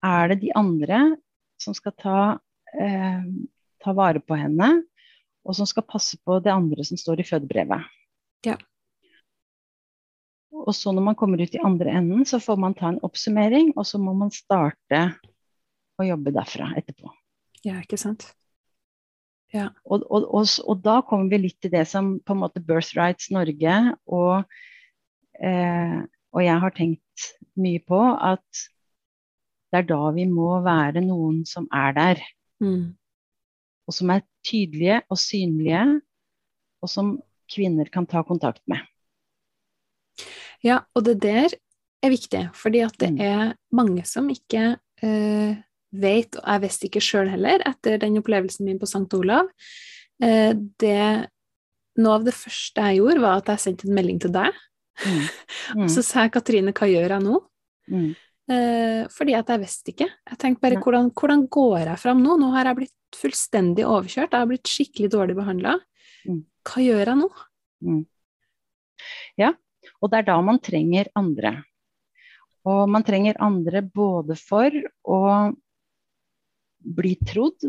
er 0.07 0.31
det 0.31 0.41
de 0.47 0.55
andre 0.55 1.17
som 1.59 1.75
skal 1.75 1.95
ta, 1.99 2.21
eh, 2.75 3.23
ta 3.85 3.95
vare 3.97 4.21
på 4.21 4.39
henne, 4.39 4.73
og 5.47 5.57
som 5.57 5.69
skal 5.69 5.87
passe 5.89 6.19
på 6.25 6.41
det 6.45 6.53
andre 6.53 6.85
som 6.85 7.01
står 7.01 7.23
i 7.23 7.29
fødebrevet. 7.29 7.87
Ja. 8.47 8.59
Og 10.59 10.75
så 10.77 10.93
når 10.93 11.05
man 11.11 11.19
kommer 11.19 11.41
ut 11.41 11.55
i 11.55 11.63
andre 11.65 11.93
enden, 12.01 12.25
så 12.29 12.41
får 12.43 12.59
man 12.61 12.77
ta 12.77 12.91
en 12.93 13.03
oppsummering, 13.07 13.73
og 13.77 13.87
så 13.87 14.01
må 14.03 14.15
man 14.17 14.33
starte 14.35 15.05
å 15.99 16.07
jobbe 16.07 16.35
derfra 16.35 16.73
etterpå. 16.79 17.11
ja, 17.67 17.81
ikke 17.83 17.99
sant? 18.01 18.29
Og, 19.55 20.03
og, 20.13 20.27
og, 20.29 20.49
og 20.69 20.81
da 20.85 20.99
kommer 21.09 21.33
vi 21.33 21.47
litt 21.47 21.59
til 21.63 21.73
det 21.73 21.87
som 21.89 22.19
på 22.21 22.35
en 22.35 22.43
måte 22.43 22.61
Birthrights 22.61 23.31
Norge 23.33 23.77
og, 24.05 24.59
eh, 25.41 26.01
og 26.37 26.43
jeg 26.45 26.65
har 26.65 26.75
tenkt 26.77 27.29
mye 27.57 27.81
på, 27.81 28.01
at 28.13 28.67
det 29.73 29.83
er 29.83 29.89
da 29.89 30.11
vi 30.17 30.27
må 30.29 30.59
være 30.65 31.01
noen 31.05 31.43
som 31.49 31.67
er 31.75 31.97
der, 31.97 32.21
Mm. 32.61 32.95
og 33.89 33.95
som 33.95 34.11
er 34.11 34.21
tydelige 34.45 35.01
og 35.09 35.17
synlige, 35.19 35.83
og 36.83 36.91
som 36.91 37.15
kvinner 37.49 37.89
kan 37.89 38.07
ta 38.07 38.21
kontakt 38.27 38.61
med. 38.69 38.83
Ja, 40.65 40.81
og 40.95 41.05
det 41.07 41.21
der 41.23 41.55
er 42.03 42.11
viktig, 42.13 42.43
fordi 42.55 42.83
at 42.85 42.99
det 42.99 43.13
Mm. 43.15 43.21
er 43.21 43.55
mange 43.73 44.05
som 44.07 44.29
ikke 44.29 44.77
eh, 45.03 45.57
vet, 45.93 46.37
og 46.37 46.45
jeg 46.47 46.63
visste 46.63 46.87
ikke 46.87 47.01
sjøl 47.01 47.29
heller, 47.31 47.63
etter 47.67 47.97
den 47.99 48.19
opplevelsen 48.19 48.65
min 48.67 48.79
på 48.79 48.87
St. 48.87 49.07
Olav 49.15 49.49
eh, 50.23 50.53
det, 50.79 51.29
Noe 51.99 52.15
av 52.15 52.25
det 52.25 52.35
første 52.35 52.81
jeg 52.81 52.99
gjorde, 53.01 53.21
var 53.21 53.37
at 53.41 53.49
jeg 53.49 53.59
sendte 53.59 53.89
en 53.89 53.95
melding 53.95 54.21
til 54.21 54.31
deg. 54.31 54.53
Mm. 55.07 55.25
Og 55.83 55.91
så 55.91 56.03
sa 56.03 56.23
jeg 56.27 56.33
Katrine, 56.33 56.73
hva 56.73 56.87
gjør 56.87 57.15
jeg 57.17 57.25
nå? 57.25 57.41
Mm. 57.91 58.13
Eh, 58.49 59.05
fordi 59.13 59.35
at 59.37 59.51
jeg 59.53 59.61
visste 59.61 59.93
ikke. 59.93 60.07
Jeg 60.31 60.39
tenkte 60.41 60.63
bare, 60.65 60.81
hvordan, 60.81 61.11
hvordan 61.13 61.43
går 61.53 61.83
jeg 61.85 62.01
fram 62.01 62.23
nå? 62.25 62.37
Nå 62.41 62.49
har 62.55 62.71
jeg 62.71 62.79
blitt 62.79 63.19
fullstendig 63.19 63.85
overkjørt, 63.85 64.33
jeg 64.33 64.41
har 64.41 64.49
blitt 64.49 64.69
skikkelig 64.71 65.11
dårlig 65.13 65.37
behandla. 65.37 65.75
Mm. 66.29 66.43
Hva 66.69 66.85
gjør 66.85 67.03
jeg 67.13 67.19
nå? 67.21 67.29
Mm. 67.85 68.05
Ja, 69.39 69.53
Og 70.03 70.11
det 70.11 70.19
er 70.19 70.27
da 70.27 70.41
man 70.43 70.59
trenger 70.59 71.09
andre. 71.17 71.65
Og 72.69 72.89
man 72.91 73.05
trenger 73.07 73.39
andre 73.43 73.81
både 73.83 74.35
for 74.39 74.71
å 75.07 75.21
bli 76.99 77.15
trodd, 77.27 77.63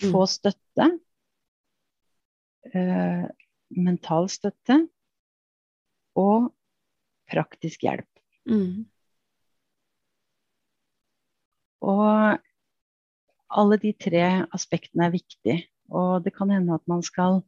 få 0.00 0.22
Mm. 0.24 0.28
støtte, 0.28 0.86
eh, 2.74 3.28
mental 3.70 4.28
støtte 4.28 4.88
og 6.16 6.52
praktisk 7.30 7.80
hjelp. 7.82 8.08
Mm. 8.46 8.86
Og 11.86 12.38
alle 13.56 13.78
de 13.82 13.92
tre 13.94 14.24
aspektene 14.54 15.06
er 15.06 15.14
viktige. 15.14 15.58
Og 15.90 16.24
det 16.24 16.34
kan 16.34 16.50
hende 16.50 16.74
at 16.74 16.86
man 16.90 17.02
skal 17.06 17.42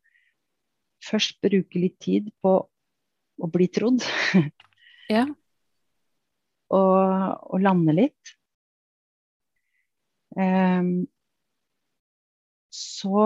først 1.05 1.41
bruke 1.43 1.81
litt 1.81 1.99
tid 2.03 2.31
på 2.43 2.59
å 3.39 3.53
bli 3.53 3.71
trodd. 3.73 4.05
Ja. 5.09 5.23
og, 6.69 6.99
og 7.49 7.63
lande 7.65 7.95
litt. 7.97 8.33
Um, 10.37 11.07
så 12.69 13.23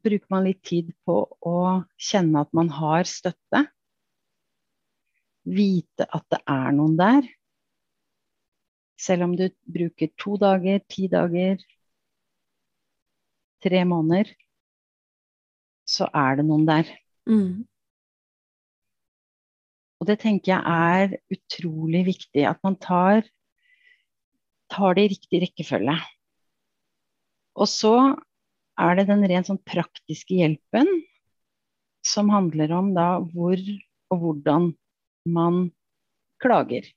bruker 0.00 0.32
man 0.32 0.46
litt 0.46 0.62
tid 0.64 0.94
på 1.04 1.18
å 1.20 1.58
kjenne 2.00 2.46
at 2.46 2.56
man 2.56 2.72
har 2.78 3.04
støtte. 3.10 3.66
Vite 5.46 6.06
at 6.10 6.26
det 6.32 6.40
er 6.50 6.74
noen 6.74 6.96
der. 6.98 7.26
Selv 8.98 9.26
om 9.28 9.36
du 9.38 9.46
bruker 9.70 10.10
to 10.18 10.36
dager, 10.40 10.80
ti 10.90 11.06
dager, 11.12 11.60
tre 13.62 13.84
måneder, 13.86 14.32
så 15.86 16.08
er 16.10 16.40
det 16.40 16.46
noen 16.48 16.66
der. 16.66 16.90
Mm. 17.30 17.66
Og 20.00 20.08
det 20.10 20.18
tenker 20.22 20.56
jeg 20.56 20.62
er 20.62 21.16
utrolig 21.32 22.04
viktig, 22.10 22.44
at 22.48 22.60
man 22.66 22.76
tar, 22.82 23.26
tar 24.72 24.96
det 24.96 25.06
i 25.06 25.12
riktig 25.14 25.42
rekkefølge. 25.46 25.96
Og 27.56 27.68
så 27.70 27.96
er 28.76 28.98
det 28.98 29.06
den 29.08 29.24
rent 29.24 29.48
sånn 29.48 29.62
praktiske 29.64 30.36
hjelpen 30.36 30.90
som 32.06 32.28
handler 32.30 32.74
om 32.76 32.92
da 32.96 33.16
hvor 33.32 33.60
og 34.12 34.20
hvordan 34.22 34.68
man 35.26 35.66
klager. 36.42 36.88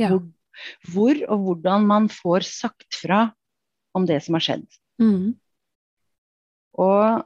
Ja. 0.00 0.10
Hvor, 0.10 0.24
hvor 0.92 1.20
og 1.28 1.46
hvordan 1.46 1.86
man 1.86 2.08
får 2.12 2.46
sagt 2.48 2.98
fra 3.02 3.26
om 3.94 4.06
det 4.06 4.20
som 4.24 4.38
har 4.38 4.44
skjedd. 4.46 4.66
Mm. 5.02 5.34
Og 6.82 7.24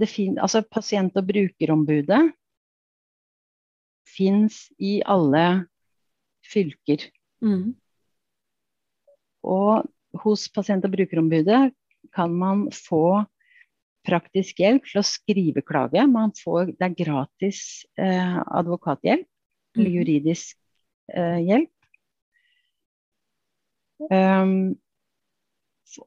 det 0.00 0.08
fin 0.10 0.38
altså 0.42 0.62
pasient- 0.66 1.18
og 1.18 1.26
brukerombudet 1.28 2.22
fins 4.10 4.64
i 4.78 4.98
alle 5.06 5.66
fylker. 6.46 7.06
Mm. 7.44 7.74
Og 9.46 9.86
hos 10.24 10.48
pasient- 10.50 10.84
og 10.84 10.94
brukerombudet 10.94 11.70
kan 12.14 12.34
man 12.34 12.66
få 12.74 13.22
praktisk 14.06 14.60
hjelp 14.62 14.86
til 14.88 15.00
å 15.02 15.06
skrive 15.06 15.62
klage. 15.66 16.02
Man 16.08 16.32
får, 16.36 16.72
det 16.78 16.86
er 16.88 16.96
gratis 17.04 17.60
eh, 17.98 18.38
advokathjelp, 18.46 19.26
eller 19.76 19.90
Mhm. 19.90 19.96
juridisk 19.98 20.56
eh, 21.14 21.38
hjelp. 21.46 21.70
Um, 24.10 24.78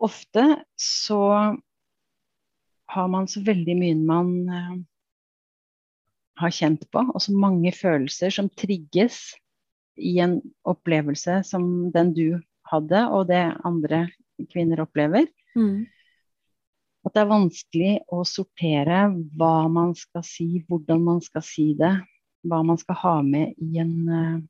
ofte 0.01 0.63
så 0.79 1.19
har 2.93 3.07
man 3.07 3.27
så 3.29 3.43
veldig 3.45 3.75
mye 3.77 3.95
man 3.99 4.31
eh, 4.49 4.75
har 6.41 6.53
kjent 6.53 6.87
på, 6.91 7.03
og 7.13 7.21
så 7.21 7.35
mange 7.37 7.71
følelser 7.71 8.33
som 8.33 8.49
trigges 8.49 9.35
i 10.01 10.17
en 10.23 10.39
opplevelse 10.65 11.43
som 11.45 11.91
den 11.93 12.13
du 12.17 12.41
hadde, 12.71 13.03
og 13.13 13.27
det 13.29 13.43
andre 13.63 14.07
kvinner 14.49 14.81
opplever. 14.81 15.27
Mm. 15.55 15.85
At 17.03 17.15
det 17.15 17.21
er 17.23 17.31
vanskelig 17.31 17.93
å 18.15 18.23
sortere 18.27 19.05
hva 19.35 19.67
man 19.71 19.91
skal 19.97 20.23
si, 20.23 20.63
hvordan 20.69 21.03
man 21.03 21.19
skal 21.23 21.43
si 21.43 21.73
det. 21.79 21.93
Hva 22.47 22.61
man 22.63 22.79
skal 22.79 22.99
ha 23.01 23.15
med 23.23 23.55
i 23.63 23.79
en 23.79 23.95
uh, 24.07 24.41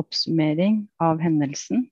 oppsummering 0.00 0.82
av 1.00 1.20
hendelsen. 1.20 1.86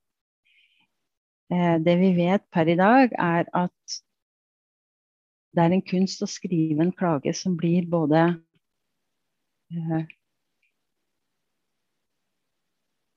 Eh, 1.53 1.77
det 1.81 1.97
vi 2.01 2.13
vet 2.17 2.45
per 2.53 2.69
i 2.69 2.77
dag, 2.77 3.13
er 3.13 3.49
at 3.57 3.99
det 5.57 5.65
er 5.65 5.75
en 5.75 5.85
kunst 5.85 6.23
å 6.25 6.29
skrive 6.29 6.85
en 6.85 6.93
klage 6.95 7.33
som 7.37 7.57
blir 7.57 7.87
både 7.89 8.21
eh, 9.73 10.03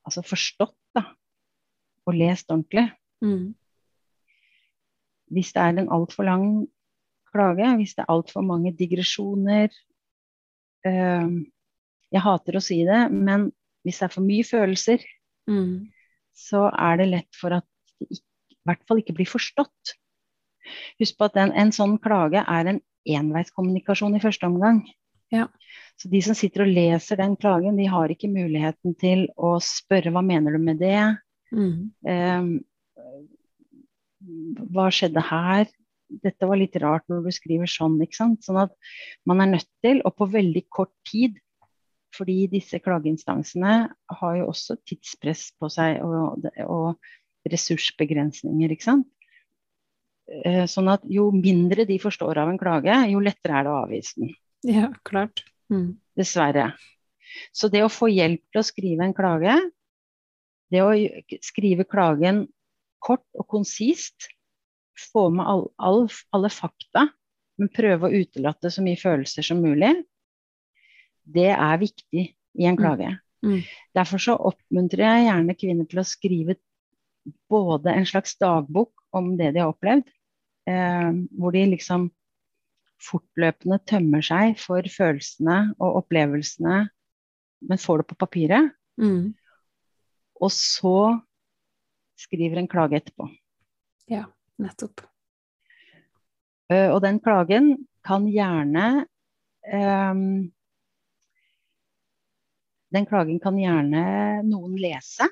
altså 0.07 0.23
forstått 0.25 0.77
da, 0.95 1.03
og 2.07 2.17
lest 2.17 2.51
ordentlig. 2.51 2.87
Mm. 3.23 3.51
Hvis 5.31 5.51
det 5.55 5.63
er 5.63 5.75
en 5.75 5.91
altfor 5.91 6.27
lang 6.27 6.47
klage, 7.33 7.71
hvis 7.79 7.95
det 7.97 8.03
er 8.05 8.11
altfor 8.13 8.43
mange 8.45 8.73
digresjoner 8.77 9.69
eh, 10.85 11.31
Jeg 12.11 12.23
hater 12.25 12.57
å 12.59 12.63
si 12.63 12.81
det, 12.87 13.05
men 13.11 13.49
hvis 13.85 13.99
det 14.01 14.07
er 14.09 14.15
for 14.17 14.27
mye 14.27 14.45
følelser, 14.47 15.03
Mm. 15.49 15.89
så 16.37 16.67
er 16.69 16.97
det 16.99 17.07
lett 17.09 17.35
for 17.35 17.51
at 17.55 17.65
det 17.99 18.19
i 18.19 18.57
hvert 18.69 18.83
fall 18.87 18.99
ikke 19.01 19.15
blir 19.17 19.25
forstått. 19.27 19.95
Husk 21.01 21.17
på 21.17 21.25
at 21.25 21.39
en, 21.41 21.51
en 21.57 21.71
sånn 21.73 21.97
klage 21.99 22.43
er 22.45 22.69
en 22.69 22.79
enveiskommunikasjon 23.09 24.15
i 24.15 24.21
første 24.21 24.45
omgang. 24.45 24.83
Ja. 25.33 25.47
Så 25.97 26.11
de 26.13 26.21
som 26.21 26.37
sitter 26.37 26.65
og 26.67 26.71
leser 26.75 27.17
den 27.17 27.33
klagen, 27.41 27.79
de 27.79 27.87
har 27.89 28.13
ikke 28.13 28.29
muligheten 28.29 28.93
til 29.01 29.25
å 29.35 29.55
spørre 29.65 30.13
hva 30.13 30.21
mener 30.21 30.53
du 30.53 30.61
med 30.61 30.77
det? 30.83 31.01
Mm. 31.51 31.89
Um, 32.05 32.51
hva 34.75 34.89
skjedde 34.93 35.23
her? 35.25 35.65
Dette 36.23 36.49
var 36.49 36.59
litt 36.59 36.75
rart 36.81 37.07
når 37.11 37.23
du 37.25 37.31
skriver 37.35 37.69
sånn, 37.69 37.95
ikke 38.03 38.19
sant. 38.19 38.43
Sånn 38.45 38.59
at 38.65 38.75
man 39.29 39.43
er 39.43 39.53
nødt 39.55 39.69
til, 39.85 40.01
og 40.07 40.15
på 40.19 40.27
veldig 40.33 40.65
kort 40.73 40.93
tid, 41.07 41.39
fordi 42.15 42.43
disse 42.51 42.81
klageinstansene 42.83 43.75
har 44.19 44.35
jo 44.35 44.49
også 44.51 44.75
tidspress 44.87 45.47
på 45.59 45.69
seg 45.71 46.01
og, 46.03 46.47
og 46.67 47.51
ressursbegrensninger, 47.51 48.73
ikke 48.75 48.89
sant. 48.89 49.07
Eh, 50.43 50.65
Sånn 50.69 50.91
at 50.91 51.05
jo 51.09 51.29
mindre 51.35 51.85
de 51.87 51.97
forstår 52.01 52.43
av 52.43 52.51
en 52.51 52.59
klage, 52.61 52.95
jo 53.11 53.21
lettere 53.23 53.59
er 53.59 53.67
det 53.67 53.71
å 53.71 53.81
avvise 53.85 54.19
den. 54.19 54.33
Ja, 54.67 54.91
klart. 55.07 55.45
Mm. 55.71 55.95
Dessverre. 56.19 56.71
Så 57.55 57.71
det 57.71 57.83
å 57.85 57.91
få 57.91 58.11
hjelp 58.11 58.43
til 58.51 58.61
å 58.61 58.67
skrive 58.67 59.07
en 59.07 59.15
klage, 59.15 59.55
det 60.71 60.83
å 60.83 60.91
skrive 61.43 61.87
klagen 61.87 62.45
kort 63.03 63.25
og 63.39 63.47
konsist, 63.51 64.29
få 65.11 65.27
med 65.33 65.47
all, 65.47 65.65
all, 65.81 66.05
alle 66.35 66.51
fakta, 66.53 67.07
men 67.59 67.71
prøve 67.73 68.07
å 68.07 68.21
utelate 68.23 68.71
så 68.73 68.83
mye 68.85 68.99
følelser 68.99 69.45
som 69.45 69.61
mulig, 69.63 69.91
det 71.21 71.51
er 71.53 71.81
viktig 71.81 72.23
i 72.31 72.67
en 72.67 72.79
klage. 72.79 73.11
Mm. 73.45 73.61
Derfor 73.97 74.21
så 74.21 74.37
oppmuntrer 74.37 75.05
jeg 75.05 75.27
gjerne 75.27 75.57
kvinner 75.57 75.89
til 75.89 76.01
å 76.01 76.07
skrive 76.07 76.57
både 77.51 77.93
en 77.93 78.07
slags 78.09 78.33
dagbok 78.41 78.93
om 79.15 79.35
det 79.37 79.51
de 79.55 79.61
har 79.61 79.73
opplevd, 79.73 80.07
eh, 80.69 81.11
hvor 81.37 81.53
de 81.55 81.67
liksom 81.73 82.09
fortløpende 83.01 83.79
tømmer 83.89 84.25
seg 84.25 84.57
for 84.61 84.85
følelsene 84.93 85.73
og 85.81 86.03
opplevelsene, 86.03 86.83
men 87.69 87.81
får 87.81 88.01
det 88.01 88.09
på 88.11 88.19
papiret. 88.21 88.73
Mm. 89.01 89.33
Og 90.41 90.53
så 90.53 90.97
skriver 92.21 92.61
en 92.61 92.69
klage 92.69 92.99
etterpå. 92.99 93.27
Ja, 94.11 94.25
nettopp. 94.61 95.03
Eh, 96.71 96.89
og 96.89 97.01
den 97.03 97.19
klagen 97.23 97.73
kan 98.05 98.25
gjerne 98.31 99.05
um, 99.67 100.51
Den 102.91 103.05
klagen 103.07 103.37
kan 103.39 103.55
gjerne 103.55 104.01
noen 104.43 104.73
lese 104.79 105.29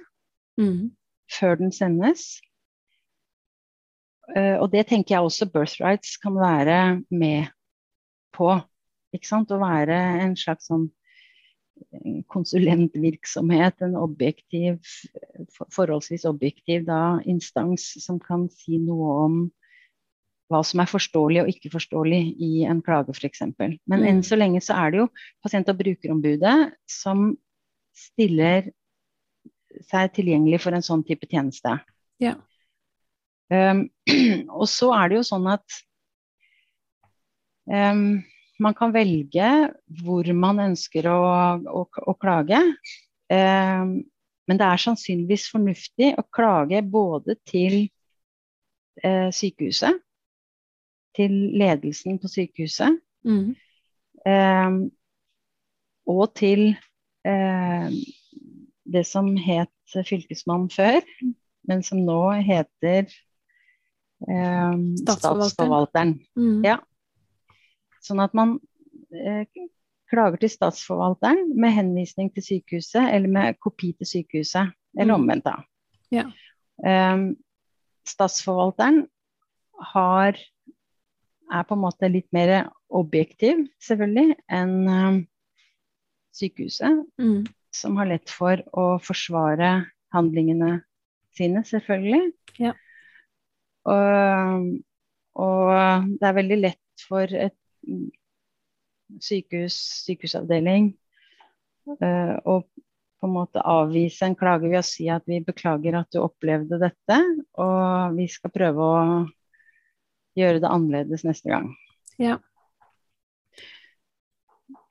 Mm. 0.60 0.92
før 1.32 1.56
den 1.56 1.72
sendes. 1.72 2.42
Eh, 4.36 4.58
og 4.60 4.72
det 4.74 4.88
tenker 4.90 5.16
jeg 5.16 5.24
også 5.24 5.48
birthrights 5.54 6.18
kan 6.20 6.36
være 6.36 6.80
med 7.10 7.48
på. 8.36 8.50
Å 9.10 9.60
være 9.62 9.96
en 10.26 10.36
slags 10.38 10.68
sånn 10.70 10.90
konsulentvirksomhet, 12.32 13.82
en 13.86 13.96
objektiv, 14.00 14.80
forholdsvis 15.74 16.26
objektiv 16.30 16.86
da, 16.88 17.20
instans 17.30 17.92
som 18.04 18.20
kan 18.22 18.48
si 18.54 18.80
noe 18.82 19.16
om 19.26 19.40
hva 20.50 20.64
som 20.66 20.82
er 20.82 20.90
forståelig 20.90 21.44
og 21.44 21.52
ikke 21.52 21.72
forståelig 21.76 22.22
i 22.42 22.64
en 22.66 22.82
klage 22.86 23.14
f.eks. 23.14 23.44
Men 23.60 23.78
Mm. 23.88 24.06
enn 24.10 24.24
så 24.26 24.36
lenge 24.36 24.62
så 24.66 24.74
er 24.74 24.92
det 24.92 24.98
jo 25.04 25.08
pasient- 25.46 25.70
og 25.70 25.78
brukerombudet 25.78 26.74
som 26.90 27.38
stiller 27.94 28.72
seg 29.86 30.14
tilgjengelig 30.14 30.62
for 30.64 30.74
en 30.74 30.86
sånn 30.86 31.06
type 31.06 31.28
tjeneste. 31.30 31.76
Ja. 32.20 32.36
Um, 33.50 33.90
og 34.60 34.68
så 34.70 34.92
er 34.98 35.10
det 35.10 35.20
jo 35.20 35.28
sånn 35.30 35.48
at 35.50 35.78
um, 37.70 38.24
man 38.60 38.76
kan 38.78 38.92
velge 38.94 39.50
hvor 40.04 40.28
man 40.36 40.60
ønsker 40.70 41.08
å, 41.12 41.20
å, 41.64 41.84
å 41.88 42.16
klage. 42.20 42.60
Eh, 43.32 43.86
men 44.50 44.58
det 44.58 44.66
er 44.66 44.82
sannsynligvis 44.82 45.48
fornuftig 45.54 46.14
å 46.18 46.26
klage 46.34 46.82
både 46.84 47.36
til 47.48 47.84
eh, 49.04 49.30
sykehuset, 49.36 50.00
til 51.18 51.36
ledelsen 51.60 52.20
på 52.22 52.32
sykehuset, 52.32 53.00
Mm. 53.28 53.50
eh, 54.24 54.76
og 56.08 56.30
til 56.40 56.62
eh, 57.28 57.90
det 58.88 59.04
som 59.06 59.34
het 59.36 59.98
fylkesmann 60.08 60.70
før, 60.72 61.02
men 61.68 61.84
som 61.84 62.00
nå 62.08 62.22
heter 62.40 63.10
eh, 64.24 64.78
Statsforvalteren. 65.04 65.04
Statsforvalteren. 65.04 66.14
Mm. 66.40 66.64
Ja. 66.64 66.78
Sånn 68.04 68.22
at 68.24 68.34
man 68.38 68.58
eh, 69.14 69.46
klager 70.10 70.40
til 70.42 70.50
Statsforvalteren 70.54 71.52
med 71.60 71.74
henvisning 71.76 72.32
til 72.34 72.46
sykehuset, 72.46 73.04
eller 73.14 73.30
med 73.30 73.60
kopi 73.62 73.92
til 74.00 74.08
sykehuset, 74.10 74.72
eller 74.98 75.14
Mm. 75.16 75.22
omvendt, 75.22 75.46
da. 75.46 75.56
Ja. 76.12 76.26
Eh, 76.86 77.36
statsforvalteren 78.10 79.04
har 79.94 80.38
er 81.52 81.64
på 81.66 81.74
en 81.74 81.82
måte 81.82 82.10
litt 82.12 82.28
mer 82.34 82.70
objektiv, 82.94 83.68
selvfølgelig, 83.82 84.36
enn 84.50 84.76
eh, 84.90 85.22
sykehuset, 86.34 87.06
Mm. 87.20 87.46
som 87.72 87.98
har 87.98 88.06
lett 88.10 88.30
for 88.30 88.62
å 88.74 89.00
forsvare 89.02 89.86
handlingene 90.14 90.84
sine, 91.38 91.62
selvfølgelig. 91.64 92.32
Ja. 92.60 92.74
Og, 93.86 94.80
og 95.36 96.10
det 96.20 96.28
er 96.28 96.38
veldig 96.38 96.60
lett 96.62 97.06
for 97.08 97.24
et 97.24 97.56
sykehus, 99.20 99.78
sykehusavdeling, 100.06 100.94
Og 101.90 102.04
å 102.46 102.60
på 103.20 103.28
en 103.28 103.34
måte 103.34 103.60
avvise 103.68 104.24
en 104.24 104.36
klage 104.40 104.70
ved 104.70 104.80
å 104.80 104.86
si 104.86 105.10
at 105.12 105.26
vi 105.28 105.42
beklager 105.44 105.98
at 106.00 106.08
du 106.14 106.22
opplevde 106.22 106.78
dette, 106.80 107.18
og 107.60 108.14
vi 108.16 108.28
skal 108.32 108.54
prøve 108.54 108.86
å 108.86 109.00
gjøre 110.40 110.62
det 110.64 110.70
annerledes 110.70 111.26
neste 111.28 111.52
gang. 111.52 111.74
Ja. 112.22 112.38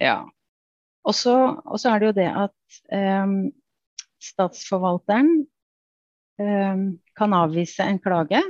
Ja. 0.03 0.27
Og 1.09 1.15
så, 1.17 1.37
er 1.89 2.03
det 2.03 2.11
jo 2.11 2.17
det 2.19 2.29
at 2.29 2.81
eh, 2.93 3.33
statsforvalteren 4.29 5.33
eh, 6.43 6.85
kan 7.17 7.39
avvise 7.39 7.87
en 7.87 8.03
klage, 8.03 8.43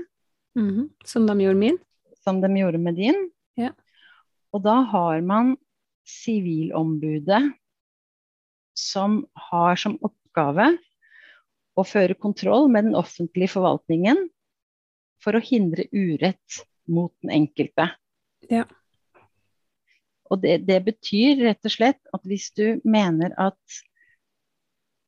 Mhm. 0.58 0.88
Som 1.04 1.26
de 1.28 1.36
gjorde 1.38 1.58
min. 1.58 1.78
som 2.24 2.40
de 2.40 2.48
gjorde 2.58 2.78
med 2.82 2.96
din. 2.96 3.30
Og 4.54 4.64
da 4.64 4.80
har 4.92 5.22
man 5.24 5.56
Sivilombudet 6.08 7.42
som 8.78 9.20
har 9.50 9.76
som 9.76 9.98
oppgave 10.00 10.70
å 11.78 11.84
føre 11.84 12.16
kontroll 12.16 12.70
med 12.72 12.88
den 12.88 12.96
offentlige 12.98 13.52
forvaltningen 13.52 14.22
for 15.22 15.36
å 15.36 15.42
hindre 15.44 15.84
urett 15.92 16.62
mot 16.88 17.12
den 17.20 17.34
enkelte. 17.42 17.90
Ja. 18.48 18.64
Og 20.28 20.40
det, 20.42 20.62
det 20.68 20.80
betyr 20.86 21.42
rett 21.44 21.68
og 21.68 21.74
slett 21.74 22.00
at 22.14 22.24
hvis 22.28 22.50
du 22.56 22.80
mener 22.88 23.34
at 23.40 23.80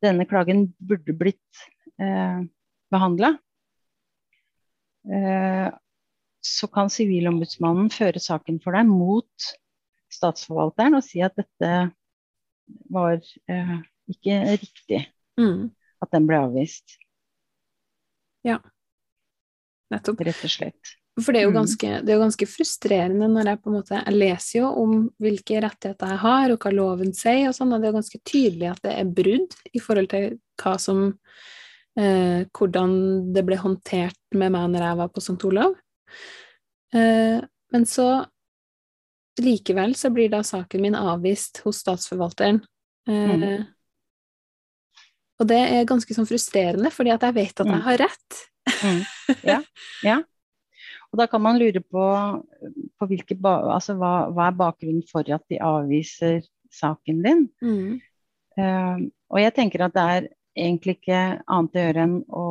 denne 0.04 0.24
klagen 0.28 0.66
burde 0.78 1.14
blitt 1.16 1.64
eh, 2.00 2.40
behandla, 2.92 3.34
eh, 5.08 5.68
så 6.44 6.68
kan 6.72 6.88
Sivilombudsmannen 6.92 7.90
føre 7.92 8.20
saken 8.22 8.60
for 8.64 8.72
deg 8.76 8.88
mot 8.88 9.50
statsforvalteren 10.10 10.96
og 10.98 11.04
si 11.06 11.20
at 11.22 11.36
dette 11.38 11.72
var 12.90 13.18
eh, 13.50 13.76
ikke 14.10 14.40
riktig, 14.60 15.04
Mm. 15.38 15.70
at 16.02 16.10
den 16.12 16.26
ble 16.26 16.36
avvist, 16.42 16.96
Nettopp. 19.90 20.20
rett 20.22 20.44
og 20.46 20.50
slett. 20.52 20.90
For 21.20 21.32
det 21.34 21.40
er, 21.40 21.46
jo 21.48 21.50
Mm. 21.50 21.58
ganske, 21.58 21.88
det 22.06 22.10
er 22.12 22.16
jo 22.18 22.22
ganske 22.24 22.46
frustrerende 22.46 23.26
når 23.28 23.44
jeg 23.50 23.60
på 23.62 23.70
en 23.70 23.76
måte 23.82 24.04
Jeg 24.04 24.14
leser 24.14 24.58
jo 24.60 24.66
om 24.82 24.92
hvilke 25.20 25.60
rettigheter 25.60 26.06
jeg 26.14 26.18
har, 26.22 26.50
og 26.50 26.58
hva 26.62 26.70
loven 26.72 27.12
sier, 27.12 27.48
og 27.48 27.54
sånn, 27.54 27.72
og 27.74 27.80
det 27.80 27.88
er 27.88 27.92
jo 27.92 27.98
ganske 27.98 28.20
tydelig 28.24 28.70
at 28.70 28.82
det 28.82 28.92
er 28.98 29.04
brudd 29.04 29.56
i 29.74 29.78
forhold 29.82 30.08
til 30.08 30.38
hva 30.62 30.78
som 30.78 31.18
eh, 31.98 32.44
Hvordan 32.54 33.32
det 33.34 33.44
ble 33.44 33.56
håndtert 33.56 34.16
med 34.32 34.52
meg 34.52 34.70
når 34.70 34.80
jeg 34.86 34.96
var 34.96 35.08
på 35.08 35.20
St. 35.20 35.44
Olav. 35.44 35.74
Eh, 36.94 37.40
men 37.72 37.86
så 37.86 38.26
Likevel 39.40 39.94
så 39.96 40.10
blir 40.12 40.28
da 40.32 40.42
saken 40.44 40.82
min 40.82 40.96
avvist 40.98 41.62
hos 41.64 41.82
statsforvalteren. 41.84 42.62
Eh, 43.08 43.36
Mm. 43.36 43.68
Og 45.40 45.46
det 45.48 45.56
er 45.56 45.86
ganske 45.88 46.12
sånn 46.12 46.28
frustrerende, 46.28 46.90
fordi 46.92 47.14
at 47.14 47.22
jeg 47.24 47.34
vet 47.34 47.60
at 47.62 47.66
Mm. 47.66 47.72
jeg 47.72 47.82
har 47.86 47.96
rett. 48.02 48.40
Mm. 48.82 49.00
Ja, 49.48 49.62
ja. 50.04 50.16
Og 51.10 51.18
da 51.18 51.26
kan 51.26 51.40
man 51.42 51.58
lure 51.58 51.80
på, 51.80 52.04
på 53.00 53.06
hvilke 53.08 53.34
altså, 53.40 53.96
hva, 53.96 54.28
hva 54.30 54.48
er 54.50 54.58
bakgrunnen 54.58 55.02
for 55.08 55.24
at 55.32 55.42
de 55.48 55.58
avviser 55.58 56.44
saken 56.70 57.22
din. 57.24 57.48
Mm. 57.62 58.00
Uh, 58.58 59.08
og 59.30 59.40
jeg 59.40 59.54
tenker 59.56 59.86
at 59.86 59.94
det 59.94 60.02
er 60.02 60.28
egentlig 60.54 60.98
ikke 60.98 61.40
annet 61.48 61.74
å 61.78 61.84
gjøre 61.86 62.04
enn 62.04 62.16
å 62.28 62.46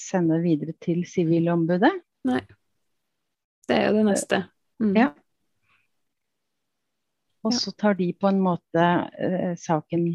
sende 0.00 0.40
videre 0.42 0.74
til 0.82 1.04
Sivilombudet. 1.06 1.92
Det 3.68 3.76
er 3.76 3.88
jo 3.88 3.98
det 3.98 4.06
neste. 4.08 4.44
Mm. 4.82 4.94
Ja. 4.98 5.10
Og 7.46 7.54
så 7.56 7.72
tar 7.72 7.96
de 7.96 8.10
på 8.12 8.28
en 8.28 8.40
måte 8.42 8.86
eh, 9.16 9.54
saken 9.56 10.08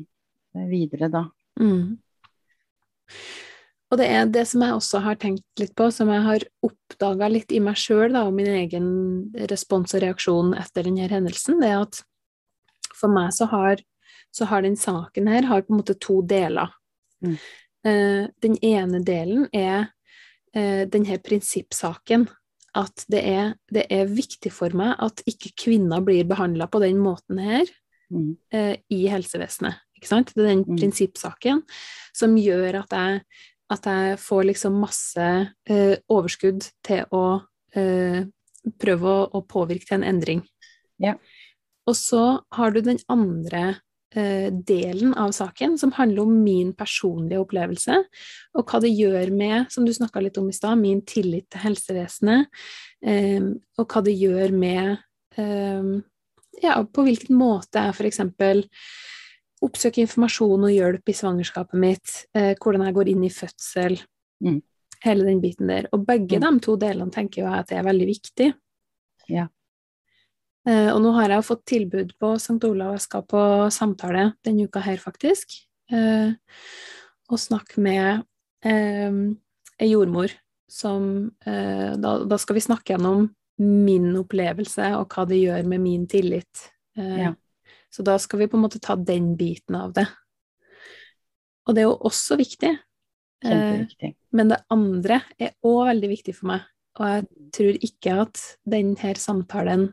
videre, 0.70 1.10
da. 1.10 1.24
Mm. 1.60 1.96
Og 3.92 4.00
det 4.02 4.08
er 4.12 4.30
det 4.30 4.44
som 4.50 4.64
jeg 4.66 4.76
også 4.76 5.02
har 5.06 5.18
tenkt 5.22 5.62
litt 5.62 5.74
på, 5.78 5.88
som 5.94 6.10
jeg 6.12 6.24
har 6.26 6.46
oppdaga 6.66 7.30
litt 7.32 7.54
i 7.54 7.62
meg 7.64 7.78
sjøl, 7.80 8.18
og 8.20 8.34
min 8.36 8.50
egen 8.50 8.88
respons 9.52 9.96
og 9.96 10.04
reaksjon 10.04 10.54
etter 10.60 10.88
denne 10.88 11.10
hendelsen, 11.10 11.62
det 11.62 11.72
er 11.72 11.84
at 11.86 12.02
for 12.96 13.12
meg 13.12 13.34
så 13.36 13.48
har, 13.52 13.82
så 14.34 14.48
har 14.50 14.66
den 14.66 14.78
saken 14.80 15.30
her 15.32 15.48
har 15.50 15.66
på 15.66 15.74
en 15.74 15.82
måte 15.82 15.98
to 16.02 16.22
deler. 16.28 16.74
Mm. 17.26 17.38
Eh, 17.86 18.24
den 18.44 18.58
ene 18.66 19.02
delen 19.06 19.48
er 19.54 19.92
denne 20.56 21.18
prinsippsaken. 21.20 22.28
At 22.76 23.06
det 23.12 23.22
er, 23.28 23.54
det 23.72 23.86
er 23.92 24.10
viktig 24.12 24.52
for 24.52 24.74
meg 24.76 24.96
at 25.04 25.22
ikke 25.30 25.54
kvinner 25.66 26.02
blir 26.04 26.26
behandla 26.28 26.68
på 26.72 26.82
den 26.84 26.98
måten 27.04 27.40
her 27.40 27.66
Mm. 28.12 28.38
eh, 28.54 28.76
i 28.94 29.08
helsevesenet. 29.10 29.80
Det 29.96 30.12
er 30.12 30.48
den 30.48 30.64
Mm. 30.64 30.78
prinsippsaken 30.78 31.64
som 32.14 32.36
gjør 32.38 32.84
at 32.84 32.92
jeg, 32.92 33.22
at 33.72 33.84
jeg 33.86 34.20
får 34.20 34.44
liksom 34.46 34.80
masse 34.80 35.50
eh, 35.66 35.98
overskudd 36.10 36.70
til 36.84 37.06
å 37.12 37.42
eh, 37.76 38.26
prøve 38.78 39.04
å, 39.04 39.30
å 39.34 39.42
påvirke 39.42 39.88
til 39.88 39.96
en 40.04 40.04
endring. 40.04 40.48
Ja. 41.00 41.16
Og 41.88 41.96
så 41.96 42.42
har 42.52 42.72
du 42.72 42.82
den 42.82 43.00
andre 43.10 43.64
eh, 43.64 43.80
delen 44.16 45.14
av 45.20 45.32
saken, 45.36 45.78
som 45.78 45.92
handler 45.92 46.22
om 46.22 46.44
min 46.44 46.74
personlige 46.74 47.42
opplevelse, 47.42 47.98
og 48.56 48.66
hva 48.70 48.80
det 48.80 48.94
gjør 48.96 49.32
med, 49.36 49.66
som 49.74 49.84
du 49.84 49.92
snakka 49.92 50.22
litt 50.24 50.38
om 50.38 50.48
i 50.48 50.54
stad, 50.56 50.78
min 50.80 51.02
tillit 51.02 51.50
til 51.52 51.60
helsevesenet, 51.66 52.48
eh, 53.04 53.42
og 53.78 53.88
hva 53.92 54.04
det 54.06 54.14
gjør 54.16 54.54
med 54.56 54.98
eh, 55.38 55.90
ja, 56.64 56.78
på 56.84 57.04
hvilken 57.04 57.36
måte 57.36 57.82
jeg 57.82 57.96
f.eks. 57.98 58.22
oppsøker 59.66 60.06
informasjon 60.06 60.64
og 60.70 60.72
hjelp 60.72 61.12
i 61.12 61.18
svangerskapet 61.18 61.80
mitt, 61.82 62.16
eh, 62.38 62.54
hvordan 62.56 62.86
jeg 62.88 62.96
går 62.96 63.12
inn 63.16 63.24
i 63.24 63.34
fødsel, 63.34 64.00
Mm. 64.44 64.62
hele 65.04 65.24
den 65.24 65.40
biten 65.42 65.68
der. 65.68 65.86
Og 65.94 66.06
begge 66.06 66.38
Mm. 66.40 66.42
de 66.42 66.60
to 66.60 66.76
delene 66.78 67.12
tenker 67.12 67.44
jeg 67.44 67.54
at 67.54 67.68
det 67.68 67.78
er 67.78 67.84
veldig 67.84 68.08
viktig. 68.08 68.54
Ja. 69.30 69.48
Eh, 70.66 70.90
og 70.94 71.00
nå 71.04 71.12
har 71.20 71.30
jeg 71.36 71.46
fått 71.46 71.64
tilbud 71.70 72.14
på 72.22 72.34
St. 72.42 72.58
Olav, 72.66 72.96
jeg 72.98 73.06
skal 73.06 73.26
på 73.30 73.42
samtale 73.74 74.32
denne 74.46 74.66
uka 74.66 74.82
her, 74.82 74.98
faktisk, 74.98 75.54
eh, 75.94 76.34
og 77.30 77.42
snakke 77.42 77.82
med 77.86 78.24
eh, 78.66 79.20
ei 79.82 79.90
jordmor 79.92 80.34
som 80.72 81.32
eh, 81.46 81.94
da, 82.02 82.18
da 82.26 82.38
skal 82.42 82.58
vi 82.58 82.66
snakke 82.66 82.96
gjennom 82.96 83.28
min 83.62 84.10
opplevelse 84.20 84.90
og 84.98 85.14
hva 85.14 85.24
det 85.30 85.38
gjør 85.44 85.68
med 85.70 85.84
min 85.86 86.08
tillit. 86.12 86.70
Eh, 86.98 87.18
Ja. 87.30 87.34
Så 87.96 88.04
da 88.04 88.18
skal 88.20 88.42
vi 88.42 88.48
på 88.52 88.58
en 88.58 88.66
måte 88.66 88.82
ta 88.84 88.98
den 89.00 89.38
biten 89.40 89.78
av 89.80 89.94
det. 89.96 90.04
Og 91.64 91.76
det 91.76 91.80
er 91.80 91.86
jo 91.88 91.94
også 92.10 92.36
viktig. 92.36 92.74
Eh, 93.46 93.52
Kjempeviktig. 93.54 94.10
men 94.36 94.50
det 94.52 94.58
andre 94.74 95.22
er 95.40 95.54
òg 95.64 95.86
veldig 95.94 96.10
viktig 96.12 96.34
for 96.36 96.50
meg. 96.52 96.66
Og 97.00 97.06
jeg 97.08 97.24
tror 97.56 97.80
ikke 97.88 98.18
at 98.26 98.42
denne 98.68 99.14
samtalen 99.16 99.86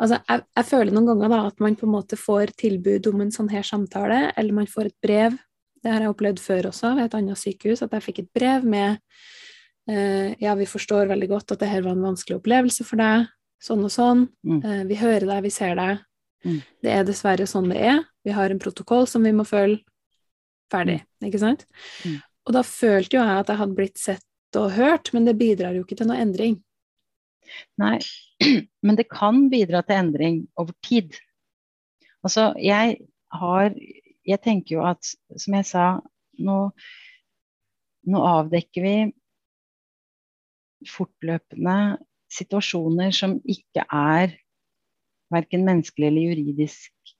Altså, 0.00 0.18
jeg, 0.28 0.44
jeg 0.58 0.68
føler 0.70 0.94
noen 0.94 1.08
ganger 1.12 1.32
da 1.32 1.40
at 1.48 1.62
man 1.62 1.76
på 1.78 1.86
en 1.88 1.94
måte 1.94 2.18
får 2.18 2.54
tilbud 2.60 3.08
om 3.10 3.24
en 3.24 3.34
sånn 3.34 3.50
her 3.52 3.66
samtale, 3.66 4.26
eller 4.34 4.56
man 4.56 4.70
får 4.70 4.90
et 4.90 4.98
brev. 5.04 5.36
Det 5.84 5.92
har 5.92 6.04
jeg 6.04 6.14
opplevd 6.14 6.40
før 6.40 6.70
også, 6.70 6.94
ved 6.96 7.08
et 7.08 7.16
annet 7.18 7.40
sykehus, 7.40 7.84
at 7.84 7.94
jeg 7.94 8.06
fikk 8.06 8.22
et 8.22 8.32
brev 8.34 8.64
med 8.64 8.98
eh, 9.90 10.32
Ja, 10.40 10.56
vi 10.56 10.68
forstår 10.68 11.10
veldig 11.12 11.30
godt 11.34 11.54
at 11.54 11.62
det 11.62 11.70
her 11.70 11.84
var 11.84 11.96
en 11.96 12.06
vanskelig 12.06 12.38
opplevelse 12.40 12.86
for 12.88 13.02
deg. 13.02 13.28
sånn 13.64 13.84
og 13.84 13.92
sånn. 13.92 14.26
Mm. 14.44 14.60
Eh, 14.60 14.84
vi 14.88 15.00
hører 15.00 15.28
deg, 15.28 15.42
vi 15.44 15.52
ser 15.52 15.76
deg. 15.78 16.02
Mm. 16.44 16.60
Det 16.84 16.92
er 16.92 17.04
dessverre 17.08 17.46
sånn 17.48 17.70
det 17.72 17.80
er. 17.80 18.02
Vi 18.24 18.32
har 18.36 18.52
en 18.52 18.60
protokoll 18.60 19.06
som 19.08 19.24
vi 19.24 19.32
må 19.36 19.46
følge. 19.48 19.82
Ferdig. 20.72 21.02
Ikke 21.24 21.40
sant? 21.40 21.66
Mm. 22.04 22.18
Og 22.48 22.56
da 22.56 22.62
følte 22.66 23.18
jo 23.18 23.22
jeg 23.22 23.40
at 23.44 23.50
jeg 23.52 23.60
hadde 23.60 23.76
blitt 23.78 24.00
sett 24.00 24.58
og 24.58 24.72
hørt, 24.76 25.12
men 25.14 25.26
det 25.28 25.36
bidrar 25.38 25.76
jo 25.76 25.84
ikke 25.84 25.96
til 25.98 26.08
noe 26.10 26.20
endring. 26.20 26.58
Nei, 27.80 27.98
men 28.86 28.98
det 28.98 29.08
kan 29.10 29.48
bidra 29.52 29.82
til 29.84 29.98
endring 29.98 30.40
over 30.60 30.74
tid. 30.84 31.16
Altså, 32.24 32.52
jeg 32.60 32.98
har 33.34 33.74
Jeg 34.24 34.40
tenker 34.40 34.78
jo 34.78 34.84
at, 34.88 35.04
som 35.36 35.52
jeg 35.52 35.66
sa, 35.68 35.82
nå, 36.40 36.54
nå 38.08 38.20
avdekker 38.24 38.80
vi 38.80 38.92
fortløpende 40.88 41.98
situasjoner 42.32 43.12
som 43.12 43.34
ikke 43.44 43.84
er 43.84 44.32
verken 45.34 45.66
menneskelig 45.68 46.08
eller 46.08 46.30
juridisk 46.30 47.14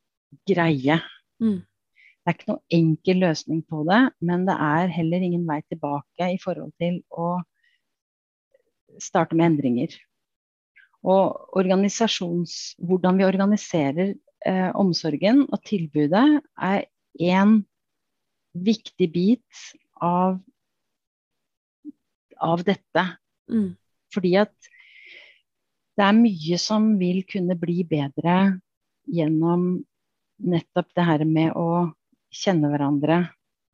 greie. 0.49 0.97
Mm. 1.45 1.61
Det 1.61 2.33
er 2.33 2.39
ikke 2.39 2.53
noe 2.55 2.79
enkel 2.79 3.21
løsning 3.21 3.61
på 3.69 3.83
det, 3.85 4.01
men 4.25 4.47
det 4.49 4.57
er 4.57 4.93
heller 4.97 5.29
ingen 5.29 5.45
vei 5.49 5.61
tilbake 5.69 6.31
i 6.33 6.41
forhold 6.41 6.73
til 6.81 7.03
å 7.13 7.35
starte 8.97 9.37
med 9.37 9.51
endringer. 9.53 9.93
Og 11.05 11.53
hvordan 11.53 11.85
vi 13.19 13.27
organiserer 13.27 14.15
eh, 14.47 14.71
omsorgen 14.75 15.45
og 15.51 15.61
tilbudet, 15.67 16.27
er 16.57 16.87
én 17.21 17.59
viktig 18.55 19.11
bit 19.13 19.65
av, 20.01 20.39
av 22.41 22.65
dette. 22.67 23.07
Mm. 23.53 23.75
Fordi 24.15 24.35
at 24.41 24.55
det 25.95 26.07
er 26.09 26.17
mye 26.17 26.59
som 26.59 26.95
vil 26.99 27.23
kunne 27.29 27.59
bli 27.59 27.85
bedre 27.87 28.39
gjennom 29.05 29.85
nettopp 30.45 30.91
det 30.97 31.05
her 31.07 31.23
med 31.29 31.53
å 31.55 31.91
kjenne 32.35 32.73
hverandre 32.73 33.23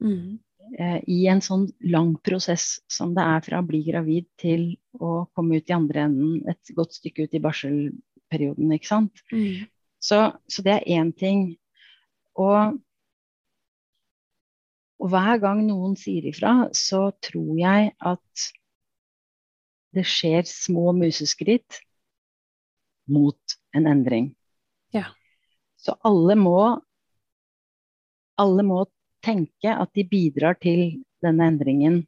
Mm. 0.00 0.40
Eh, 0.78 1.00
i 1.10 1.24
en 1.30 1.42
sånn 1.44 1.66
lang 1.92 2.14
prosess 2.24 2.80
som 2.90 3.14
det 3.16 3.24
er 3.24 3.42
fra 3.46 3.60
å 3.60 3.66
bli 3.66 3.82
gravid 3.86 4.28
til 4.40 4.68
å 4.98 5.26
komme 5.34 5.60
ut 5.60 5.70
i 5.70 5.76
andre 5.76 6.06
enden 6.08 6.50
et 6.50 6.72
godt 6.76 6.96
stykke 6.98 7.26
ut 7.26 7.36
i 7.36 7.42
barselperioden, 7.44 8.72
ikke 8.76 8.90
sant. 8.90 9.24
Mm. 9.32 9.66
Så, 10.00 10.22
så 10.48 10.64
det 10.64 10.78
er 10.78 11.00
én 11.00 11.12
ting. 11.16 11.44
Og, 12.40 12.78
og 15.00 15.12
hver 15.12 15.42
gang 15.42 15.64
noen 15.66 15.96
sier 16.00 16.30
ifra, 16.30 16.70
så 16.76 17.10
tror 17.24 17.52
jeg 17.60 17.92
at 17.98 18.50
det 19.96 20.06
skjer 20.06 20.46
små 20.46 20.92
museskritt 20.94 21.80
mot 23.10 23.58
en 23.74 23.88
endring. 23.90 24.30
Ja. 24.94 25.10
Så 25.80 25.96
alle 26.06 26.36
må 26.38 26.60
alle 28.40 28.64
må 28.64 28.84
tenke 29.24 29.72
at 29.72 29.92
de 29.96 30.04
bidrar 30.08 30.58
til 30.60 31.00
denne 31.24 31.48
endringen. 31.52 32.02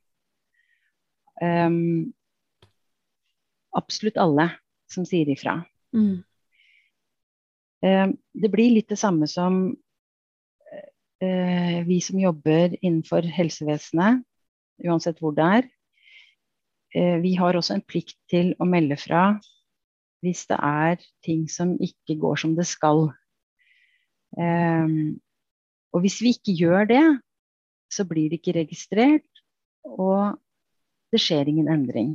Um, 1.42 2.12
absolutt 3.76 4.20
alle 4.20 4.48
som 4.92 5.06
sier 5.08 5.28
ifra. 5.32 5.58
Mm. 5.96 6.22
Um, 7.82 8.12
det 8.38 8.50
blir 8.52 8.74
litt 8.76 8.90
det 8.92 9.00
samme 9.00 9.26
som 9.30 9.62
uh, 11.22 11.78
vi 11.88 11.98
som 12.04 12.20
jobber 12.20 12.76
innenfor 12.80 13.26
helsevesenet, 13.26 14.22
uansett 14.86 15.18
hvor 15.22 15.34
det 15.36 15.48
er. 15.58 15.70
Uh, 16.94 17.18
vi 17.24 17.34
har 17.40 17.56
også 17.58 17.78
en 17.78 17.84
plikt 17.86 18.18
til 18.30 18.54
å 18.60 18.68
melde 18.68 19.00
fra 19.00 19.32
hvis 20.22 20.44
det 20.46 20.58
er 20.62 21.00
ting 21.26 21.48
som 21.50 21.74
ikke 21.82 22.14
går 22.22 22.38
som 22.38 22.54
det 22.54 22.68
skal. 22.70 23.08
Um, 24.38 25.18
og 25.92 26.04
hvis 26.04 26.18
vi 26.24 26.32
ikke 26.36 26.56
gjør 26.56 26.88
det, 26.88 27.04
så 27.92 28.04
blir 28.08 28.30
det 28.30 28.40
ikke 28.40 28.56
registrert, 28.60 29.42
og 29.84 30.38
det 31.12 31.20
skjer 31.20 31.50
ingen 31.50 31.68
endring. 31.68 32.14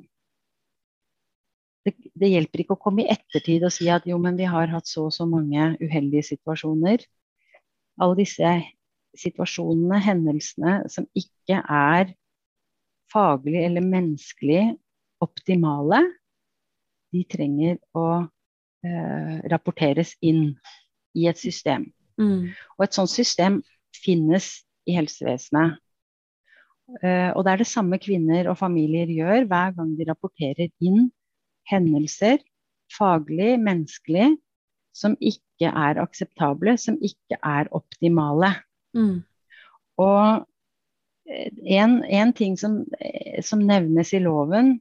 Det, 1.85 1.93
det, 2.17 2.31
hjelper 2.33 2.63
ikke 2.63 2.75
å 2.75 2.81
komme 2.81 3.05
i 3.05 3.11
ettertid 3.13 3.63
og 3.63 3.71
si 3.71 3.87
at 3.93 4.07
jo, 4.09 4.17
men 4.19 4.35
vi 4.39 4.47
har 4.49 4.67
hatt 4.73 4.89
så 4.89 5.05
og 5.07 5.13
så 5.15 5.27
mange 5.29 5.75
uheldige 5.79 6.33
situasjoner. 6.33 7.05
Alle 8.01 8.17
disse 8.17 8.55
situasjonene, 9.17 9.99
hendelsene, 10.03 10.73
som 10.91 11.07
ikke 11.17 11.61
er 11.61 12.11
faglig 13.13 13.61
eller 13.63 13.85
menneskelig 13.85 14.63
optimale, 15.23 16.01
de 17.15 17.23
trenger 17.31 17.77
å 17.95 18.07
eh, 18.83 19.37
rapporteres 19.47 20.17
inn 20.19 20.57
i 21.17 21.29
et 21.31 21.39
system. 21.39 21.87
Mm. 22.21 22.53
Og 22.77 22.85
et 22.85 22.97
sånt 22.97 23.11
system 23.11 23.61
finnes 23.95 24.49
i 24.87 24.97
helsevesenet. 24.97 25.77
Uh, 27.03 27.35
og 27.35 27.43
det 27.43 27.51
er 27.51 27.61
det 27.61 27.67
samme 27.67 27.99
kvinner 27.99 28.47
og 28.47 28.59
familier 28.61 29.09
gjør 29.11 29.47
hver 29.49 29.73
gang 29.75 29.89
de 29.97 30.05
rapporterer 30.07 30.69
inn 30.79 31.09
hendelser, 31.67 32.39
faglig, 32.95 33.57
menneskelig, 33.59 34.29
som 34.95 35.17
ikke 35.19 35.67
er 35.67 35.99
akseptable, 36.01 36.77
som 36.79 36.95
ikke 37.03 37.37
er 37.43 37.67
optimale. 37.75 38.53
Mm. 38.95 39.19
Og 39.99 40.47
en, 41.27 42.03
en 42.03 42.33
ting 42.33 42.57
som, 42.59 42.79
som, 43.43 43.61
nevnes 43.67 44.13
i 44.15 44.21
loven 44.23 44.77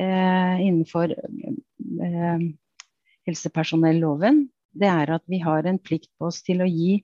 eh, 0.00 0.62
innenfor 0.64 1.12
eh, 1.12 2.46
helsepersonelloven, 3.28 4.44
det 4.74 4.90
er 4.90 5.12
at 5.16 5.24
vi 5.30 5.40
har 5.42 5.66
en 5.68 5.78
plikt 5.78 6.10
på 6.18 6.28
oss 6.30 6.40
til 6.44 6.62
å 6.64 6.68
gi 6.68 6.98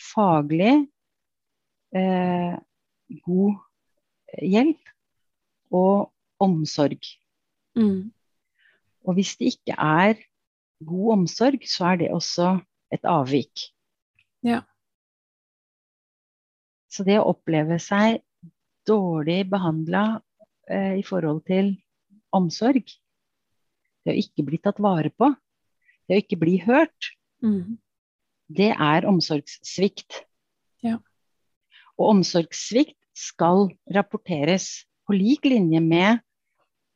faglig 0.00 0.74
eh, 1.96 2.56
god 3.24 4.40
hjelp 4.42 4.92
og 5.74 6.10
omsorg. 6.42 7.00
Mm. 7.78 8.12
Og 9.04 9.18
hvis 9.18 9.34
det 9.40 9.54
ikke 9.54 9.76
er 9.78 10.20
god 10.84 11.12
omsorg, 11.18 11.64
så 11.68 11.92
er 11.92 12.02
det 12.02 12.12
også 12.14 12.54
et 12.94 13.04
avvik. 13.08 13.68
Ja. 14.44 14.62
Så 16.92 17.06
det 17.06 17.18
å 17.18 17.30
oppleve 17.32 17.80
seg 17.82 18.20
dårlig 18.86 19.44
behandla 19.50 20.04
eh, 20.68 21.00
i 21.00 21.04
forhold 21.06 21.42
til 21.48 21.72
omsorg, 22.34 22.84
det 24.04 24.12
å 24.12 24.20
ikke 24.20 24.44
bli 24.46 24.60
tatt 24.60 24.82
vare 24.84 25.10
på, 25.10 25.30
det 26.08 26.16
å 26.16 26.22
ikke 26.22 26.40
bli 26.40 26.58
hørt, 26.64 27.10
mm. 27.44 27.76
det 28.52 28.70
er 28.72 29.08
omsorgssvikt. 29.08 30.22
Ja. 30.84 30.98
Og 31.98 32.16
omsorgssvikt 32.16 32.98
skal 33.14 33.68
rapporteres 33.94 34.84
på 35.06 35.16
lik 35.16 35.46
linje 35.46 35.80
med 35.84 36.22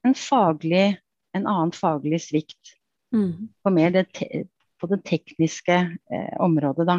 en, 0.07 0.15
faglig, 0.17 0.99
en 1.37 1.47
annen 1.47 1.75
faglig 1.77 2.21
svikt. 2.27 2.75
Mm. 3.15 3.49
På 3.65 3.73
det, 3.73 4.05
på 4.81 4.91
det 4.91 4.99
tekniske 5.09 5.77
eh, 5.79 6.35
området, 6.45 6.89
da. 6.89 6.99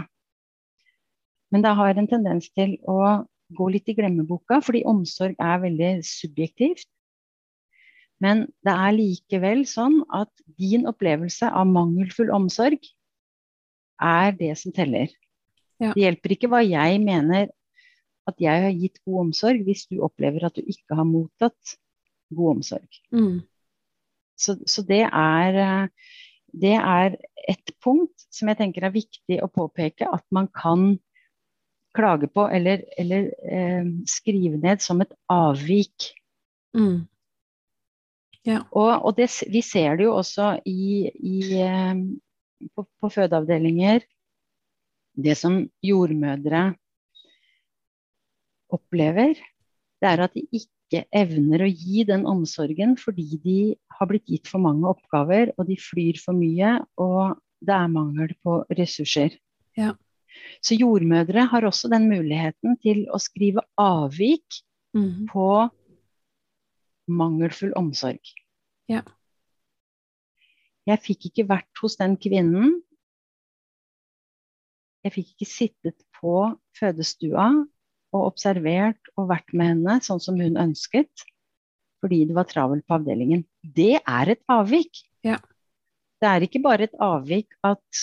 Men 1.49 1.65
det 1.65 1.75
har 1.77 1.97
en 1.97 2.09
tendens 2.09 2.49
til 2.53 2.77
å 2.89 3.25
gå 3.57 3.69
litt 3.73 3.89
i 3.89 3.95
glemmeboka, 3.97 4.59
fordi 4.61 4.83
omsorg 4.89 5.37
er 5.41 5.61
veldig 5.63 5.93
subjektivt. 6.05 6.85
Men 8.23 8.47
det 8.67 8.73
er 8.73 8.95
likevel 8.95 9.63
sånn 9.69 10.01
at 10.15 10.31
din 10.59 10.87
opplevelse 10.89 11.47
av 11.55 11.69
mangelfull 11.69 12.33
omsorg 12.35 12.79
er 13.99 14.35
det 14.35 14.51
som 14.59 14.75
teller. 14.75 15.11
Ja. 15.79 15.93
Det 15.93 16.03
hjelper 16.03 16.35
ikke 16.35 16.49
hva 16.51 16.59
jeg 16.65 16.99
mener 17.03 17.47
at 18.29 18.41
jeg 18.43 18.65
har 18.65 18.75
gitt 18.75 18.99
god 19.07 19.21
omsorg, 19.27 19.63
hvis 19.65 19.87
du 19.89 20.01
opplever 20.05 20.45
at 20.47 20.57
du 20.59 20.63
ikke 20.63 20.97
har 20.99 21.07
mottatt 21.07 21.77
god 22.35 22.57
omsorg. 22.57 22.99
Mm. 23.15 23.39
Så, 24.39 24.55
så 24.69 24.83
det, 24.87 25.03
er, 25.07 25.89
det 26.51 26.75
er 26.77 27.15
et 27.49 27.73
punkt 27.83 28.27
som 28.31 28.51
jeg 28.51 28.59
tenker 28.59 28.85
er 28.85 28.95
viktig 28.95 29.39
å 29.43 29.51
påpeke 29.51 30.07
at 30.07 30.25
man 30.35 30.47
kan 30.55 30.93
klage 31.95 32.29
på 32.31 32.45
eller, 32.53 32.83
eller 33.01 33.31
eh, 33.49 33.87
skrive 34.07 34.59
ned 34.61 34.83
som 34.83 35.01
et 35.03 35.11
avvik. 35.33 36.11
Mm. 36.77 37.07
Ja. 38.47 38.61
Og, 38.71 38.91
og 39.05 39.15
det, 39.17 39.27
vi 39.51 39.61
ser 39.65 39.99
det 39.99 40.07
jo 40.07 40.15
også 40.19 40.53
i, 40.67 41.09
i, 41.11 41.39
på, 42.73 42.85
på, 42.85 43.11
fødeavdelinger. 43.11 44.05
Det 45.19 45.35
som 45.35 45.61
jordmødre 45.83 46.69
opplever, 48.71 49.33
det 49.99 50.11
er 50.11 50.23
at 50.23 50.35
de 50.37 50.45
ikke 50.55 51.03
evner 51.15 51.65
å 51.65 51.69
gi 51.69 52.05
den 52.07 52.23
omsorgen 52.29 52.95
fordi 52.97 53.39
de 53.43 53.59
har 53.97 54.09
blitt 54.09 54.29
gitt 54.29 54.47
for 54.49 54.63
mange 54.63 54.87
oppgaver, 54.87 55.51
og 55.57 55.67
de 55.67 55.75
flyr 55.81 56.21
for 56.21 56.37
mye, 56.37 56.77
og 57.01 57.35
det 57.65 57.75
er 57.75 57.91
mangel 57.91 58.31
på 58.45 58.61
ressurser. 58.77 59.35
Ja. 59.77 59.91
Så 60.63 60.77
jordmødre 60.79 61.47
har 61.51 61.67
også 61.67 61.89
den 61.91 62.07
muligheten 62.07 62.77
til 62.83 63.03
å 63.11 63.19
skrive 63.21 63.65
avvik 63.81 64.61
mm. 64.95 65.27
på 65.33 65.49
mangelfull 67.09 67.73
omsorg. 67.79 68.21
Ja. 68.89 69.03
Jeg 70.89 71.01
fikk 71.05 71.27
ikke 71.29 71.47
vært 71.49 71.81
hos 71.83 71.97
den 71.99 72.15
kvinnen. 72.21 72.79
Jeg 75.05 75.13
fikk 75.15 75.33
ikke 75.35 75.47
sittet 75.47 75.99
på 76.19 76.33
fødestua 76.79 77.49
og 78.15 78.23
observert 78.25 79.11
og 79.15 79.29
vært 79.29 79.53
med 79.53 79.73
henne 79.73 79.99
sånn 80.03 80.21
som 80.23 80.39
hun 80.41 80.57
ønsket, 80.59 81.23
fordi 82.03 82.23
det 82.29 82.35
var 82.35 82.47
travelt 82.49 82.85
på 82.87 82.97
avdelingen. 82.97 83.45
Det 83.61 83.99
er 84.01 84.33
et 84.33 84.41
avvik. 84.51 85.03
Ja. 85.25 85.37
Det 86.19 86.27
er 86.27 86.43
ikke 86.47 86.63
bare 86.65 86.87
et 86.89 86.97
avvik 86.99 87.53
at 87.63 88.01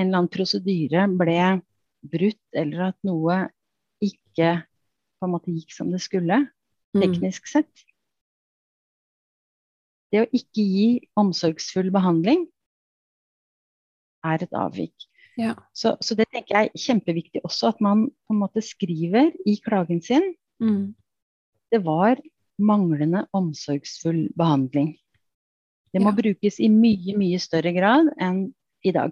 en 0.00 0.08
eller 0.08 0.22
annen 0.22 0.32
prosedyre 0.32 1.04
ble 1.20 1.36
brutt, 2.02 2.40
eller 2.56 2.88
at 2.88 2.96
noe 3.06 3.36
ikke 4.02 4.56
på 5.20 5.28
en 5.28 5.34
måte 5.36 5.52
gikk 5.54 5.74
som 5.76 5.92
det 5.92 6.00
skulle, 6.02 6.46
Mm. 6.92 7.00
teknisk 7.00 7.46
sett. 7.48 7.84
Det 10.12 10.22
å 10.24 10.28
ikke 10.36 10.62
gi 10.64 10.88
omsorgsfull 11.18 11.88
behandling 11.94 12.44
er 14.26 14.44
et 14.44 14.52
avvik. 14.54 15.06
Ja. 15.40 15.54
Så, 15.72 15.94
så 16.04 16.14
det 16.18 16.26
tenker 16.30 16.54
jeg 16.58 16.70
er 16.70 16.82
kjempeviktig 16.84 17.40
også, 17.46 17.70
at 17.72 17.80
man 17.84 18.06
på 18.28 18.34
en 18.34 18.42
måte 18.42 18.62
skriver 18.64 19.32
i 19.48 19.56
klagen 19.64 20.02
sin 20.04 20.34
Mm. 20.62 20.94
det 21.72 21.80
var 21.82 22.20
manglende 22.60 23.24
omsorgsfull 23.34 24.28
behandling. 24.38 24.92
Det 25.92 26.00
må 26.00 26.12
Ja. 26.12 26.18
brukes 26.20 26.60
i 26.60 26.68
mye, 26.68 27.16
mye 27.18 27.40
større 27.40 27.72
grad 27.74 28.12
enn 28.20 28.52
i 28.84 28.92
dag. 28.92 29.10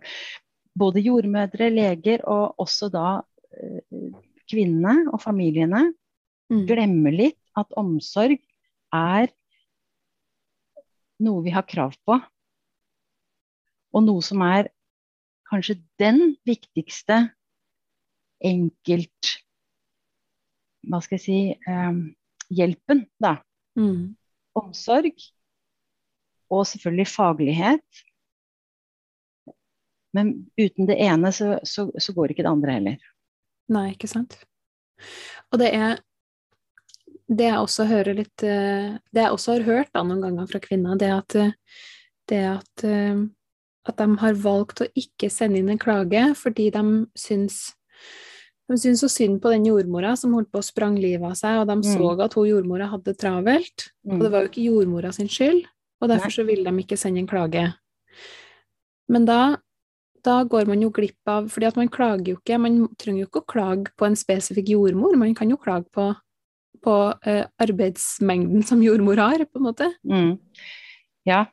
Både 0.78 1.02
jordmødre, 1.02 1.70
leger 1.74 2.22
og 2.28 2.54
også 2.60 2.90
da 2.92 3.22
eh, 3.50 4.12
kvinnene 4.48 5.08
og 5.12 5.20
familiene 5.20 5.92
Mm. 6.50 6.66
glemmer 6.66 7.12
litt 7.12 7.38
at 7.56 7.66
omsorg 7.76 8.38
er 8.92 9.28
noe 11.24 11.44
vi 11.44 11.54
har 11.54 11.66
krav 11.68 11.96
på. 12.06 12.16
Og 13.90 14.06
noe 14.06 14.22
som 14.24 14.42
er 14.46 14.70
kanskje 15.50 15.80
den 16.00 16.36
viktigste 16.46 17.24
enkelt 18.46 19.36
Hva 20.88 21.02
skal 21.04 21.18
jeg 21.18 21.24
si 21.26 21.38
eh, 21.52 21.96
hjelpen, 22.56 23.02
da. 23.20 23.34
Mm. 23.76 24.14
Omsorg. 24.56 25.12
Og 26.50 26.62
selvfølgelig 26.66 27.06
faglighet. 27.12 28.00
Men 30.16 30.32
uten 30.58 30.88
det 30.88 30.96
ene 31.04 31.30
så, 31.36 31.58
så, 31.68 31.90
så 32.00 32.14
går 32.16 32.32
ikke 32.32 32.46
det 32.46 32.54
andre 32.54 32.78
heller. 32.78 33.10
Nei, 33.70 33.90
ikke 33.92 34.08
sant. 34.10 34.38
Og 35.52 35.60
det 35.60 35.68
er 35.76 36.00
det 37.30 37.46
jeg 37.46 37.62
også 37.62 37.86
hører 37.86 38.16
litt 38.18 38.42
eh, 38.42 38.96
Det 39.14 39.22
jeg 39.22 39.34
også 39.34 39.54
har 39.54 39.66
hørt 39.68 39.92
da 39.94 40.02
noen 40.06 40.22
ganger 40.24 40.48
fra 40.50 40.60
kvinner, 40.62 40.98
det 40.98 41.10
at, 41.14 41.36
eh, 41.38 41.52
det 42.30 42.40
at, 42.56 42.84
eh, 42.86 43.20
at 43.86 44.00
de 44.00 44.08
har 44.22 44.40
valgt 44.42 44.82
å 44.82 44.88
ikke 44.98 45.30
sende 45.30 45.60
inn 45.60 45.70
en 45.70 45.80
klage 45.80 46.24
fordi 46.38 46.70
de 46.74 46.84
syns 47.18 47.70
de 48.70 48.76
syns 48.78 49.00
så 49.02 49.08
synd 49.10 49.40
på 49.42 49.50
den 49.50 49.64
jordmora 49.66 50.12
som 50.18 50.34
holdt 50.36 50.52
på 50.54 50.60
å 50.60 50.62
sprang 50.62 50.94
livet 50.94 51.26
av 51.26 51.34
seg, 51.34 51.56
og 51.58 51.66
de 51.66 51.74
Mm. 51.74 51.90
så 51.90 52.10
at 52.22 52.34
hun 52.38 52.46
jordmora 52.46 52.86
hadde 52.86 53.04
det 53.04 53.18
travelt. 53.18 53.90
Og 54.06 54.20
det 54.20 54.30
var 54.30 54.44
jo 54.44 54.48
ikke 54.48 54.68
jordmora 54.68 55.12
sin 55.12 55.26
skyld, 55.26 55.64
og 56.00 56.08
derfor 56.08 56.30
så 56.30 56.46
ville 56.46 56.62
de 56.62 56.84
ikke 56.84 56.96
sende 56.96 57.18
en 57.18 57.26
klage. 57.26 57.74
Men 59.08 59.24
da, 59.24 59.56
da 60.22 60.44
går 60.44 60.68
man 60.68 60.80
jo 60.80 60.90
glipp 60.90 61.18
av 61.26 61.48
fordi 61.50 61.66
at 61.66 61.76
man 61.76 61.88
klager 61.88 62.28
jo 62.28 62.36
ikke 62.36 62.60
Man 62.60 62.88
trenger 62.96 63.24
jo 63.24 63.26
ikke 63.26 63.42
å 63.42 63.50
klage 63.50 63.90
på 63.98 64.06
en 64.06 64.14
spesifikk 64.14 64.68
jordmor, 64.68 65.16
man 65.18 65.34
kan 65.34 65.50
jo 65.50 65.56
klage 65.56 65.90
på, 65.90 66.14
på 66.84 66.96
eh, 67.28 67.44
arbeidsmengden 67.60 68.64
som 68.66 68.82
jordmor 68.84 69.20
har, 69.20 69.44
på 69.46 69.60
en 69.60 69.66
måte. 69.68 69.88
Mm. 70.06 70.34
Ja, 71.28 71.44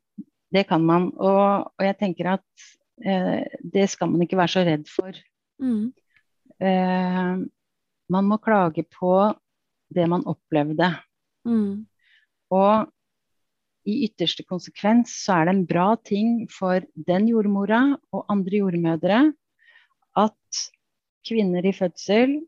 det 0.54 0.68
kan 0.70 0.86
man. 0.88 1.12
Og, 1.16 1.72
og 1.72 1.86
jeg 1.86 1.98
tenker 2.00 2.34
at 2.38 2.68
eh, 3.04 3.44
det 3.64 3.90
skal 3.92 4.12
man 4.12 4.24
ikke 4.26 4.40
være 4.40 4.56
så 4.56 4.66
redd 4.68 4.88
for. 4.92 5.18
Mm. 5.64 5.92
Eh, 6.64 7.34
man 8.08 8.30
må 8.30 8.40
klage 8.44 8.86
på 8.88 9.14
det 9.94 10.08
man 10.10 10.26
opplevde. 10.28 10.92
Mm. 11.48 11.88
Og 12.54 12.88
i 13.88 14.02
ytterste 14.08 14.44
konsekvens 14.44 15.14
så 15.24 15.40
er 15.40 15.48
det 15.48 15.56
en 15.56 15.68
bra 15.68 15.90
ting 16.04 16.48
for 16.52 16.84
den 17.08 17.30
jordmora 17.32 17.82
og 18.12 18.26
andre 18.32 18.60
jordmødre 18.60 19.22
at 20.18 20.64
kvinner 21.28 21.66
i 21.68 21.76
fødsel, 21.76 22.40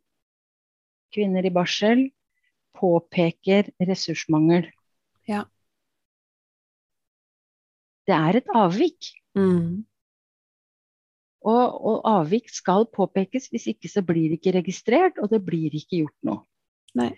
kvinner 1.15 1.45
i 1.45 1.53
barsel, 1.53 2.09
påpeker 2.77 3.71
ressursmangel. 3.81 4.67
Ja. 5.29 5.45
Det 8.09 8.15
er 8.15 8.39
et 8.39 8.51
avvik. 8.55 9.11
Mm. 9.37 9.85
Og, 11.47 11.65
og 11.89 12.07
avvik 12.09 12.49
skal 12.51 12.87
påpekes, 12.91 13.47
hvis 13.53 13.69
ikke 13.71 13.91
så 13.91 14.03
blir 14.05 14.31
det 14.31 14.39
ikke 14.39 14.57
registrert, 14.57 15.19
og 15.21 15.31
det 15.31 15.43
blir 15.45 15.75
ikke 15.75 16.03
gjort 16.03 16.17
noe. 16.27 16.43
Nei. 16.99 17.13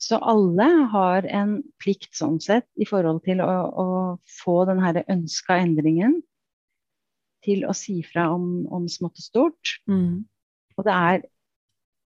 Så 0.00 0.18
alle 0.20 0.66
har 0.92 1.26
en 1.32 1.58
plikt 1.80 2.12
sånn 2.16 2.38
sett 2.44 2.68
i 2.76 2.86
forhold 2.88 3.22
til 3.24 3.40
å, 3.40 3.48
å 3.48 3.86
få 4.42 4.62
den 4.68 4.82
her 4.84 5.00
ønska 5.08 5.56
endringen 5.62 6.20
til 7.46 7.64
å 7.68 7.72
si 7.76 8.02
fra 8.04 8.28
om, 8.34 8.66
om 8.72 8.86
smått 8.90 9.20
og 9.22 9.24
stort. 9.24 9.72
Mm. 9.88 10.26
Og 10.76 10.86
det 10.86 10.96
er 10.96 11.24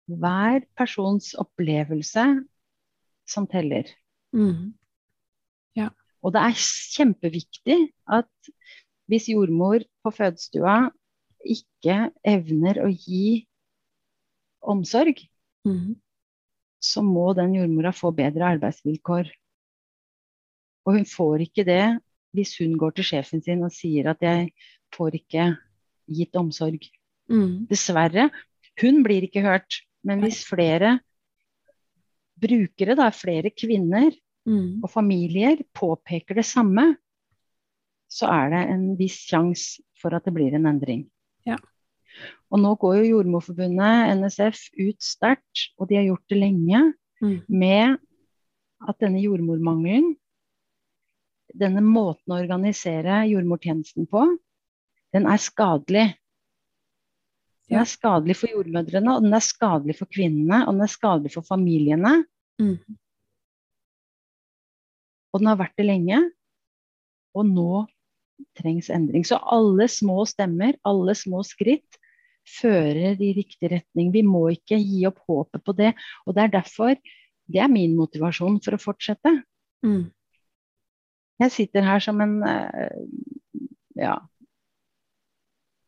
hver 0.07 0.67
persons 0.79 1.33
opplevelse 1.39 2.27
som 3.29 3.47
teller. 3.51 3.91
Mm. 4.35 4.75
Og 6.27 6.33
det 6.35 6.43
er 6.43 6.59
kjempeviktig 6.97 7.77
at 8.11 8.51
hvis 9.07 9.29
jordmor 9.31 9.85
på 10.03 10.11
fødestua 10.11 10.89
ikke 11.47 12.09
evner 12.27 12.83
å 12.83 12.91
gi 12.91 13.47
omsorg, 14.67 15.23
Mm. 15.67 15.97
så 16.79 17.03
må 17.03 17.33
den 17.35 17.55
jordmora 17.57 17.91
få 17.91 18.13
bedre 18.15 18.47
arbeidsvilkår. 18.55 19.31
Og 20.87 20.95
hun 20.95 21.05
får 21.05 21.43
ikke 21.43 21.65
det 21.67 21.99
hvis 22.37 22.53
hun 22.61 22.77
går 22.79 22.95
til 22.95 23.09
sjefen 23.09 23.43
sin 23.43 23.65
og 23.65 23.73
sier 23.75 24.11
at 24.11 24.21
'jeg 24.23 24.53
får 24.95 25.19
ikke 25.19 25.57
gitt 26.07 26.39
omsorg'. 26.39 26.87
Mm. 27.29 27.67
Dessverre. 27.67 28.31
Hun 28.81 29.03
blir 29.03 29.23
ikke 29.27 29.43
hørt. 29.43 29.83
Men 30.05 30.21
hvis 30.21 30.45
flere 30.47 31.01
brukere, 32.41 32.97
da, 32.99 33.11
flere 33.15 33.51
kvinner 33.55 34.13
Mm. 34.47 34.79
og 34.85 34.91
familier 34.93 35.59
påpeker 35.75 36.37
det 36.39 36.45
samme, 36.47 36.97
så 38.07 38.29
er 38.31 38.51
det 38.53 38.61
en 38.71 38.85
viss 38.97 39.17
sjanse 39.27 39.83
for 39.99 40.15
at 40.15 40.23
det 40.25 40.33
blir 40.37 40.55
en 40.55 40.69
endring. 40.71 41.01
Ja. 41.45 41.57
Og 42.55 42.61
nå 42.63 42.77
går 42.79 43.01
jo 43.01 43.09
Jordmorforbundet, 43.17 44.15
NSF, 44.21 44.61
ut 44.79 45.03
sterkt, 45.03 45.73
og 45.81 45.89
de 45.89 45.99
har 45.99 46.07
gjort 46.07 46.29
det 46.31 46.39
lenge, 46.39 46.95
Mm. 47.21 47.43
med 47.49 47.99
at 48.87 48.99
denne 49.01 49.23
jordmormangelen, 49.23 50.15
denne 51.55 51.81
måten 51.81 52.31
å 52.35 52.39
organisere 52.39 53.25
jordmortjenesten 53.27 54.07
på, 54.07 54.39
den 55.13 55.27
er 55.27 55.39
skadelig. 55.39 56.15
Den 57.67 57.81
er 57.83 57.89
skadelig 57.91 58.37
for 58.39 58.53
jordmødrene, 58.53 59.17
og 59.17 59.25
den 59.25 59.35
er 59.35 59.43
skadelig 59.43 59.97
for 59.99 60.11
kvinnene, 60.13 60.63
og 60.67 60.77
den 60.77 60.87
er 60.87 60.93
skadelig 60.93 61.33
for 61.35 61.47
familiene. 61.47 62.15
Mm. 62.63 62.79
Og 65.35 65.43
den 65.43 65.51
har 65.51 65.59
vært 65.61 65.77
det 65.79 65.89
lenge. 65.89 66.21
Og 67.37 67.49
nå 67.49 67.85
trengs 68.57 68.89
endring. 68.93 69.27
Så 69.27 69.39
alle 69.41 69.89
små 69.91 70.25
stemmer, 70.29 70.77
alle 70.87 71.17
små 71.19 71.43
skritt, 71.47 71.99
fører 72.47 73.19
i 73.19 73.33
riktig 73.35 73.73
retning. 73.73 74.13
Vi 74.15 74.23
må 74.23 74.47
ikke 74.55 74.79
gi 74.79 75.03
opp 75.09 75.19
håpet 75.27 75.65
på 75.67 75.75
det. 75.77 75.93
Og 76.27 76.37
det 76.37 76.45
er 76.45 76.55
derfor 76.61 76.95
det 77.47 77.63
er 77.63 77.71
min 77.71 77.97
motivasjon 77.99 78.61
for 78.63 78.77
å 78.77 78.83
fortsette. 78.83 79.33
Mm. 79.87 80.07
Jeg 81.43 81.53
sitter 81.53 81.85
her 81.87 82.03
som 82.03 82.23
en 82.25 82.39
eh, 82.49 83.03
ja, 83.99 84.17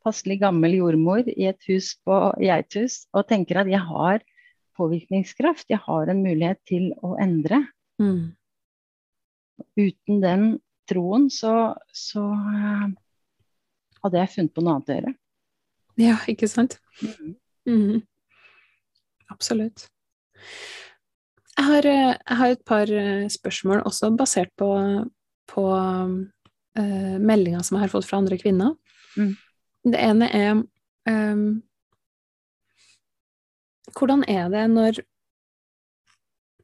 passelig 0.08 0.40
gammel 0.42 0.78
jordmor 0.80 1.28
i 1.28 1.48
et 1.50 1.68
hus 1.68 1.92
på 2.06 2.18
Geithus 2.42 3.04
og 3.12 3.28
tenker 3.30 3.62
at 3.62 3.70
jeg 3.70 3.84
har 3.84 4.24
påvirkningskraft. 4.78 5.68
Jeg 5.70 5.82
har 5.84 6.10
en 6.10 6.22
mulighet 6.24 6.60
til 6.68 6.90
å 7.04 7.16
endre. 7.20 7.64
Mm. 8.00 8.34
Uten 9.78 10.22
den 10.22 10.48
troen 10.88 11.28
så, 11.32 11.74
så 11.92 12.24
eh, 12.32 12.86
hadde 14.04 14.22
jeg 14.22 14.34
funnet 14.34 14.54
på 14.54 14.64
noe 14.64 14.78
annet 14.78 14.92
å 14.92 14.98
gjøre. 14.98 15.14
Ja, 15.98 16.16
ikke 16.30 16.48
sant? 16.50 16.78
Mm. 17.02 17.34
Mm. 17.68 17.96
Absolutt. 19.34 19.88
Jeg 21.58 21.66
har, 21.66 21.90
eh, 21.90 22.14
jeg 22.14 22.38
har 22.40 22.54
et 22.54 22.64
par 22.66 22.94
eh, 22.94 23.26
spørsmål 23.34 23.82
også 23.88 24.12
basert 24.16 24.54
på, 24.56 24.70
på 25.50 25.66
uh, 26.78 27.16
meldinger 27.18 27.64
som 27.66 27.76
jeg 27.76 27.88
har 27.88 27.92
fått 27.92 28.06
fra 28.06 28.20
andre 28.22 28.38
kvinner. 28.38 28.76
Mm. 29.18 29.34
Det 29.92 30.00
ene 30.02 30.28
er 30.34 30.50
um, 31.08 31.62
Hvordan 33.98 34.24
er 34.28 34.50
det 34.52 34.66
når 34.70 35.00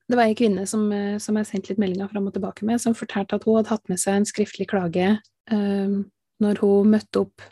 Det 0.05 0.19
var 0.19 0.29
ei 0.29 0.37
kvinne 0.37 0.67
som, 0.69 0.85
eh, 0.93 1.17
som 1.19 1.39
jeg 1.41 1.49
sendte 1.49 1.73
litt 1.73 1.81
meldinger 1.81 2.11
fram 2.13 2.27
og 2.29 2.35
tilbake 2.37 2.67
med, 2.69 2.83
som 2.83 2.95
fortalte 2.95 3.39
at 3.39 3.47
hun 3.49 3.57
hadde 3.57 3.73
hatt 3.73 3.89
med 3.89 4.01
seg 4.03 4.19
en 4.19 4.27
skriftlig 4.29 4.67
klage 4.69 5.15
um, 5.49 6.03
når 6.45 6.61
hun 6.61 6.91
møtte 6.93 7.23
opp 7.25 7.47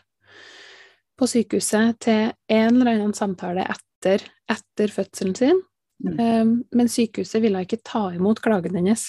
på 1.17 1.29
sykehuset 1.29 1.97
til 2.05 2.29
en 2.53 2.77
eller 2.77 2.91
annen 2.93 3.15
samtale 3.17 3.65
etter, 3.73 4.21
etter 4.53 4.93
fødselen 4.93 5.33
sin, 5.39 5.63
Mm. 6.03 6.19
um, 6.19 6.63
men 6.75 6.89
sykehuset 6.89 7.41
ville 7.43 7.61
ikke 7.63 7.79
ta 7.85 8.09
imot 8.15 8.41
klagen 8.43 8.75
hennes. 8.75 9.05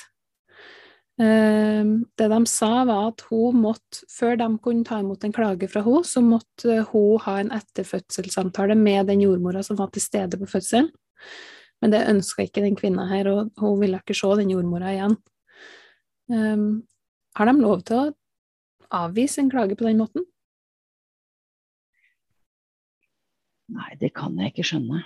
Um, 1.14 1.90
det 2.18 2.26
de 2.32 2.38
sa, 2.50 2.82
var 2.88 3.12
at 3.12 3.22
hun 3.28 3.60
måtte, 3.62 4.02
før 4.10 4.34
de 4.40 4.48
kunne 4.62 4.86
ta 4.86 4.98
imot 4.98 5.22
en 5.22 5.34
klage 5.34 5.68
fra 5.70 5.84
henne, 5.86 6.02
så 6.08 6.22
måtte 6.24 6.80
hun 6.90 7.22
ha 7.22 7.36
en 7.38 7.52
etterfødselssamtale 7.54 8.74
med 8.78 9.06
den 9.12 9.22
jordmora 9.22 9.62
som 9.62 9.78
var 9.78 9.92
til 9.94 10.02
stede 10.02 10.40
på 10.40 10.48
fødselen. 10.50 10.90
Men 11.82 11.94
det 11.94 12.06
ønska 12.10 12.46
ikke 12.46 12.64
den 12.64 12.74
kvinna 12.78 13.06
her, 13.10 13.30
og 13.30 13.52
hun 13.62 13.78
ville 13.82 14.00
ikke 14.02 14.16
se 14.18 14.32
den 14.40 14.50
jordmora 14.50 14.90
igjen. 14.94 15.16
Um, 16.32 16.68
har 17.36 17.50
de 17.50 17.58
lov 17.60 17.82
til 17.86 18.00
å 18.00 18.12
avvise 19.04 19.42
en 19.42 19.50
klage 19.52 19.76
på 19.78 19.86
den 19.86 20.00
måten? 20.02 20.26
Nei, 23.74 23.94
det 24.00 24.12
kan 24.16 24.34
jeg 24.38 24.52
ikke 24.52 24.66
skjønne. 24.66 25.04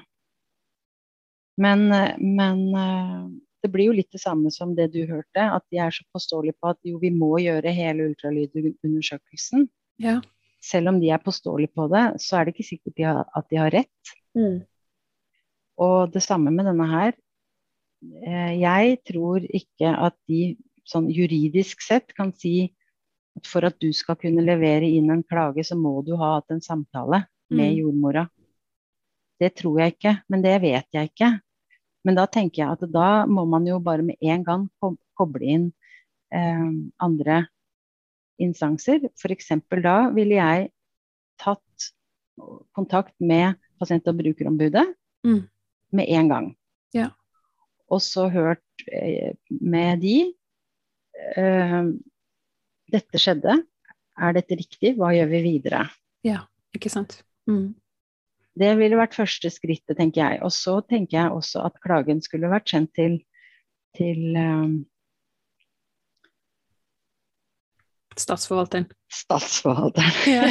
Men, 1.58 1.84
eh, 1.92 2.16
men 2.18 2.60
eh, 2.78 3.28
det 3.62 3.70
blir 3.72 3.88
jo 3.90 3.96
litt 3.96 4.10
det 4.14 4.20
samme 4.22 4.50
som 4.54 4.74
det 4.78 4.92
du 4.94 5.00
hørte, 5.06 5.42
at 5.42 5.64
de 5.72 5.80
er 5.82 5.90
så 5.90 6.04
påståelige 6.14 6.54
på 6.62 6.70
at 6.70 6.78
jo, 6.86 6.98
vi 7.02 7.10
må 7.10 7.38
gjøre 7.42 7.72
hele 7.74 8.06
ultralydundersøkelsen. 8.12 9.68
Ja. 9.98 10.20
Selv 10.62 10.92
om 10.92 11.00
de 11.00 11.10
er 11.14 11.22
påståelige 11.22 11.72
på 11.74 11.88
det, 11.90 12.04
så 12.22 12.38
er 12.38 12.44
det 12.46 12.54
ikke 12.54 12.68
sikkert 12.68 12.96
de 12.98 13.06
har, 13.06 13.24
at 13.36 13.48
de 13.50 13.58
har 13.58 13.70
rett. 13.74 14.12
Mm. 14.38 14.60
Og 15.78 16.12
det 16.14 16.22
samme 16.22 16.50
med 16.54 16.66
denne 16.66 16.86
her. 16.90 17.12
Eh, 18.22 18.54
Jeg 18.60 18.98
tror 19.06 19.42
ikke 19.42 19.90
at 19.90 20.14
de 20.30 20.56
sånn 20.88 21.08
juridisk 21.12 21.82
sett 21.82 22.14
kan 22.16 22.32
si 22.32 22.72
at 23.36 23.46
for 23.46 23.66
at 23.66 23.78
du 23.78 23.90
skal 23.94 24.16
kunne 24.18 24.42
levere 24.42 24.86
inn 24.86 25.10
en 25.14 25.22
klage, 25.22 25.62
så 25.66 25.76
må 25.78 26.00
du 26.06 26.16
ha 26.16 26.36
hatt 26.38 26.50
en 26.54 26.60
samtale 26.64 27.26
med 27.50 27.72
Mm. 27.72 27.78
jordmora. 27.78 28.28
Det 29.40 29.54
tror 29.54 29.78
jeg 29.80 29.94
ikke, 29.94 30.22
men 30.28 30.42
det 30.42 30.60
vet 30.60 30.86
jeg 30.92 31.10
ikke. 31.10 31.40
Men 32.06 32.14
da 32.18 32.26
tenker 32.30 32.62
jeg 32.62 32.76
at 32.76 32.84
da 32.94 33.26
må 33.26 33.44
man 33.48 33.66
jo 33.66 33.78
bare 33.82 34.02
med 34.06 34.16
en 34.22 34.44
gang 34.46 34.66
koble 35.18 35.42
inn 35.44 35.64
eh, 36.32 36.68
andre 37.02 37.40
instanser. 38.38 39.08
F.eks. 39.18 39.48
da 39.82 39.96
ville 40.14 40.38
jeg 40.38 40.68
tatt 41.42 41.88
kontakt 42.76 43.14
med 43.20 43.56
pasient- 43.80 44.06
og 44.10 44.18
brukerombudet 44.20 44.86
Mm. 45.26 45.48
med 45.92 46.06
en 46.14 46.28
gang. 46.30 46.44
Ja. 46.94 47.08
Og 47.90 47.98
så 48.00 48.28
hørt 48.30 48.62
eh, 48.92 49.34
med 49.50 50.00
de 50.04 50.32
eh, 51.36 51.88
Dette 52.88 53.18
skjedde. 53.20 53.56
Er 54.18 54.32
dette 54.32 54.56
riktig? 54.56 54.94
Hva 54.96 55.10
gjør 55.12 55.28
vi 55.28 55.40
videre? 55.44 55.82
Ja, 56.24 56.44
Ikke 56.74 56.88
sant? 56.90 57.18
Mm. 57.50 57.74
Det 58.58 58.70
ville 58.80 58.98
vært 58.98 59.14
første 59.16 59.50
skrittet, 59.52 59.96
tenker 59.98 60.22
jeg. 60.24 60.42
Og 60.46 60.52
så 60.54 60.78
tenker 60.88 61.18
jeg 61.20 61.34
også 61.34 61.62
at 61.68 61.76
klagen 61.84 62.22
skulle 62.24 62.50
vært 62.50 62.70
sendt 62.72 62.90
til, 62.98 63.18
til 63.98 64.38
um, 64.38 64.78
Statsforvalteren. 68.18 68.88
statsforvalteren. 69.12 70.10
Ja. 70.26 70.48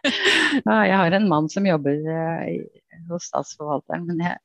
ja, 0.64 0.76
jeg 0.88 0.96
har 0.96 1.16
en 1.18 1.28
mann 1.28 1.50
som 1.52 1.66
jobber 1.68 1.98
eh, 2.08 2.62
hos 3.10 3.26
statsforvalteren, 3.28 4.06
men 4.08 4.22
jeg, 4.24 4.38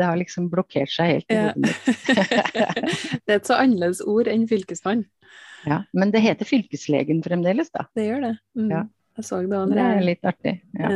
det 0.00 0.06
har 0.08 0.16
liksom 0.16 0.48
blokkert 0.52 0.92
seg 0.94 1.10
helt 1.14 1.28
i 1.34 1.36
Ja. 1.36 1.50
hodet 1.50 1.66
mitt. 1.66 2.06
det 3.26 3.34
er 3.34 3.40
et 3.42 3.50
så 3.50 3.58
annerledes 3.60 4.00
ord 4.08 4.30
enn 4.32 4.46
fylkesmann. 4.48 5.04
Ja, 5.68 5.82
men 5.92 6.14
det 6.14 6.22
heter 6.24 6.48
fylkeslegen 6.48 7.20
fremdeles, 7.26 7.68
da. 7.74 7.84
Det 7.98 8.06
gjør 8.08 8.24
det. 8.30 8.34
Mm. 8.56 8.70
Ja. 8.72 8.84
Jeg 9.18 9.26
så 9.28 9.42
det 9.44 9.58
Andre. 9.58 9.76
Det 9.76 9.84
er 9.98 10.06
litt 10.06 10.24
artig. 10.32 10.54
Ja. 10.80 10.90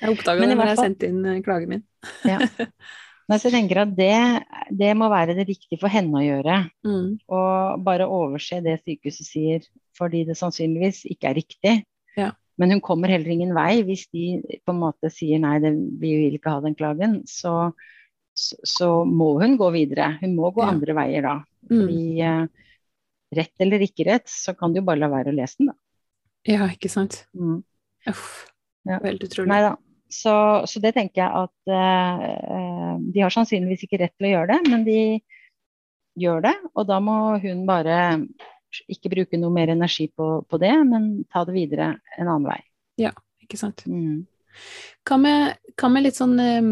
Jeg 0.00 0.14
oppdaga 0.14 0.46
det 0.46 0.56
når 0.58 0.70
jeg 0.72 0.80
sendte 0.80 1.10
inn 1.10 1.24
eh, 1.30 1.40
klagen 1.44 1.74
min. 1.74 1.84
Ja. 2.26 2.40
Men 3.28 3.40
så 3.40 3.48
jeg 3.48 3.54
tenker 3.54 3.80
at 3.86 3.92
det, 3.96 4.16
det 4.76 4.90
må 5.00 5.08
være 5.08 5.36
det 5.38 5.46
riktige 5.48 5.80
for 5.80 5.92
henne 5.92 6.18
å 6.20 6.24
gjøre. 6.24 6.58
Mm. 6.84 7.06
Og 7.32 7.84
bare 7.86 8.08
overse 8.10 8.58
det 8.64 8.78
sykehuset 8.82 9.28
sier, 9.28 9.68
fordi 9.96 10.26
det 10.28 10.36
sannsynligvis 10.36 11.04
ikke 11.08 11.30
er 11.30 11.38
riktig. 11.38 11.74
Ja. 12.20 12.32
Men 12.60 12.74
hun 12.76 12.82
kommer 12.84 13.10
heller 13.10 13.32
ingen 13.32 13.54
vei 13.56 13.80
hvis 13.86 14.04
de 14.14 14.58
på 14.62 14.74
en 14.74 14.82
måte 14.82 15.10
sier 15.10 15.40
nei, 15.42 15.56
det, 15.62 15.72
vi 15.72 16.12
vil 16.20 16.36
ikke 16.36 16.52
ha 16.52 16.60
den 16.66 16.76
klagen. 16.78 17.22
Så, 17.30 17.72
så, 18.36 18.58
så 18.60 18.90
må 19.08 19.32
hun 19.40 19.56
gå 19.60 19.72
videre. 19.74 20.12
Hun 20.20 20.36
må 20.36 20.52
gå 20.54 20.62
Ja. 20.66 20.74
andre 20.74 20.98
veier 21.00 21.24
da. 21.24 21.34
Mm. 21.70 21.78
Fordi 21.80 22.28
uh, 22.28 22.68
rett 23.40 23.64
eller 23.66 23.86
ikke 23.88 24.06
rett, 24.10 24.28
så 24.30 24.52
kan 24.58 24.74
du 24.74 24.82
jo 24.82 24.86
bare 24.86 25.00
la 25.00 25.08
være 25.10 25.32
å 25.32 25.38
lese 25.38 25.62
den, 25.62 25.72
da. 25.72 25.78
Ja, 26.44 26.68
ikke 26.68 26.92
sant. 26.92 27.22
Mm. 27.32 27.62
Uff. 28.12 28.28
Ja. 28.84 29.00
Veldig 29.00 29.30
utrolig. 29.30 29.48
Nei 29.48 29.62
da. 29.64 29.72
Så, 30.14 30.34
så 30.70 30.80
det 30.82 30.94
tenker 30.96 31.24
jeg 31.24 31.44
at 31.44 31.72
eh, 31.74 32.24
eh, 32.54 32.92
De 33.14 33.22
har 33.24 33.32
sannsynligvis 33.34 33.86
ikke 33.86 33.98
rett 34.04 34.14
til 34.14 34.28
å 34.28 34.34
gjøre 34.34 34.54
det, 34.54 34.70
men 34.70 34.84
de 34.86 34.98
gjør 36.20 36.44
det. 36.46 36.54
Og 36.74 36.86
da 36.88 37.00
må 37.02 37.16
hun 37.42 37.64
bare 37.68 37.98
ikke 38.90 39.10
bruke 39.12 39.38
noe 39.38 39.54
mer 39.54 39.72
energi 39.74 40.08
på, 40.14 40.28
på 40.46 40.60
det, 40.62 40.74
men 40.86 41.24
ta 41.32 41.44
det 41.46 41.54
videre 41.56 41.94
en 42.18 42.28
annen 42.28 42.48
vei. 42.48 42.60
Ikke 43.44 43.58
sant. 43.60 43.84
Mm. 43.90 44.24
Hva 45.04 45.18
med, 45.20 45.56
hva 45.80 45.90
med 45.90 46.06
litt 46.06 46.20
sånn 46.20 46.36
eh, 46.42 46.68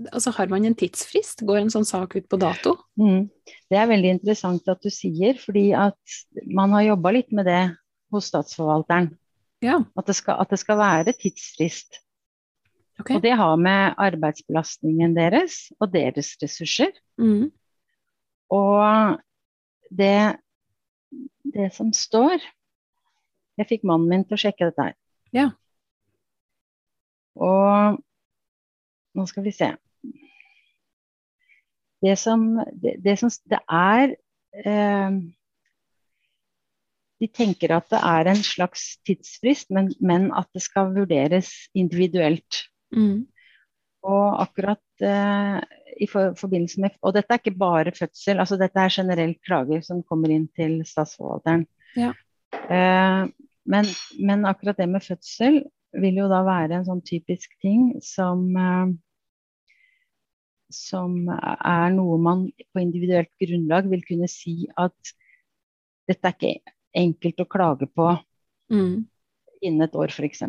Altså, 0.00 0.30
har 0.32 0.48
man 0.48 0.64
en 0.64 0.72
tidsfrist? 0.80 1.42
Går 1.44 1.58
en 1.60 1.72
sånn 1.74 1.84
sak 1.84 2.14
ut 2.16 2.24
på 2.32 2.38
dato? 2.40 2.70
Mm. 2.96 3.26
Det 3.68 3.76
er 3.76 3.90
veldig 3.90 4.14
interessant 4.14 4.70
at 4.72 4.80
du 4.80 4.88
sier, 4.88 5.36
fordi 5.36 5.74
at 5.76 6.14
man 6.48 6.72
har 6.72 6.86
jobba 6.86 7.12
litt 7.18 7.34
med 7.36 7.44
det 7.44 7.58
hos 8.08 8.30
Statsforvalteren. 8.30 9.10
Ja. 9.60 9.76
At 10.00 10.08
det 10.08 10.16
skal, 10.16 10.40
at 10.40 10.54
det 10.54 10.60
skal 10.62 10.80
være 10.80 11.12
tidsfrist. 11.20 12.00
Ok. 13.00 13.14
Og 13.16 13.22
det 13.24 13.32
har 13.38 13.56
med 13.56 13.96
arbeidsbelastningen 14.00 15.16
deres 15.16 15.70
og 15.80 15.92
deres 15.94 16.34
ressurser. 16.42 16.92
Mm. 17.20 17.48
Og 18.52 19.20
det, 19.90 20.38
det 21.54 21.70
som 21.74 21.92
står 21.94 22.42
Jeg 23.60 23.68
fikk 23.68 23.82
mannen 23.84 24.08
min 24.08 24.22
til 24.24 24.38
å 24.38 24.40
sjekke 24.40 24.70
dette 24.70 24.84
her. 24.90 24.94
Ja. 25.36 25.48
Og 27.36 27.98
nå 29.16 29.26
skal 29.28 29.44
vi 29.44 29.52
se. 29.54 29.74
Det 32.00 32.16
som 32.16 32.46
Det, 32.72 32.96
det, 33.04 33.18
som, 33.20 33.32
det 33.52 33.60
er 33.68 34.14
eh, 34.64 35.18
De 37.20 37.28
tenker 37.28 37.76
at 37.76 37.90
det 37.92 38.00
er 38.00 38.30
en 38.32 38.42
slags 38.44 38.94
tidsfrist, 39.04 39.68
men, 39.70 39.92
men 40.00 40.30
at 40.32 40.48
det 40.56 40.62
skal 40.64 40.94
vurderes 40.94 41.52
individuelt. 41.76 42.64
Mm. 42.96 43.26
Og 44.10 44.40
akkurat 44.42 45.04
eh, 45.04 45.58
i 46.00 46.08
for, 46.08 46.32
forbindelse 46.38 46.80
med 46.80 46.96
Og 47.04 47.12
dette 47.14 47.34
er 47.34 47.42
ikke 47.42 47.58
bare 47.60 47.92
fødsel, 47.92 48.40
altså 48.40 48.56
dette 48.60 48.80
er 48.80 48.94
generelt 48.94 49.40
klager 49.44 49.84
som 49.84 50.02
kommer 50.06 50.32
inn 50.32 50.48
til 50.56 50.80
statsforvalteren. 50.88 51.66
Ja. 51.98 52.14
Eh, 52.56 53.26
men, 53.70 53.92
men 54.18 54.48
akkurat 54.48 54.80
det 54.80 54.88
med 54.88 55.04
fødsel 55.04 55.62
vil 56.00 56.22
jo 56.22 56.30
da 56.30 56.40
være 56.46 56.78
en 56.78 56.86
sånn 56.86 57.04
typisk 57.04 57.52
ting 57.60 57.96
som 58.04 58.46
eh, 58.56 58.96
som 60.70 61.26
er 61.34 61.90
noe 61.94 62.18
man 62.22 62.44
på 62.70 62.82
individuelt 62.82 63.30
grunnlag 63.42 63.88
vil 63.90 64.04
kunne 64.06 64.28
si 64.30 64.68
at 64.78 65.14
dette 66.06 66.30
er 66.30 66.36
ikke 66.36 66.74
enkelt 67.00 67.42
å 67.42 67.50
klage 67.50 67.88
på 67.90 68.12
Mm. 68.70 69.06
innen 69.60 69.82
et 69.82 69.96
år, 69.98 70.12
f.eks. 70.14 70.44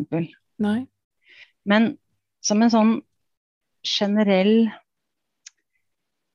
Men 1.66 1.98
som 2.42 2.62
en 2.62 2.72
sånn 2.72 2.94
generell 3.86 4.70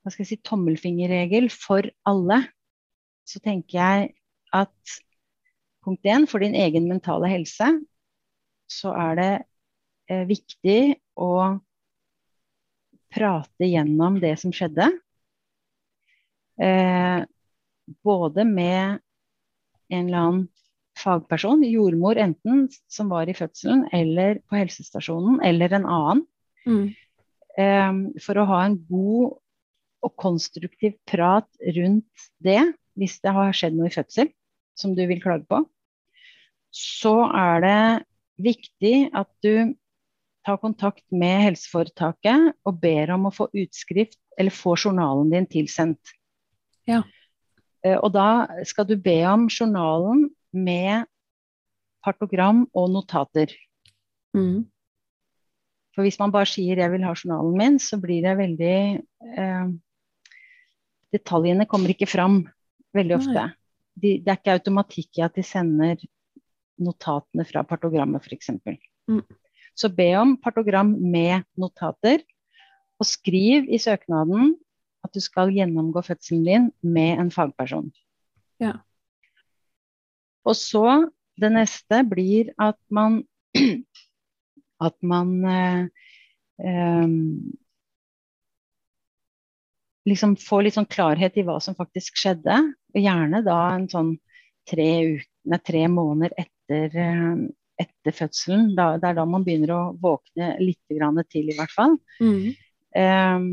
hva 0.08 0.14
skal 0.14 0.24
jeg 0.24 0.30
si, 0.30 0.39
tommelfingerregel 0.47 1.49
for 1.51 1.84
alle, 2.08 2.39
så 3.28 3.41
tenker 3.43 3.76
jeg 3.76 4.05
at 4.55 4.93
punkt 5.84 6.08
én, 6.08 6.24
for 6.32 6.39
din 6.39 6.55
egen 6.55 6.88
mentale 6.88 7.28
helse, 7.28 7.68
så 8.72 8.93
er 8.95 9.20
det 9.20 9.32
eh, 10.08 10.24
viktig 10.30 10.80
å 11.20 11.32
prate 13.12 13.68
gjennom 13.68 14.22
det 14.24 14.32
som 14.39 14.53
skjedde. 14.55 14.88
Eh, 16.55 17.20
både 18.08 18.47
med 18.47 19.03
en 19.91 20.08
eller 20.08 20.24
annen 20.24 20.47
fagperson, 20.98 21.64
jordmor 21.68 22.20
enten 22.22 22.68
som 22.91 23.12
var 23.14 23.30
i 23.30 23.36
fødselen, 23.38 23.86
eller 23.95 24.41
på 24.50 24.60
helsestasjonen, 24.60 25.39
eller 25.45 25.78
en 25.78 25.86
annen. 25.86 26.24
Mm. 26.68 26.88
Um, 27.58 28.02
for 28.22 28.38
å 28.38 28.48
ha 28.52 28.64
en 28.66 28.78
god 28.89 29.38
og 30.06 30.14
konstruktiv 30.20 30.98
prat 31.10 31.48
rundt 31.78 32.28
det, 32.43 32.60
hvis 32.98 33.18
det 33.24 33.34
har 33.34 33.56
skjedd 33.56 33.78
noe 33.78 33.89
i 33.89 33.95
fødsel 33.95 34.30
som 34.78 34.93
du 34.98 35.04
vil 35.10 35.22
klage 35.24 35.48
på, 35.50 35.64
så 36.74 37.16
er 37.34 37.64
det 37.64 37.82
viktig 38.45 38.95
at 39.18 39.30
du 39.45 39.74
tar 40.48 40.60
kontakt 40.62 41.04
med 41.12 41.43
helseforetaket 41.48 42.54
og 42.68 42.80
ber 42.82 43.12
om 43.16 43.28
å 43.28 43.34
få 43.34 43.50
utskrift 43.58 44.20
eller 44.38 44.54
få 44.54 44.78
journalen 44.78 45.32
din 45.34 45.48
tilsendt. 45.50 46.14
Ja. 46.88 47.02
Eh, 47.84 47.98
Og 47.98 48.14
da 48.16 48.48
skal 48.68 48.88
du 48.88 48.95
be 48.95 49.20
om 49.28 49.48
journalen 49.50 50.28
med 50.54 51.08
partogram 52.06 52.66
og 52.76 52.91
notater. 52.93 53.52
Mm. 54.36 54.68
For 55.95 56.06
hvis 56.06 56.20
man 56.22 56.32
bare 56.32 56.45
sier 56.45 56.78
'jeg 56.78 56.91
vil 56.91 57.04
ha 57.04 57.14
journalen 57.16 57.58
min', 57.58 57.80
så 57.80 57.98
blir 57.98 58.22
det 58.22 58.38
veldig 58.38 59.02
eh, 59.38 59.68
Detaljene 61.08 61.66
kommer 61.66 61.89
ikke 61.89 62.06
fram 62.06 62.43
veldig 62.93 63.16
ofte. 63.16 63.43
De, 63.95 64.20
det 64.20 64.28
er 64.28 64.38
ikke 64.38 64.58
automatikk 64.60 65.18
i 65.18 65.24
at 65.24 65.34
de 65.34 65.41
sender 65.41 65.95
notatene 66.78 67.45
fra 67.48 67.64
partogrammet, 67.64 68.22
f.eks. 68.22 68.50
Mm. 69.08 69.24
Så 69.74 69.89
be 69.95 70.10
om 70.20 70.36
partogram 70.38 70.91
med 71.00 71.48
notater, 71.58 72.22
og 73.00 73.06
skriv 73.06 73.70
i 73.70 73.80
søknaden 73.80 74.56
at 75.06 75.14
du 75.14 75.22
skal 75.24 75.54
gjennomgå 75.54 76.04
fødselen 76.06 76.43
din 76.45 76.70
med 76.82 77.22
en 77.22 77.32
fagperson. 77.32 77.91
Ja. 78.60 78.74
Og 80.48 80.56
så 80.58 80.86
det 81.38 81.52
neste 81.54 82.02
blir 82.10 82.52
at 82.62 82.80
man 82.93 83.22
at 84.88 84.95
man 85.06 85.34
eh, 85.45 85.86
eh, 86.64 87.08
liksom 90.08 90.36
får 90.39 90.66
litt 90.66 90.78
sånn 90.78 90.89
klarhet 90.89 91.38
i 91.38 91.45
hva 91.45 91.60
som 91.64 91.78
faktisk 91.78 92.20
skjedde. 92.22 92.58
Og 92.95 93.02
gjerne 93.02 93.43
da 93.45 93.60
en 93.76 93.88
sånn 93.91 94.14
tre, 94.70 94.89
nei, 95.48 95.60
tre 95.66 95.86
måneder 95.91 96.36
etter, 96.39 96.93
etter 97.80 98.16
fødselen. 98.16 98.72
Da, 98.78 98.93
det 99.02 99.12
er 99.12 99.18
da 99.20 99.26
man 99.30 99.45
begynner 99.48 99.74
å 99.76 99.82
våkne 100.02 100.56
litt 100.64 100.95
grann 100.95 101.20
til, 101.32 101.52
i 101.52 101.58
hvert 101.58 101.74
fall. 101.76 101.98
Mm. 102.22 102.54
Ehm, 102.98 103.50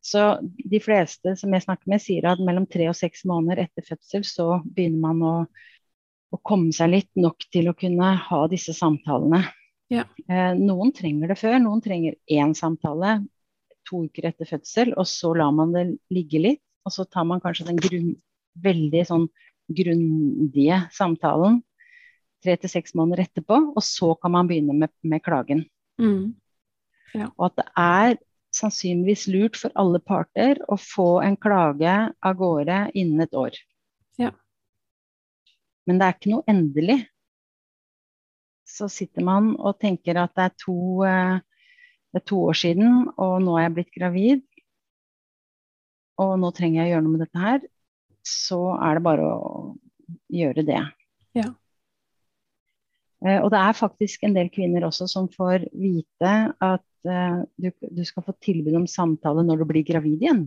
så 0.00 0.38
de 0.42 0.80
fleste 0.80 1.34
som 1.36 1.52
jeg 1.52 1.66
snakker 1.66 1.92
med, 1.92 2.02
sier 2.02 2.28
at 2.30 2.40
mellom 2.42 2.66
tre 2.70 2.88
og 2.90 2.96
seks 2.96 3.26
måneder 3.28 3.66
etter 3.66 3.84
fødsel 3.86 4.24
så 4.26 4.48
begynner 4.64 5.02
man 5.04 5.24
å, 5.26 5.34
å 6.30 6.38
komme 6.46 6.74
seg 6.74 6.92
litt 6.92 7.10
nok 7.18 7.46
til 7.52 7.70
å 7.70 7.76
kunne 7.78 8.14
ha 8.26 8.40
disse 8.50 8.74
samtalene. 8.76 9.42
Ja. 9.90 10.04
Eh, 10.30 10.52
noen 10.58 10.92
trenger 10.94 11.32
det 11.32 11.38
før, 11.40 11.58
noen 11.62 11.82
trenger 11.82 12.18
én 12.30 12.54
samtale 12.54 13.18
to 13.88 14.04
uker 14.06 14.28
etter 14.30 14.46
fødsel, 14.46 14.92
og 14.94 15.08
så 15.10 15.32
lar 15.34 15.50
man 15.56 15.74
det 15.74 15.86
ligge 16.14 16.42
litt. 16.42 16.62
Og 16.86 16.94
så 16.94 17.04
tar 17.04 17.26
man 17.28 17.42
kanskje 17.42 17.66
den 17.68 17.80
grunn, 17.80 18.14
veldig 18.62 19.02
sånn 19.06 19.26
grundige 19.70 20.78
samtalen 20.94 21.60
tre 22.44 22.56
til 22.56 22.72
seks 22.72 22.94
måneder 22.96 23.26
etterpå, 23.26 23.58
og 23.76 23.84
så 23.84 24.14
kan 24.20 24.32
man 24.36 24.48
begynne 24.48 24.76
med, 24.76 24.92
med 25.04 25.22
klagen. 25.24 25.64
Mm. 26.00 26.32
Og 27.36 27.46
at 27.50 27.58
det 27.58 27.66
er 27.76 28.14
sannsynligvis 28.56 29.26
lurt 29.30 29.58
for 29.60 29.74
alle 29.78 30.00
parter 30.02 30.58
å 30.70 30.78
få 30.80 31.20
en 31.24 31.36
klage 31.38 31.96
av 32.10 32.38
gårde 32.38 32.78
innen 32.98 33.26
et 33.26 33.36
år. 33.36 33.58
Men 35.90 35.98
det 35.98 36.06
er 36.06 36.14
ikke 36.14 36.30
noe 36.30 36.46
endelig. 36.46 36.98
Så 38.70 38.86
sitter 38.86 39.24
man 39.26 39.56
og 39.58 39.80
tenker 39.82 40.20
at 40.22 40.30
det 40.38 40.44
er 40.46 40.52
to, 40.62 40.76
eh, 41.02 41.40
det 42.14 42.20
er 42.20 42.26
to 42.30 42.38
år 42.46 42.58
siden, 42.60 43.08
og 43.18 43.40
nå 43.42 43.56
er 43.58 43.64
jeg 43.66 43.74
blitt 43.80 43.96
gravid, 43.96 44.44
og 46.22 46.36
nå 46.38 46.50
trenger 46.54 46.82
jeg 46.84 46.90
å 46.90 46.92
gjøre 46.94 47.04
noe 47.06 47.14
med 47.16 47.24
dette 47.24 47.42
her, 47.42 47.64
så 48.26 48.60
er 48.76 48.98
det 48.98 49.04
bare 49.08 49.26
å 49.26 49.62
gjøre 50.30 50.64
det. 50.68 50.82
Ja. 51.38 51.48
Eh, 53.24 53.40
Og 53.40 53.50
det 53.50 53.60
er 53.64 53.78
faktisk 53.80 54.22
en 54.28 54.36
del 54.36 54.52
kvinner 54.54 54.86
også 54.86 55.08
som 55.10 55.26
får 55.32 55.66
vite 55.74 56.34
at 56.54 57.10
eh, 57.10 57.40
du, 57.58 57.70
du 57.72 58.04
skal 58.06 58.26
få 58.26 58.36
tilbud 58.44 58.78
om 58.82 58.86
samtale 58.90 59.42
når 59.46 59.64
du 59.64 59.66
blir 59.72 59.86
gravid 59.88 60.22
igjen. 60.22 60.46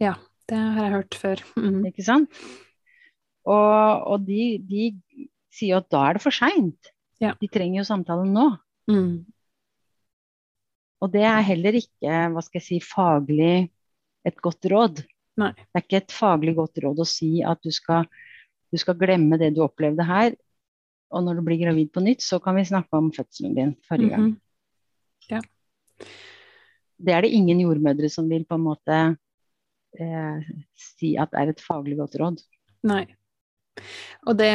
Ja, 0.00 0.14
Det 0.48 0.56
har 0.56 0.80
jeg 0.86 0.96
hørt 0.96 1.18
før. 1.20 1.44
Mm. 1.60 1.82
Ikke 1.90 2.06
sant? 2.06 2.32
Og, 3.48 4.06
og 4.12 4.24
de, 4.26 4.58
de 4.68 4.90
sier 5.54 5.74
jo 5.74 5.80
at 5.80 5.90
da 5.92 6.04
er 6.06 6.18
det 6.18 6.24
for 6.24 6.34
seint. 6.34 6.92
Ja. 7.22 7.34
De 7.40 7.48
trenger 7.50 7.80
jo 7.80 7.88
samtalen 7.88 8.32
nå. 8.34 8.46
Mm. 8.90 9.12
Og 10.98 11.12
det 11.14 11.24
er 11.26 11.44
heller 11.46 11.78
ikke 11.78 12.24
hva 12.34 12.42
skal 12.44 12.60
jeg 12.60 12.66
si, 12.66 12.80
faglig 12.84 13.68
et 14.26 14.42
godt 14.44 14.68
råd. 14.70 15.04
Nei. 15.38 15.52
Det 15.54 15.78
er 15.78 15.84
ikke 15.84 16.02
et 16.02 16.14
faglig 16.14 16.54
godt 16.58 16.80
råd 16.82 17.02
å 17.04 17.08
si 17.08 17.38
at 17.46 17.62
du 17.64 17.70
skal, 17.74 18.08
du 18.72 18.80
skal 18.80 18.98
glemme 18.98 19.38
det 19.40 19.52
du 19.56 19.62
opplevde 19.64 20.06
her, 20.06 20.34
og 21.14 21.24
når 21.24 21.38
du 21.38 21.44
blir 21.46 21.60
gravid 21.62 21.92
på 21.94 22.02
nytt, 22.04 22.24
så 22.24 22.40
kan 22.42 22.58
vi 22.58 22.66
snakke 22.68 22.98
om 22.98 23.12
fødselen 23.14 23.54
din 23.56 23.76
forrige 23.88 24.12
gang. 24.12 24.26
Mhm. 24.26 24.36
Ja. 25.28 25.40
Det 26.98 27.14
er 27.14 27.22
det 27.22 27.36
ingen 27.36 27.60
jordmødre 27.62 28.10
som 28.10 28.28
vil 28.30 28.44
på 28.48 28.56
en 28.58 28.64
måte 28.64 28.98
eh, 30.00 30.48
si 30.74 31.14
at 31.20 31.30
det 31.32 31.40
er 31.40 31.52
et 31.52 31.62
faglig 31.62 31.98
godt 32.00 32.16
råd. 32.20 32.42
Nei. 32.88 33.04
Og 34.26 34.38
det, 34.38 34.52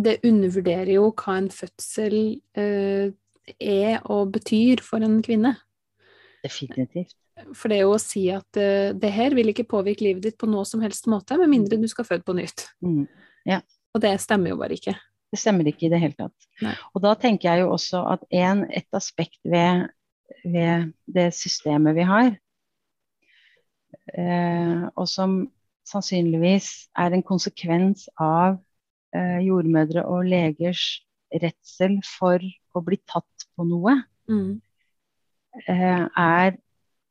det 0.00 0.18
undervurderer 0.26 0.92
jo 0.96 1.08
hva 1.12 1.38
en 1.40 1.48
fødsel 1.52 2.18
eh, 2.58 3.14
er 3.58 4.04
og 4.04 4.34
betyr 4.34 4.82
for 4.84 5.04
en 5.04 5.20
kvinne. 5.24 5.54
Definitivt. 6.44 7.16
For 7.54 7.70
det 7.70 7.78
er 7.78 7.86
jo 7.86 7.94
å 7.94 8.02
si 8.02 8.24
at 8.34 8.58
eh, 8.58 8.94
det 8.98 9.10
her 9.14 9.36
vil 9.38 9.52
ikke 9.52 9.68
påvirke 9.70 10.06
livet 10.06 10.24
ditt 10.26 10.38
på 10.40 10.48
noe 10.50 10.66
som 10.68 10.82
helst 10.82 11.06
måte, 11.10 11.38
med 11.38 11.50
mindre 11.52 11.78
du 11.80 11.86
skal 11.90 12.06
føde 12.08 12.26
på 12.26 12.36
nytt. 12.38 12.66
Mm. 12.84 13.06
Og 13.94 14.02
det 14.04 14.18
stemmer 14.22 14.52
jo 14.52 14.58
bare 14.60 14.76
ikke. 14.76 14.94
Det 15.28 15.40
stemmer 15.40 15.68
ikke 15.68 15.86
i 15.88 15.92
det 15.92 16.00
hele 16.02 16.16
tatt. 16.16 16.48
Nei. 16.64 16.74
Og 16.94 17.04
da 17.04 17.14
tenker 17.20 17.50
jeg 17.50 17.64
jo 17.64 17.72
også 17.74 18.02
at 18.14 18.24
en, 18.34 18.64
et 18.72 18.88
aspekt 18.96 19.40
ved, 19.44 19.88
ved 20.44 20.92
det 21.10 21.28
systemet 21.36 21.96
vi 21.98 22.06
har, 22.08 22.32
eh, 24.14 24.84
og 24.94 25.08
som 25.10 25.40
sannsynligvis 25.88 26.88
er 26.98 27.14
en 27.16 27.24
konsekvens 27.26 28.06
av 28.20 28.58
eh, 29.16 29.38
jordmødre 29.46 30.04
og 30.06 30.26
legers 30.28 31.00
redsel 31.42 31.98
for 32.06 32.42
å 32.76 32.82
bli 32.84 33.00
tatt 33.08 33.48
på 33.56 33.66
noe, 33.68 33.98
Mm. 34.28 34.60
eh, 35.68 36.04
er 36.20 36.56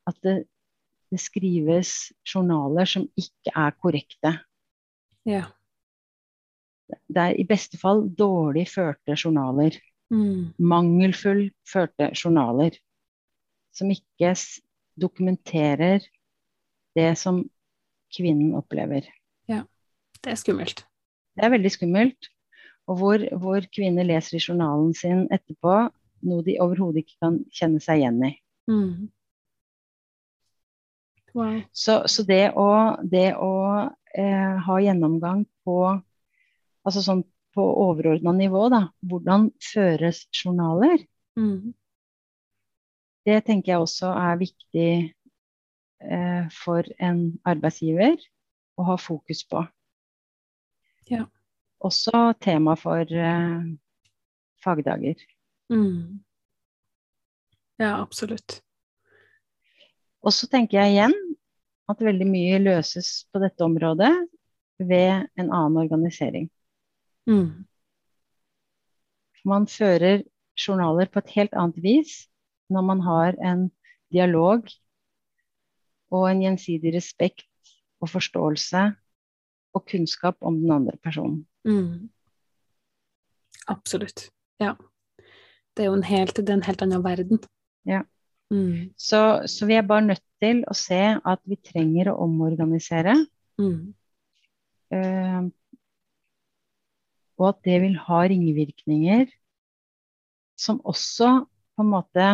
at 0.06 0.18
det, 0.22 0.36
det 1.10 1.18
skrives 1.20 2.12
journaler 2.22 2.86
som 2.86 3.08
ikke 3.18 3.50
er 3.54 3.74
korrekte. 3.82 4.36
Ja. 5.26 5.48
Det 7.08 7.24
er 7.24 7.34
i 7.36 7.44
beste 7.44 7.76
fall 7.80 8.06
dårlig 8.08 8.68
førte 8.70 9.16
journaler. 9.18 9.76
Mm. 10.08 10.54
mangelfull 10.56 11.50
førte 11.68 12.06
journaler 12.16 12.78
som 13.76 13.90
ikke 13.92 14.30
dokumenterer 14.96 16.00
det 16.96 17.10
som 17.20 17.42
kvinnen 18.14 18.56
opplever. 18.58 19.06
Det 20.18 20.32
er 20.32 20.38
skummelt. 20.40 20.82
Det 21.36 21.44
er 21.46 21.52
veldig 21.54 21.70
skummelt. 21.70 22.30
Og 22.88 22.98
hvor, 22.98 23.22
hvor 23.38 23.64
kvinner 23.74 24.06
leser 24.06 24.38
i 24.38 24.42
journalen 24.42 24.94
sin 24.96 25.26
etterpå 25.34 25.76
noe 26.26 26.42
de 26.42 26.56
overhodet 26.62 27.04
ikke 27.04 27.18
kan 27.22 27.38
kjenne 27.54 27.80
seg 27.84 28.00
igjen 28.00 28.18
i. 28.26 28.32
Mm. 28.70 29.08
Wow. 31.36 31.60
Så, 31.76 32.00
så 32.10 32.24
det 32.26 32.48
å, 32.58 32.68
det 33.06 33.30
å 33.38 33.52
eh, 34.18 34.54
ha 34.64 34.78
gjennomgang 34.82 35.44
på 35.62 35.78
altså 36.88 37.04
sånn 37.04 37.22
på 37.54 37.64
overordna 37.84 38.32
nivå, 38.34 38.66
da, 38.72 38.88
hvordan 39.06 39.50
føres 39.72 40.26
journaler, 40.34 41.04
Mm. 41.38 41.70
det 43.22 43.36
tenker 43.46 43.70
jeg 43.70 43.82
også 43.84 44.08
er 44.10 44.38
viktig 44.40 44.90
for 46.54 46.86
en 47.02 47.20
arbeidsgiver 47.48 48.20
å 48.78 48.84
ha 48.86 48.96
fokus 49.00 49.42
på. 49.50 49.64
Ja. 51.10 51.24
Også 51.84 52.32
tema 52.42 52.74
for 52.78 53.02
eh, 53.06 53.58
fagdager. 54.62 55.20
Mm. 55.70 56.20
Ja, 57.78 58.00
absolutt. 58.00 58.60
Og 60.22 60.34
så 60.34 60.48
tenker 60.50 60.80
jeg 60.80 60.96
igjen 60.96 61.14
at 61.88 62.02
veldig 62.02 62.26
mye 62.28 62.58
løses 62.60 63.28
på 63.32 63.40
dette 63.42 63.64
området 63.64 64.12
ved 64.82 65.28
en 65.38 65.52
annen 65.52 65.78
organisering. 65.80 66.48
Mm. 67.30 67.64
Man 69.46 69.68
fører 69.70 70.24
journaler 70.58 71.06
på 71.06 71.22
et 71.22 71.32
helt 71.36 71.54
annet 71.54 71.78
vis 71.82 72.18
når 72.74 72.84
man 72.90 73.00
har 73.06 73.38
en 73.38 73.68
dialog 74.12 74.66
og 76.14 76.28
en 76.30 76.42
gjensidig 76.42 76.94
respekt 76.94 77.46
og 78.00 78.12
forståelse 78.12 78.84
og 79.76 79.84
kunnskap 79.90 80.38
om 80.40 80.60
den 80.60 80.70
andre 80.72 80.96
personen. 81.02 81.42
Mm. 81.68 82.08
Absolutt. 83.68 84.30
Ja. 84.60 84.74
Det 85.76 85.84
er 85.84 85.90
jo 85.90 85.98
en 85.98 86.06
helt, 86.08 86.38
en 86.38 86.64
helt 86.64 86.82
annen 86.82 87.04
verden. 87.04 87.42
Ja. 87.86 88.02
Mm. 88.50 88.94
Så, 88.96 89.42
så 89.46 89.66
vi 89.68 89.76
er 89.76 89.84
bare 89.86 90.06
nødt 90.06 90.24
til 90.40 90.62
å 90.70 90.74
se 90.76 91.02
at 91.18 91.42
vi 91.44 91.58
trenger 91.60 92.12
å 92.12 92.20
omorganisere, 92.24 93.18
Mm. 93.58 93.94
Uh, 94.94 95.50
og 97.38 97.48
at 97.50 97.58
det 97.66 97.80
vil 97.82 97.96
ha 98.06 98.22
ringvirkninger 98.30 99.26
som 100.58 100.80
også 100.86 101.32
på 101.76 101.84
en 101.84 101.90
måte 101.90 102.28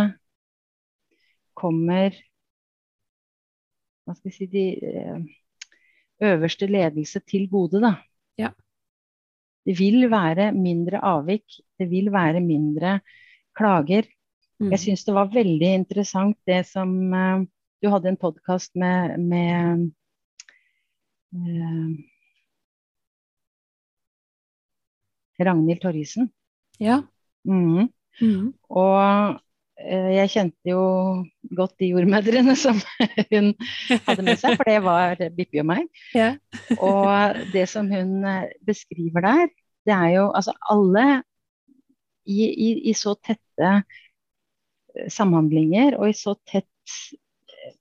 kommer 1.59 2.15
Hva 4.05 4.15
skal 4.17 4.31
vi 4.31 4.37
si 4.37 4.49
de 4.53 4.65
eh, 4.85 5.21
øverste 6.29 6.69
ledelse 6.69 7.23
til 7.25 7.49
gode, 7.51 7.81
da. 7.83 7.95
Ja. 8.39 8.51
Det 9.65 9.79
vil 9.79 10.11
være 10.13 10.53
mindre 10.53 11.01
avvik, 11.01 11.61
det 11.79 11.89
vil 11.91 12.13
være 12.13 12.41
mindre 12.45 12.99
klager. 13.57 14.09
Mm. 14.61 14.71
Jeg 14.71 14.81
syns 14.81 15.05
det 15.05 15.15
var 15.17 15.33
veldig 15.33 15.71
interessant 15.81 16.39
det 16.47 16.65
som 16.69 16.91
eh, 17.13 17.47
Du 17.83 17.91
hadde 17.93 18.09
en 18.09 18.17
podkast 18.17 18.77
med, 18.81 19.19
med 19.21 19.91
eh, 21.37 21.91
Ragnhild 25.45 25.83
Torrisen. 25.83 26.31
Ja. 26.81 27.03
Mm. 27.45 27.91
Mm. 28.21 28.55
Og 28.71 29.41
jeg 29.75 30.31
kjente 30.31 30.71
jo 30.71 30.83
godt 31.59 31.75
de 31.83 31.91
jordmødrene 31.91 32.55
som 32.65 32.79
hun 33.33 33.53
hadde 34.07 34.23
med 34.23 34.39
seg, 34.41 34.57
for 34.59 34.71
det 34.71 34.79
var 34.85 35.21
Bippi 35.35 35.63
og 35.63 35.69
meg. 35.73 35.89
Ja. 36.15 36.35
Og 36.79 37.41
det 37.53 37.67
som 37.73 37.91
hun 37.91 38.23
eh, 38.23 38.53
beskriver 38.67 39.27
der, 39.27 39.53
det 39.85 39.97
er 39.97 40.11
jo 40.17 40.29
altså 40.31 40.55
alle 40.71 41.07
i, 42.25 42.47
i, 42.47 42.71
i 42.91 42.95
så 42.97 43.17
tette 43.19 43.71
eh, 43.75 45.11
samhandlinger 45.13 45.99
og 45.99 46.09
i 46.13 46.17
så 46.17 46.37
tett 46.47 46.99
eh, 47.51 47.79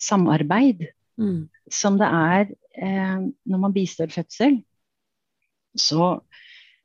samarbeid 0.00 0.90
Mm. 1.20 1.50
som 1.68 1.98
det 2.00 2.06
er 2.08 2.46
eh, 2.80 3.18
når 3.44 3.58
man 3.60 3.74
bistår 3.74 4.08
fødsel, 4.08 4.62
så, 5.76 6.14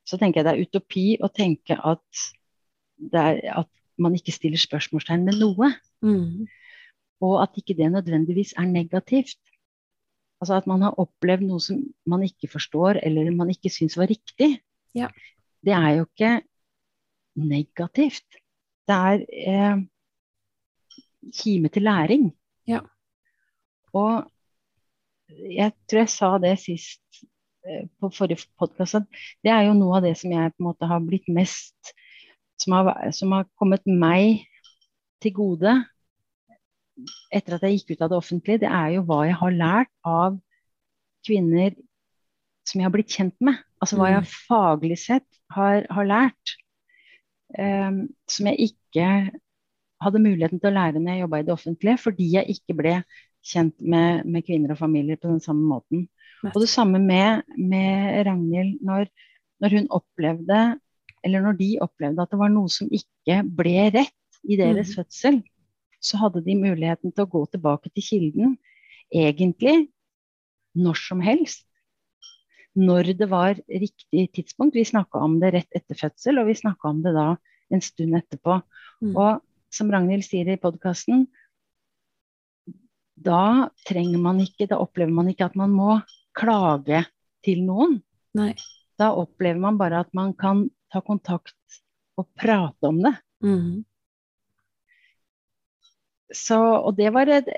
så 0.03 0.18
tenker 0.20 0.41
jeg 0.41 0.47
det 0.47 0.53
er 0.53 0.66
utopi 0.66 1.05
å 1.24 1.30
tenke 1.32 1.78
at, 1.80 2.26
det 2.99 3.22
er, 3.22 3.39
at 3.61 3.70
man 4.02 4.16
ikke 4.18 4.34
stiller 4.36 4.60
spørsmålstegn 4.60 5.26
med 5.28 5.39
noe. 5.39 5.72
Mm. 6.06 6.48
Og 7.24 7.38
at 7.41 7.56
ikke 7.60 7.78
det 7.78 7.91
nødvendigvis 7.91 8.54
er 8.58 8.68
negativt. 8.70 9.39
Altså 10.41 10.58
at 10.60 10.68
man 10.68 10.84
har 10.84 11.00
opplevd 11.00 11.46
noe 11.48 11.64
som 11.64 11.80
man 12.10 12.26
ikke 12.26 12.50
forstår, 12.52 13.00
eller 13.08 13.32
man 13.32 13.54
ikke 13.54 13.72
syns 13.72 13.98
var 13.98 14.12
riktig. 14.12 14.58
Ja. 14.96 15.08
Det 15.66 15.74
er 15.74 15.89
jo 15.98 16.08
ikke 16.10 16.34
negativt. 17.39 18.41
Det 18.86 18.96
er 18.96 19.24
eh, 19.24 19.78
kime 21.34 21.72
til 21.74 21.88
læring. 21.88 22.30
Ja. 22.68 22.84
Og 23.93 24.28
jeg 25.30 25.72
tror 25.89 26.04
jeg 26.04 26.12
sa 26.14 26.32
det 26.41 26.58
sist 26.62 27.24
eh, 27.66 27.88
på 28.00 28.12
forrige 28.14 28.46
podkast, 28.60 29.00
at 29.00 29.08
det 29.43 29.52
er 29.52 29.70
jo 29.70 29.78
noe 29.78 29.98
av 29.98 30.06
det 30.06 30.16
som 30.20 30.34
jeg 30.36 30.54
på 30.54 30.62
en 30.62 30.70
måte 30.70 30.89
har 30.89 31.02
blitt 31.02 31.32
mest 31.34 31.96
Som 32.62 32.78
har, 32.78 32.91
som 33.16 33.34
har 33.36 33.47
kommet 33.60 33.84
meg 33.86 34.45
til 35.24 35.34
gode 35.36 35.74
etter 37.36 37.58
at 37.58 37.66
jeg 37.66 37.80
gikk 37.80 37.95
ut 37.95 38.03
av 38.06 38.12
det 38.14 38.18
offentlige, 38.18 38.62
det 38.64 38.72
er 38.72 38.93
jo 38.95 39.03
hva 39.08 39.26
jeg 39.28 39.36
har 39.41 39.56
lært 39.56 39.91
av 40.08 40.38
kvinner 41.28 41.74
som 42.66 42.80
jeg 42.80 42.88
har 42.88 42.93
blitt 42.93 43.12
kjent 43.14 43.36
med. 43.43 43.60
Altså 43.84 43.99
hva 43.99 44.12
jeg 44.14 44.30
faglig 44.47 44.97
sett 45.01 45.28
har, 45.53 45.84
har 45.91 46.08
lært. 46.08 46.56
Um, 47.56 48.08
som 48.32 48.47
jeg 48.49 48.72
ikke 48.72 49.10
hadde 50.03 50.22
muligheten 50.24 50.60
til 50.60 50.72
å 50.72 50.76
lære 50.76 50.99
når 50.99 51.14
jeg 51.14 51.24
jobba 51.24 51.39
i 51.39 51.45
det 51.45 51.53
offentlige, 51.53 52.01
fordi 52.01 52.32
jeg 52.34 52.56
ikke 52.56 52.78
ble 52.80 52.95
kjent 53.45 53.76
med, 53.86 54.26
med 54.26 54.45
kvinner 54.47 54.74
og 54.74 54.80
familier 54.80 55.20
på 55.22 55.30
den 55.30 55.43
samme 55.43 55.68
måten. 55.70 56.08
Og 56.51 56.58
det 56.62 56.70
samme 56.70 56.99
med, 57.01 57.45
med 57.58 58.26
Ragnhild, 58.28 58.80
når, 58.86 59.08
når 59.64 59.78
hun 59.78 59.88
opplevde, 59.93 60.60
eller 61.26 61.41
når 61.41 61.57
de 61.59 61.69
opplevde 61.84 62.21
at 62.21 62.32
det 62.32 62.39
var 62.39 62.53
noe 62.53 62.71
som 62.71 62.89
ikke 62.93 63.41
ble 63.57 63.89
rett 63.95 64.41
i 64.45 64.57
deres 64.59 64.93
mm. 64.93 64.97
fødsel, 64.99 65.39
så 66.05 66.19
hadde 66.21 66.43
de 66.45 66.57
muligheten 66.59 67.13
til 67.13 67.26
å 67.26 67.32
gå 67.32 67.41
tilbake 67.49 67.89
til 67.93 68.05
kilden, 68.05 68.57
egentlig 69.09 69.88
når 70.78 70.99
som 71.01 71.23
helst. 71.26 71.65
Når 72.76 73.13
det 73.17 73.30
var 73.32 73.55
riktig 73.71 74.28
tidspunkt. 74.36 74.76
Vi 74.76 74.84
snakka 74.86 75.21
om 75.23 75.38
det 75.39 75.53
rett 75.55 75.78
etter 75.78 75.97
fødsel, 75.97 76.41
og 76.41 76.49
vi 76.49 76.57
snakka 76.59 76.91
om 76.91 77.01
det 77.05 77.15
da 77.15 77.30
en 77.73 77.82
stund 77.82 78.17
etterpå. 78.19 78.59
Mm. 79.01 79.13
Og 79.15 79.41
som 79.73 79.89
Ragnhild 79.91 80.28
sier 80.28 80.51
i 80.51 80.59
podkasten, 80.59 81.26
da 83.15 83.71
trenger 83.88 84.19
man 84.21 84.41
ikke, 84.43 84.67
da 84.69 84.78
opplever 84.84 85.15
man 85.15 85.32
ikke 85.32 85.47
at 85.47 85.55
man 85.57 85.71
må 85.73 85.97
klage 86.36 87.05
til 87.47 87.63
noen. 87.63 88.01
Nei. 88.36 88.51
Da 89.00 89.12
opplever 89.16 89.60
man 89.60 89.80
bare 89.80 90.06
at 90.06 90.14
man 90.16 90.34
kan 90.38 90.68
ta 90.93 91.02
kontakt 91.04 91.82
og 92.20 92.30
prate 92.39 92.88
om 92.88 93.02
det. 93.04 93.14
Mm. 93.43 93.84
Så, 96.36 96.58
og 96.58 96.96
det 96.98 97.12
var 97.14 97.30
et, 97.30 97.50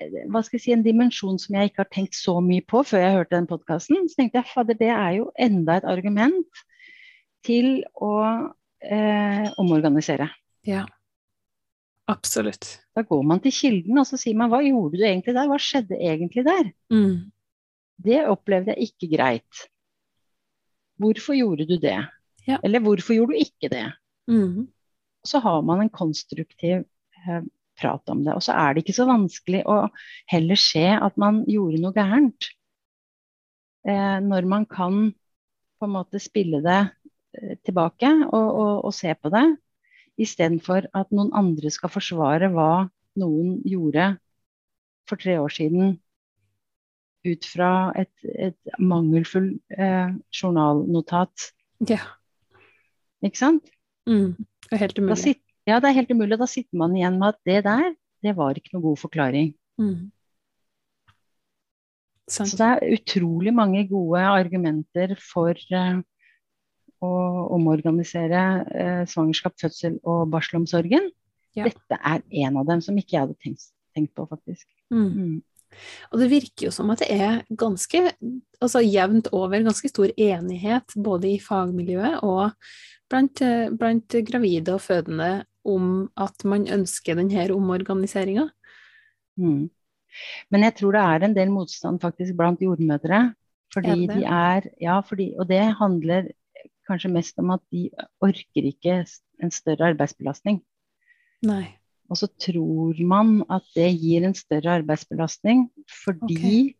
si, 0.49 0.73
en 0.73 0.83
dimensjon 0.85 1.37
som 1.39 1.55
jeg 1.55 1.69
ikke 1.69 1.85
har 1.85 1.93
tenkt 1.93 2.17
så 2.17 2.35
mye 2.43 2.65
på 2.67 2.83
før 2.85 3.03
jeg 3.03 3.15
hørte 3.15 3.35
den 3.37 3.47
podkasten. 3.49 4.09
Så 4.09 4.19
tenkte 4.19 4.41
jeg 4.41 4.51
fader, 4.51 4.77
det 4.77 4.91
er 4.93 5.13
jo 5.21 5.29
enda 5.39 5.77
et 5.79 5.87
argument 5.87 6.65
til 7.47 7.79
å 7.93 8.13
eh, 8.83 9.47
omorganisere. 9.61 10.27
Ja. 10.67 10.83
Absolutt. 12.11 12.69
Da 12.95 13.03
går 13.07 13.23
man 13.27 13.41
til 13.43 13.55
kilden 13.55 13.99
og 13.99 14.07
så 14.07 14.19
sier 14.19 14.37
man 14.39 14.51
hva 14.51 14.61
gjorde 14.63 14.99
du 14.99 15.05
egentlig 15.07 15.35
der, 15.35 15.49
hva 15.49 15.57
skjedde 15.61 15.97
egentlig 15.99 16.43
der? 16.47 16.69
Mm. 16.93 17.31
Det 18.03 18.21
opplevde 18.29 18.75
jeg 18.75 18.91
ikke 18.91 19.09
greit. 19.15 19.67
Hvorfor 20.97 21.37
gjorde 21.37 21.67
du 21.69 21.77
det? 21.81 21.99
Ja. 22.47 22.57
Eller 22.63 22.81
hvorfor 22.83 23.15
gjorde 23.17 23.35
du 23.35 23.43
ikke 23.43 23.69
det? 23.71 23.85
Mm. 24.31 24.67
Så 25.27 25.41
har 25.43 25.61
man 25.67 25.83
en 25.83 25.93
konstruktiv 25.93 26.83
eh, 26.83 27.41
prat 27.77 28.09
om 28.09 28.23
det. 28.25 28.35
Og 28.35 28.43
så 28.43 28.55
er 28.57 28.73
det 28.73 28.83
ikke 28.83 28.97
så 28.97 29.07
vanskelig 29.09 29.63
å 29.69 29.79
heller 30.31 30.59
se 30.59 30.85
at 30.95 31.17
man 31.19 31.43
gjorde 31.49 31.81
noe 31.83 31.95
gærent. 31.95 32.49
Eh, 33.87 34.17
når 34.23 34.49
man 34.49 34.65
kan 34.69 35.11
på 35.77 35.85
en 35.85 35.93
måte 35.93 36.21
spille 36.23 36.63
det 36.65 36.81
eh, 37.37 37.55
tilbake 37.67 38.09
og, 38.27 38.47
og, 38.47 38.73
og 38.89 38.95
se 38.95 39.13
på 39.13 39.31
det, 39.33 39.45
istedenfor 40.17 40.89
at 40.97 41.13
noen 41.13 41.29
andre 41.37 41.69
skal 41.73 41.93
forsvare 41.93 42.49
hva 42.53 42.87
noen 43.21 43.59
gjorde 43.67 44.15
for 45.07 45.21
tre 45.21 45.37
år 45.39 45.53
siden 45.53 45.97
ut 47.27 47.47
fra 47.47 47.71
et, 47.99 48.13
et 48.27 48.77
mangelfull 48.79 49.53
eh, 49.77 50.11
journalnotat. 50.33 51.51
Ja. 51.89 52.01
Ikke 53.25 53.39
sant? 53.39 53.71
Mm. 54.09 54.35
Det 54.67 54.75
er 54.75 54.83
helt 54.85 54.99
umulig. 54.99 55.21
sit, 55.21 55.41
ja, 55.67 55.79
det 55.83 55.89
er 55.89 55.97
helt 55.99 56.11
umulig. 56.13 56.39
Da 56.39 56.47
sitter 56.49 56.79
man 56.79 56.95
igjen 56.95 57.17
med 57.19 57.35
at 57.35 57.41
det 57.47 57.63
der, 57.67 57.89
det 58.23 58.35
var 58.37 58.57
ikke 58.57 58.75
noe 58.75 58.85
god 58.89 59.01
forklaring. 59.01 59.51
Mm. 59.81 60.11
Sånn. 62.27 62.49
Så 62.49 62.59
det 62.59 62.67
er 62.67 62.95
utrolig 62.97 63.53
mange 63.55 63.85
gode 63.87 64.23
argumenter 64.27 65.13
for 65.23 65.55
eh, 65.55 65.99
å 67.03 67.11
omorganisere 67.55 68.43
eh, 68.67 69.03
svangerskap, 69.07 69.55
fødsel 69.61 69.99
og 70.03 70.27
barselomsorgen. 70.33 71.11
Ja. 71.57 71.69
Dette 71.69 71.97
er 71.97 72.23
en 72.43 72.59
av 72.59 72.67
dem 72.67 72.83
som 72.85 72.97
ikke 72.99 73.15
jeg 73.15 73.23
hadde 73.25 73.37
tenkt, 73.41 73.69
tenkt 73.95 74.13
på, 74.17 74.27
faktisk. 74.29 74.67
Mm. 74.93 75.39
Og 76.11 76.21
det 76.21 76.29
virker 76.31 76.67
jo 76.67 76.73
som 76.73 76.89
at 76.93 77.03
det 77.03 77.09
er 77.13 77.41
ganske 77.59 78.03
altså 78.63 78.81
jevnt 78.81 79.29
over 79.35 79.65
ganske 79.65 79.91
stor 79.91 80.13
enighet 80.13 80.95
både 80.95 81.33
i 81.35 81.39
fagmiljøet 81.43 82.23
og 82.25 82.55
blant, 83.11 83.43
blant 83.77 84.17
gravide 84.27 84.75
og 84.75 84.83
fødende 84.83 85.31
om 85.67 86.07
at 86.17 86.45
man 86.47 86.67
ønsker 86.71 87.19
denne 87.19 87.49
omorganiseringa. 87.53 88.47
Mm. 89.37 89.67
Men 90.49 90.65
jeg 90.65 90.75
tror 90.79 90.95
det 90.95 91.03
er 91.03 91.25
en 91.25 91.35
del 91.35 91.51
motstand 91.53 92.01
faktisk 92.01 92.37
blant 92.39 92.63
jordmødre. 92.63 93.33
Fordi 93.73 94.05
Er 94.07 94.13
de 94.13 94.23
er 94.23 94.69
Ja, 94.81 94.99
fordi, 94.99 95.33
og 95.37 95.49
det 95.49 95.75
handler 95.77 96.31
kanskje 96.87 97.11
mest 97.11 97.39
om 97.39 97.51
at 97.51 97.59
de 97.71 97.89
orker 98.23 98.69
ikke 98.71 99.05
en 99.43 99.51
større 99.51 99.91
arbeidsbelastning. 99.91 100.61
Nei. 101.43 101.77
Og 102.07 102.19
så 102.19 102.29
tror 102.39 102.99
man 103.07 103.41
at 103.51 103.65
det 103.75 103.89
gir 103.99 104.25
en 104.25 104.35
større 104.37 104.77
arbeidsbelastning 104.79 105.67
fordi 106.05 106.75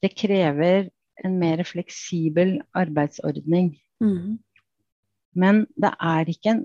det 0.00 0.14
krever 0.16 0.88
en 1.24 1.36
mer 1.40 1.62
fleksibel 1.66 2.60
arbeidsordning. 2.74 3.74
Mm. 4.00 4.38
Men 5.36 5.64
det 5.76 5.92
er 6.00 6.30
ikke 6.30 6.54
en 6.54 6.64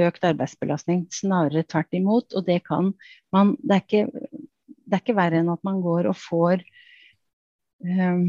økt 0.00 0.24
arbeidsbelastning, 0.24 1.04
snarere 1.12 1.66
tvert 1.68 1.92
imot. 1.94 2.32
Og 2.34 2.46
det 2.46 2.62
kan 2.66 2.94
man 3.32 3.56
Det 3.60 3.76
er 3.76 3.84
ikke, 3.84 4.06
det 4.66 4.96
er 4.96 5.02
ikke 5.04 5.18
verre 5.18 5.42
enn 5.42 5.52
at 5.52 5.64
man 5.64 5.82
går 5.84 6.08
og 6.10 6.16
får 6.18 6.64
um, 7.84 8.24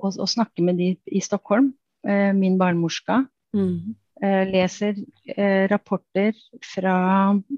å, 0.00 0.08
å 0.10 0.26
snakke 0.26 0.64
med 0.64 0.80
de 0.80 0.94
i 1.06 1.20
Stockholm, 1.22 1.74
uh, 2.08 2.32
min 2.34 2.58
barnemorska, 2.58 3.26
Mm. 3.54 3.96
Eh, 4.22 4.44
leser 4.50 4.98
eh, 5.36 5.66
rapporter 5.70 6.36
fra 6.64 6.96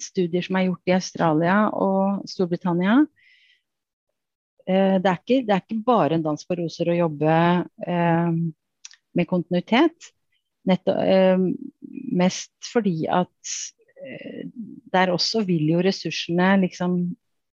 studier 0.01 0.45
som 0.47 0.59
er 0.59 0.69
gjort 0.69 0.91
i 0.91 0.97
Australia 0.97 1.57
og 1.75 2.23
Storbritannia. 2.31 3.01
Eh, 4.67 4.97
det, 5.03 5.11
er 5.11 5.21
ikke, 5.21 5.43
det 5.47 5.57
er 5.57 5.63
ikke 5.65 5.83
bare 5.87 6.19
en 6.19 6.25
dans 6.25 6.47
på 6.47 6.59
roser 6.61 6.93
å 6.93 6.99
jobbe 6.99 7.37
med 9.13 9.29
kontinuitet. 9.29 10.13
Netto, 10.69 10.95
mest 12.15 12.53
fordi 12.71 13.09
at 13.11 13.55
der 14.95 15.11
også 15.11 15.43
vil 15.45 15.67
jo 15.75 15.83
ressursene 15.83 16.55
liksom 16.63 17.01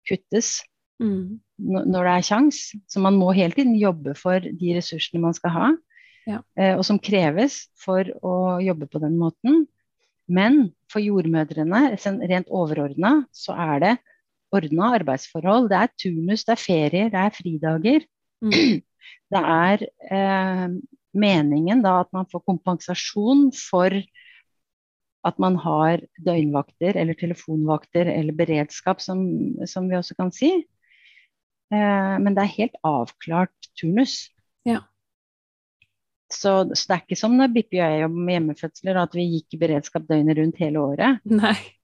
kuttes. 0.07 0.59
Mm. 0.99 1.39
når 1.55 2.03
det 2.03 2.11
er 2.11 2.25
kjangs. 2.27 2.57
Så 2.91 2.99
man 2.99 3.15
må 3.15 3.31
hele 3.31 3.55
tiden 3.55 3.77
jobbe 3.79 4.11
for 4.19 4.43
de 4.43 4.73
ressursene 4.75 5.21
man 5.23 5.35
skal 5.37 5.53
ha, 5.55 5.67
Ja. 6.29 6.43
eh, 6.59 6.75
og 6.77 6.83
som 6.85 6.99
kreves 7.01 7.63
for 7.79 8.05
å 8.21 8.59
jobbe 8.61 8.89
på 8.91 9.01
den 9.01 9.17
måten. 9.19 9.63
Men 10.29 10.75
for 10.91 11.01
jordmødrene, 11.01 11.97
rent 12.29 12.51
overordna, 12.53 13.23
så 13.33 13.55
er 13.57 13.81
det 13.83 13.95
ordna 14.53 14.93
arbeidsforhold. 14.99 15.69
Det 15.71 15.79
er 15.79 15.95
turnus, 16.03 16.45
det 16.45 16.53
er 16.53 16.61
ferier, 16.61 17.09
det 17.13 17.23
er 17.23 17.35
fridager. 17.35 18.07
Mm. 18.45 18.53
Det 19.29 19.39
er 19.41 19.81
eh, 20.13 20.65
meningen 21.17 21.81
da 21.81 21.99
at 22.01 22.09
man 22.13 22.25
får 22.29 22.41
kompensasjon 22.45 23.47
for 23.53 23.93
at 25.25 25.39
man 25.41 25.57
har 25.61 26.03
døgnvakter 26.25 26.97
eller 26.97 27.17
telefonvakter 27.17 28.09
eller 28.09 28.33
beredskap, 28.37 29.01
som, 29.01 29.21
som 29.69 29.89
vi 29.89 29.97
også 29.97 30.17
kan 30.17 30.33
si. 30.33 30.51
Eh, 31.73 32.15
men 32.21 32.37
det 32.37 32.43
er 32.43 32.55
helt 32.55 32.77
avklart 32.85 33.69
turnus. 33.77 34.17
Ja. 34.67 34.81
Så, 36.29 36.51
så 36.77 36.83
det 36.85 36.95
er 36.95 37.03
ikke 37.03 37.17
som 37.17 37.33
når 37.37 37.49
Bippi 37.55 37.79
og 37.81 37.89
jeg 37.89 38.03
jobber 38.03 38.25
med 38.27 38.35
hjemmefødsler, 38.35 38.99
at 39.01 39.15
vi 39.17 39.25
gikk 39.33 39.55
i 39.55 39.61
beredskap 39.63 40.05
døgnet 40.09 40.37
rundt 40.37 40.61
hele 40.61 40.85
året. 40.91 41.21
Nei. 41.25 41.57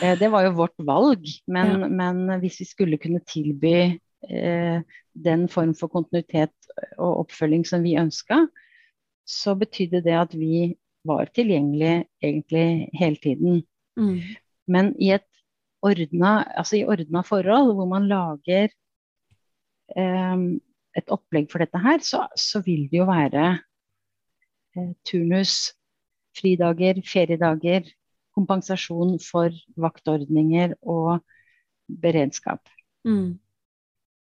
Eh, 0.00 0.14
det 0.18 0.28
var 0.30 0.44
jo 0.46 0.52
vårt 0.54 0.78
valg, 0.86 1.24
men, 1.50 1.70
Ja. 1.82 1.88
men 1.90 2.40
hvis 2.40 2.60
vi 2.62 2.66
skulle 2.68 2.98
kunne 3.02 3.18
tilby 3.26 3.98
eh, 4.30 4.78
den 5.12 5.42
form 5.50 5.72
for 5.74 5.90
kontinuitet 5.90 6.54
og 6.96 7.24
oppfølging 7.24 7.64
som 7.66 7.82
vi 7.82 7.96
ønska, 7.98 8.44
så 9.26 9.54
betydde 9.58 10.00
det 10.06 10.14
at 10.16 10.34
vi 10.38 10.76
var 11.06 11.30
tilgjengelige 11.34 12.04
egentlig 12.22 12.90
hele 12.98 13.18
tiden. 13.22 13.62
Mm. 13.98 14.20
Men 14.70 14.92
i 15.02 15.10
et 15.18 15.26
ordna, 15.82 16.44
altså 16.54 16.78
i 16.78 16.84
ordna 16.86 17.22
forhold, 17.26 17.74
hvor 17.74 17.90
man 17.90 18.08
lager 18.10 18.70
eh, 19.96 20.46
et 20.98 21.10
opplegg 21.10 21.50
for 21.52 21.62
dette 21.62 21.82
her, 21.82 21.98
så, 22.06 22.26
så 22.38 22.62
vil 22.66 22.86
det 22.90 23.02
jo 23.02 23.10
være 23.10 23.58
turnus, 25.06 25.72
fridager, 26.36 27.00
feriedager, 27.06 27.88
kompensasjon 28.36 29.16
for 29.22 29.54
vaktordninger 29.80 30.76
og 30.82 31.20
beredskap. 31.90 32.62
Mm. 33.06 33.38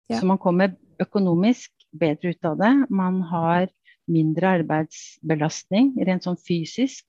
Ja. 0.10 0.20
Så 0.20 0.30
man 0.30 0.40
kommer 0.42 0.74
økonomisk 1.02 1.72
bedre 1.92 2.34
ut 2.34 2.46
av 2.48 2.58
det. 2.60 2.72
Man 2.90 3.22
har 3.30 3.68
mindre 4.10 4.56
arbeidsbelastning 4.60 5.94
rent 6.08 6.26
sånn 6.26 6.40
fysisk. 6.42 7.06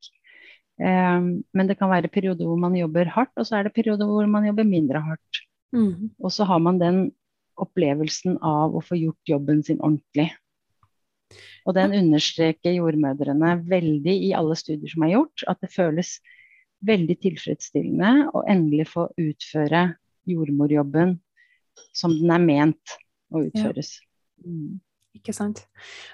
Um, 0.81 1.43
men 1.53 1.69
det 1.69 1.77
kan 1.77 1.91
være 1.93 2.11
perioder 2.13 2.49
hvor 2.49 2.61
man 2.61 2.77
jobber 2.77 3.09
hardt, 3.13 3.33
og 3.37 3.47
så 3.49 3.59
er 3.59 3.69
det 3.69 3.77
perioder 3.77 4.09
hvor 4.09 4.29
man 4.31 4.47
jobber 4.49 4.69
mindre 4.69 5.03
hardt. 5.05 5.43
Mm. 5.77 6.11
Og 6.19 6.33
så 6.33 6.47
har 6.49 6.61
man 6.63 6.81
den 6.81 7.03
opplevelsen 7.61 8.39
av 8.45 8.77
å 8.77 8.83
få 8.85 8.97
gjort 8.97 9.33
jobben 9.33 9.61
sin 9.67 9.81
ordentlig. 9.81 10.31
Og 11.69 11.77
den 11.77 11.95
understreker 11.95 12.75
jordmødrene 12.75 13.55
veldig 13.71 14.17
i 14.29 14.35
alle 14.37 14.57
studier 14.59 14.91
som 14.91 15.07
er 15.07 15.15
gjort, 15.15 15.45
at 15.51 15.61
det 15.63 15.73
føles 15.75 16.17
veldig 16.87 17.17
tilfredsstillende 17.21 18.31
å 18.35 18.45
endelig 18.49 18.89
få 18.95 19.07
utføre 19.21 19.91
jordmorjobben 20.29 21.19
som 21.97 22.15
den 22.17 22.33
er 22.35 22.43
ment 22.45 22.97
å 23.33 23.45
utføres. 23.47 23.99
Ja. 24.45 24.79
Ikke 25.21 25.35
sant. 25.35 25.65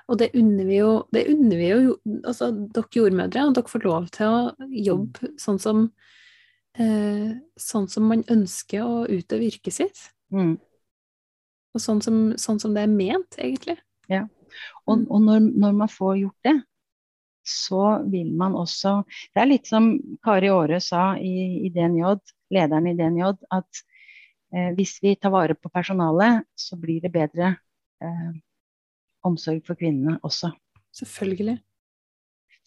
Og 0.09 0.19
det 0.21 0.31
unner 0.39 0.67
vi 0.67 0.79
jo, 0.81 0.93
det 1.13 1.27
unner 1.31 1.61
vi 1.61 1.67
jo 1.69 1.97
altså 2.25 2.49
dere 2.51 2.97
jordmødre, 2.97 3.45
og 3.45 3.57
dere 3.59 3.71
får 3.71 3.85
lov 3.85 4.07
til 4.15 4.33
å 4.33 4.71
jobbe 4.73 5.33
sånn 5.41 5.61
som 5.63 5.83
eh, 6.81 7.35
sånn 7.61 7.89
som 7.93 8.09
man 8.11 8.25
ønsker 8.33 8.85
å 8.85 9.05
utøve 9.05 9.51
yrket 9.51 9.77
sitt. 9.77 10.01
Mm. 10.35 10.57
Og 11.77 11.83
sånn 11.83 12.01
som, 12.05 12.23
sånn 12.41 12.61
som 12.63 12.75
det 12.77 12.87
er 12.87 12.93
ment, 12.93 13.37
egentlig. 13.37 13.77
Og, 14.87 15.05
og 15.11 15.21
når, 15.23 15.51
når 15.59 15.77
man 15.83 15.93
får 15.93 16.17
gjort 16.23 16.49
det, 16.49 16.57
så 17.47 18.03
vil 18.11 18.33
man 18.35 18.57
også 18.59 19.05
Det 19.07 19.43
er 19.43 19.51
litt 19.51 19.69
som 19.71 19.93
Kari 20.25 20.49
Aare 20.51 20.81
sa 20.83 21.13
i, 21.19 21.63
i 21.67 21.71
DNJ, 21.71 22.17
lederen 22.55 22.89
i 22.91 22.97
DNJ, 22.99 23.29
at 23.55 23.83
eh, 24.55 24.73
hvis 24.75 24.97
vi 25.03 25.15
tar 25.15 25.35
vare 25.35 25.55
på 25.55 25.71
personalet, 25.71 26.43
så 26.59 26.79
blir 26.81 27.05
det 27.05 27.13
bedre 27.15 27.55
eh, 28.03 28.33
omsorg 29.27 29.63
for 29.67 29.79
kvinnene 29.79 30.19
også. 30.27 30.51
Selvfølgelig. 30.97 31.61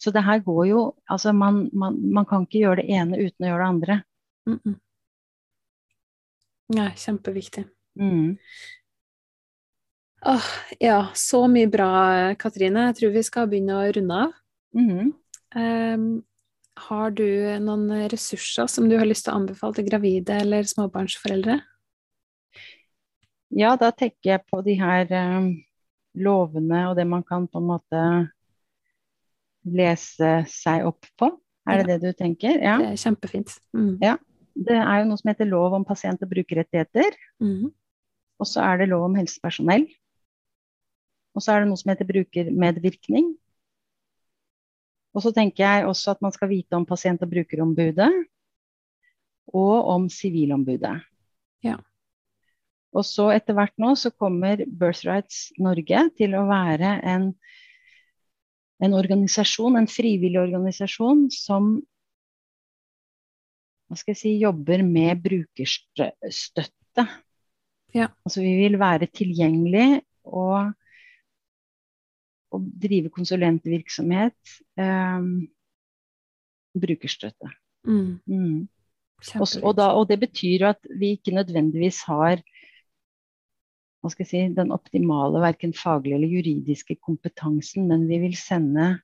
Så 0.00 0.12
det 0.16 0.22
her 0.24 0.40
går 0.40 0.66
jo 0.70 0.82
Altså, 1.10 1.32
man, 1.32 1.68
man, 1.72 1.98
man 2.14 2.24
kan 2.24 2.46
ikke 2.46 2.62
gjøre 2.62 2.80
det 2.80 2.88
ene 2.94 3.18
uten 3.20 3.44
å 3.44 3.50
gjøre 3.50 3.64
det 3.64 3.68
andre. 3.74 4.02
Mm 4.48 4.60
-mm. 4.64 4.76
Nei, 6.70 6.90
kjempeviktig. 6.96 7.64
Mm. 7.98 8.38
Åh, 10.26 10.48
ja, 10.78 11.06
så 11.14 11.46
mye 11.48 11.68
bra, 11.70 11.90
Katrine. 12.40 12.90
Jeg 12.90 12.98
tror 12.98 13.14
vi 13.14 13.22
skal 13.24 13.48
begynne 13.48 13.78
å 13.78 13.92
runde 13.96 14.18
av. 14.26 14.32
Mm 14.76 14.90
-hmm. 14.90 15.12
um, 15.94 16.22
har 16.76 17.10
du 17.10 17.58
noen 17.60 18.08
ressurser 18.08 18.66
som 18.66 18.88
du 18.88 18.96
har 18.98 19.06
lyst 19.06 19.24
til 19.24 19.32
å 19.32 19.36
anbefale 19.36 19.74
til 19.74 19.88
gravide 19.88 20.36
eller 20.40 20.62
småbarnsforeldre? 20.62 21.60
Ja, 23.50 23.76
da 23.76 23.90
tenker 23.90 24.30
jeg 24.30 24.46
på 24.46 24.62
de 24.62 24.74
her 24.78 25.10
um, 25.38 25.50
lovene 26.14 26.88
og 26.90 26.96
det 26.96 27.06
man 27.06 27.22
kan 27.22 27.48
på 27.48 27.58
en 27.58 27.66
måte 27.66 28.30
lese 29.64 30.44
seg 30.48 30.86
opp 30.86 31.06
på. 31.18 31.30
Er 31.68 31.82
det 31.82 32.00
det 32.00 32.08
du 32.08 32.12
tenker? 32.18 32.56
Ja. 32.62 32.78
Det 32.78 32.92
er 32.92 32.96
kjempefint. 32.96 33.56
Mm. 33.76 33.98
Ja. 34.02 34.16
Det 34.54 34.76
er 34.76 35.00
jo 35.00 35.10
noe 35.10 35.20
som 35.20 35.28
heter 35.28 35.48
lov 35.48 35.74
om 35.76 35.84
pasient- 35.84 36.22
og 36.22 36.30
brukerrettigheter. 36.32 37.16
Mhm. 37.40 37.70
Og 38.40 38.46
så 38.46 38.62
er 38.64 38.78
det 38.80 38.88
lov 38.88 39.04
om 39.04 39.14
helsepersonell. 39.14 39.84
Og 41.34 41.44
så 41.44 41.54
er 41.54 41.62
det 41.62 41.70
noe 41.70 41.78
som 41.78 41.92
heter 41.92 42.08
brukermedvirkning. 42.08 43.30
Og 45.14 45.24
så 45.24 45.32
tenker 45.34 45.64
jeg 45.64 45.86
også 45.88 46.14
at 46.14 46.24
man 46.24 46.34
skal 46.34 46.50
vite 46.50 46.78
om 46.78 46.86
pasient- 46.86 47.22
og 47.22 47.30
brukerombudet. 47.30 48.10
Og 49.54 49.76
om 49.94 50.08
sivilombudet. 50.12 51.00
Ja. 51.66 51.76
Og 52.94 53.06
så 53.06 53.28
etter 53.34 53.54
hvert 53.54 53.76
nå 53.78 53.94
så 53.98 54.10
kommer 54.10 54.62
Birthrights 54.66 55.50
Norge 55.62 56.04
til 56.18 56.34
å 56.38 56.46
være 56.48 56.96
en, 57.06 57.30
en 58.82 58.96
organisasjon, 58.98 59.78
en 59.78 59.90
frivillig 59.90 60.40
organisasjon 60.42 61.28
som 61.34 61.76
hva 63.90 63.98
skal 63.98 64.14
jeg 64.14 64.20
si, 64.20 64.32
jobber 64.38 64.84
med 64.86 65.18
brukerstøtte. 65.24 67.06
Ja. 67.94 68.06
Altså 68.22 68.42
vi 68.42 68.52
vil 68.60 68.78
være 68.78 69.10
tilgjengelig 69.10 70.04
og, 70.30 70.70
og 72.50 72.66
drive 72.82 73.10
konsulentvirksomhet. 73.14 74.36
Eh, 74.78 75.30
brukerstøtte. 76.80 77.50
Mm. 77.86 78.20
Mm. 78.26 78.68
Og, 79.40 79.48
og, 79.62 79.74
da, 79.76 79.90
og 79.98 80.08
det 80.08 80.20
betyr 80.22 80.64
jo 80.64 80.70
at 80.70 80.86
vi 81.00 81.14
ikke 81.16 81.34
nødvendigvis 81.36 82.02
har 82.08 82.40
si, 84.08 84.40
den 84.56 84.72
optimale 84.72 85.42
verken 85.42 85.74
faglige 85.76 86.16
eller 86.16 86.30
juridiske 86.30 86.96
kompetansen, 87.04 87.88
men 87.88 88.06
vi 88.08 88.20
vil 88.22 88.36
sende 88.38 88.94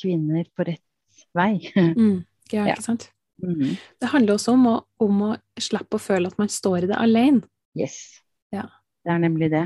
kvinner 0.00 0.46
på 0.56 0.68
rett 0.70 1.26
vei. 1.36 1.60
Mm. 1.74 2.24
Ja, 2.52 2.62
Ja. 2.62 2.76
ikke 2.76 2.82
sant? 2.84 3.08
Mhm. 3.42 3.72
Det 3.98 4.08
handler 4.12 4.36
også 4.36 4.52
om 4.54 4.66
å, 4.70 4.74
om 5.02 5.22
å 5.26 5.30
slippe 5.58 5.98
å 5.98 6.00
føle 6.00 6.28
at 6.30 6.36
man 6.38 6.46
står 6.48 6.84
i 6.84 6.90
det 6.92 6.94
alene. 6.94 7.42
Yes. 7.74 8.22
Ja. 8.54 8.68
Det 9.02 9.10
er 9.10 9.18
nemlig 9.18 9.48
det. 9.50 9.64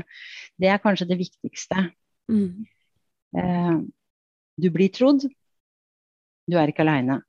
Det 0.57 0.71
er 0.73 0.81
kanskje 0.81 1.05
det 1.11 1.19
viktigste. 1.19 1.91
Mm. 2.25 2.65
Eh, 3.37 3.77
du 4.61 4.69
blir 4.73 4.91
trodd. 4.93 5.25
Du 6.47 6.57
er 6.59 6.71
ikke 6.71 6.83
aleine. 6.85 7.21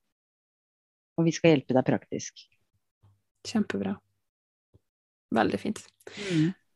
Og 1.19 1.29
vi 1.29 1.35
skal 1.35 1.55
hjelpe 1.55 1.77
deg 1.77 1.87
praktisk. 1.87 2.47
Kjempebra. 3.47 3.95
Veldig 5.33 5.61
fint. 5.61 5.81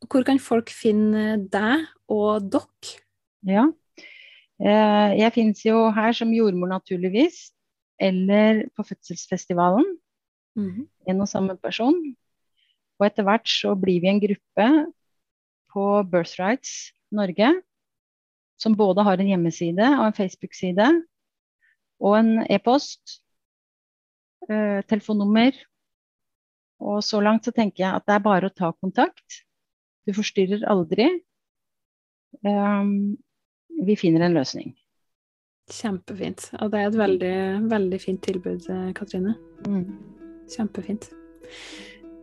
Hvor 0.07 0.25
kan 0.27 0.39
folk 0.43 0.71
finne 0.73 1.37
deg 1.53 1.87
og 2.13 2.49
dere? 2.53 2.95
Ja. 3.47 3.67
Eh, 4.61 5.11
jeg 5.21 5.35
finnes 5.35 5.63
jo 5.65 5.89
her 5.95 6.15
som 6.17 6.33
jordmor, 6.35 6.71
naturligvis. 6.73 7.51
Eller 8.01 8.67
på 8.77 8.85
fødselsfestivalen. 8.85 9.87
Mm. 10.57 10.87
En 11.09 11.25
og 11.25 11.29
samme 11.29 11.57
person. 11.61 11.97
Og 12.97 13.07
etter 13.09 13.27
hvert 13.27 13.49
så 13.49 13.75
blir 13.77 14.01
vi 14.05 14.11
en 14.11 14.23
gruppe 14.23 14.69
på 15.73 15.87
Birthrights 16.11 16.93
Norge. 17.13 17.53
Som 18.61 18.77
både 18.77 19.05
har 19.05 19.21
en 19.21 19.31
hjemmeside 19.31 19.89
og 19.99 20.07
en 20.09 20.17
Facebook-side. 20.17 20.89
Og 22.01 22.19
en 22.19 22.33
e-post. 22.53 23.21
Eh, 24.49 24.81
telefonnummer. 24.89 25.57
Og 26.81 27.03
så 27.05 27.21
langt 27.25 27.47
så 27.47 27.53
tenker 27.57 27.85
jeg 27.85 27.99
at 27.99 28.07
det 28.07 28.17
er 28.17 28.25
bare 28.25 28.51
å 28.51 28.55
ta 28.55 28.73
kontakt. 28.77 29.43
Du 30.07 30.13
forstyrrer 30.15 30.67
aldri. 30.71 31.09
Um, 32.45 33.17
vi 33.87 33.97
finner 33.99 34.27
en 34.27 34.37
løsning. 34.37 34.75
Kjempefint. 35.73 36.51
Og 36.61 36.71
det 36.71 36.81
er 36.81 36.91
et 36.91 36.99
veldig, 37.01 37.37
veldig 37.73 37.99
fint 37.99 38.23
tilbud, 38.23 38.69
eh, 38.71 38.93
Katrine. 38.95 39.35
Mm. 39.67 39.89
Kjempefint. 40.53 41.09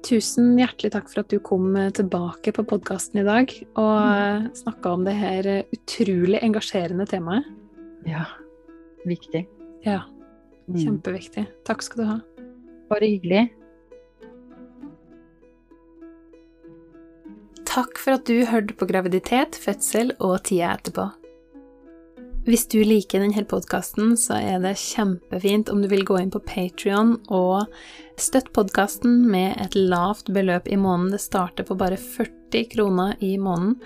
Tusen 0.03 0.53
hjertelig 0.59 0.91
takk 0.93 1.09
for 1.11 1.23
at 1.23 1.31
du 1.31 1.39
kom 1.43 1.73
tilbake 1.95 2.53
på 2.55 2.65
podkasten 2.67 3.21
i 3.21 3.25
dag 3.27 3.53
og 3.79 3.97
mm. 4.03 4.47
snakka 4.59 4.93
om 4.97 5.07
det 5.07 5.15
her 5.17 5.49
utrolig 5.75 6.41
engasjerende 6.43 7.07
temaet. 7.09 7.47
Ja. 8.07 8.25
Viktig. 9.07 9.45
Ja. 9.85 10.03
Mm. 10.67 10.79
Kjempeviktig. 10.79 11.47
Takk 11.67 11.83
skal 11.85 12.01
du 12.01 12.07
ha. 12.11 12.19
Bare 12.91 13.09
hyggelig. 13.09 13.47
Takk 17.73 17.97
for 17.97 18.19
at 18.19 18.27
du 18.29 18.43
hørte 18.45 18.75
på 18.77 18.85
graviditet, 18.85 19.57
fødsel 19.57 20.13
og 20.19 20.43
tida 20.45 20.75
etterpå. 20.77 21.07
Hvis 22.43 22.65
du 22.67 22.81
liker 22.83 23.21
denne 23.23 23.45
podkasten, 23.47 24.17
så 24.19 24.35
er 24.35 24.57
det 24.59 24.73
kjempefint 24.81 25.69
om 25.71 25.79
du 25.79 25.87
vil 25.87 26.03
gå 26.03 26.17
inn 26.19 26.31
på 26.33 26.41
Patrion 26.43 27.13
og 27.31 27.71
støtte 28.19 28.51
podkasten 28.51 29.21
med 29.31 29.55
et 29.63 29.77
lavt 29.79 30.27
beløp 30.35 30.67
i 30.67 30.75
måneden. 30.75 31.13
Det 31.15 31.21
starter 31.23 31.63
på 31.63 31.77
bare 31.79 31.95
40 31.95 32.67
kroner 32.73 33.15
i 33.23 33.37
måneden 33.39 33.79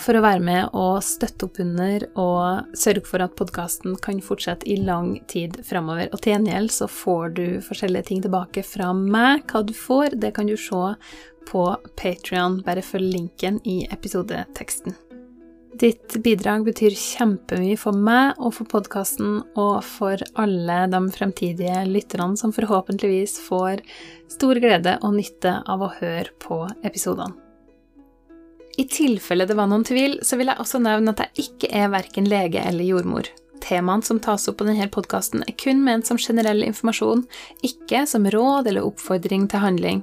for 0.00 0.16
å 0.16 0.24
være 0.24 0.40
med 0.40 0.72
og 0.72 1.04
støtte 1.04 1.44
opp 1.44 1.60
under 1.60 2.08
og 2.16 2.72
sørge 2.80 3.04
for 3.10 3.26
at 3.26 3.36
podkasten 3.36 4.00
kan 4.00 4.24
fortsette 4.24 4.72
i 4.72 4.78
lang 4.80 5.18
tid 5.28 5.60
framover. 5.68 6.08
Og 6.16 6.24
til 6.24 6.32
gjengjeld 6.32 6.72
så 6.72 6.88
får 6.88 7.36
du 7.36 7.46
forskjellige 7.68 8.08
ting 8.08 8.24
tilbake 8.24 8.64
fra 8.64 8.94
meg. 8.96 9.44
Hva 9.52 9.66
du 9.68 9.76
får, 9.76 10.16
det 10.16 10.32
kan 10.40 10.48
du 10.48 10.56
se 10.56 10.96
på 11.52 11.70
Patrion. 12.00 12.62
Bare 12.64 12.80
følg 12.80 13.12
linken 13.20 13.60
i 13.68 13.82
episodeteksten. 13.92 14.96
Ditt 15.72 16.16
bidrag 16.22 16.66
betyr 16.66 16.92
kjempemye 16.92 17.78
for 17.80 17.96
meg 17.96 18.36
og 18.36 18.52
for 18.58 18.68
podkasten 18.68 19.38
og 19.56 19.78
for 19.86 20.20
alle 20.38 20.82
de 20.92 21.00
fremtidige 21.14 21.78
lytterne 21.88 22.36
som 22.36 22.52
forhåpentligvis 22.52 23.38
får 23.46 23.80
stor 24.32 24.60
glede 24.60 24.98
og 25.00 25.16
nytte 25.16 25.54
av 25.64 25.84
å 25.84 25.92
høre 25.96 26.28
på 26.44 26.60
episodene. 26.84 27.32
I 28.80 28.86
tilfelle 28.88 29.44
det 29.48 29.56
var 29.56 29.68
noen 29.68 29.84
tvil, 29.84 30.18
så 30.24 30.38
vil 30.40 30.48
jeg 30.48 30.60
også 30.60 30.80
nevne 30.80 31.12
at 31.12 31.24
jeg 31.24 31.48
ikke 31.48 31.72
er 31.76 31.90
verken 31.92 32.28
lege 32.28 32.60
eller 32.64 32.88
jordmor. 32.88 33.28
Temaene 33.62 34.04
som 34.04 34.20
tas 34.20 34.48
opp 34.48 34.58
på 34.60 34.68
denne 34.68 34.88
podkasten, 34.92 35.44
er 35.44 35.56
kun 35.60 35.84
ment 35.84 36.08
som 36.08 36.20
generell 36.20 36.64
informasjon, 36.64 37.26
ikke 37.64 38.04
som 38.08 38.28
råd 38.32 38.68
eller 38.72 38.88
oppfordring 38.88 39.44
til 39.52 39.62
handling. 39.62 40.02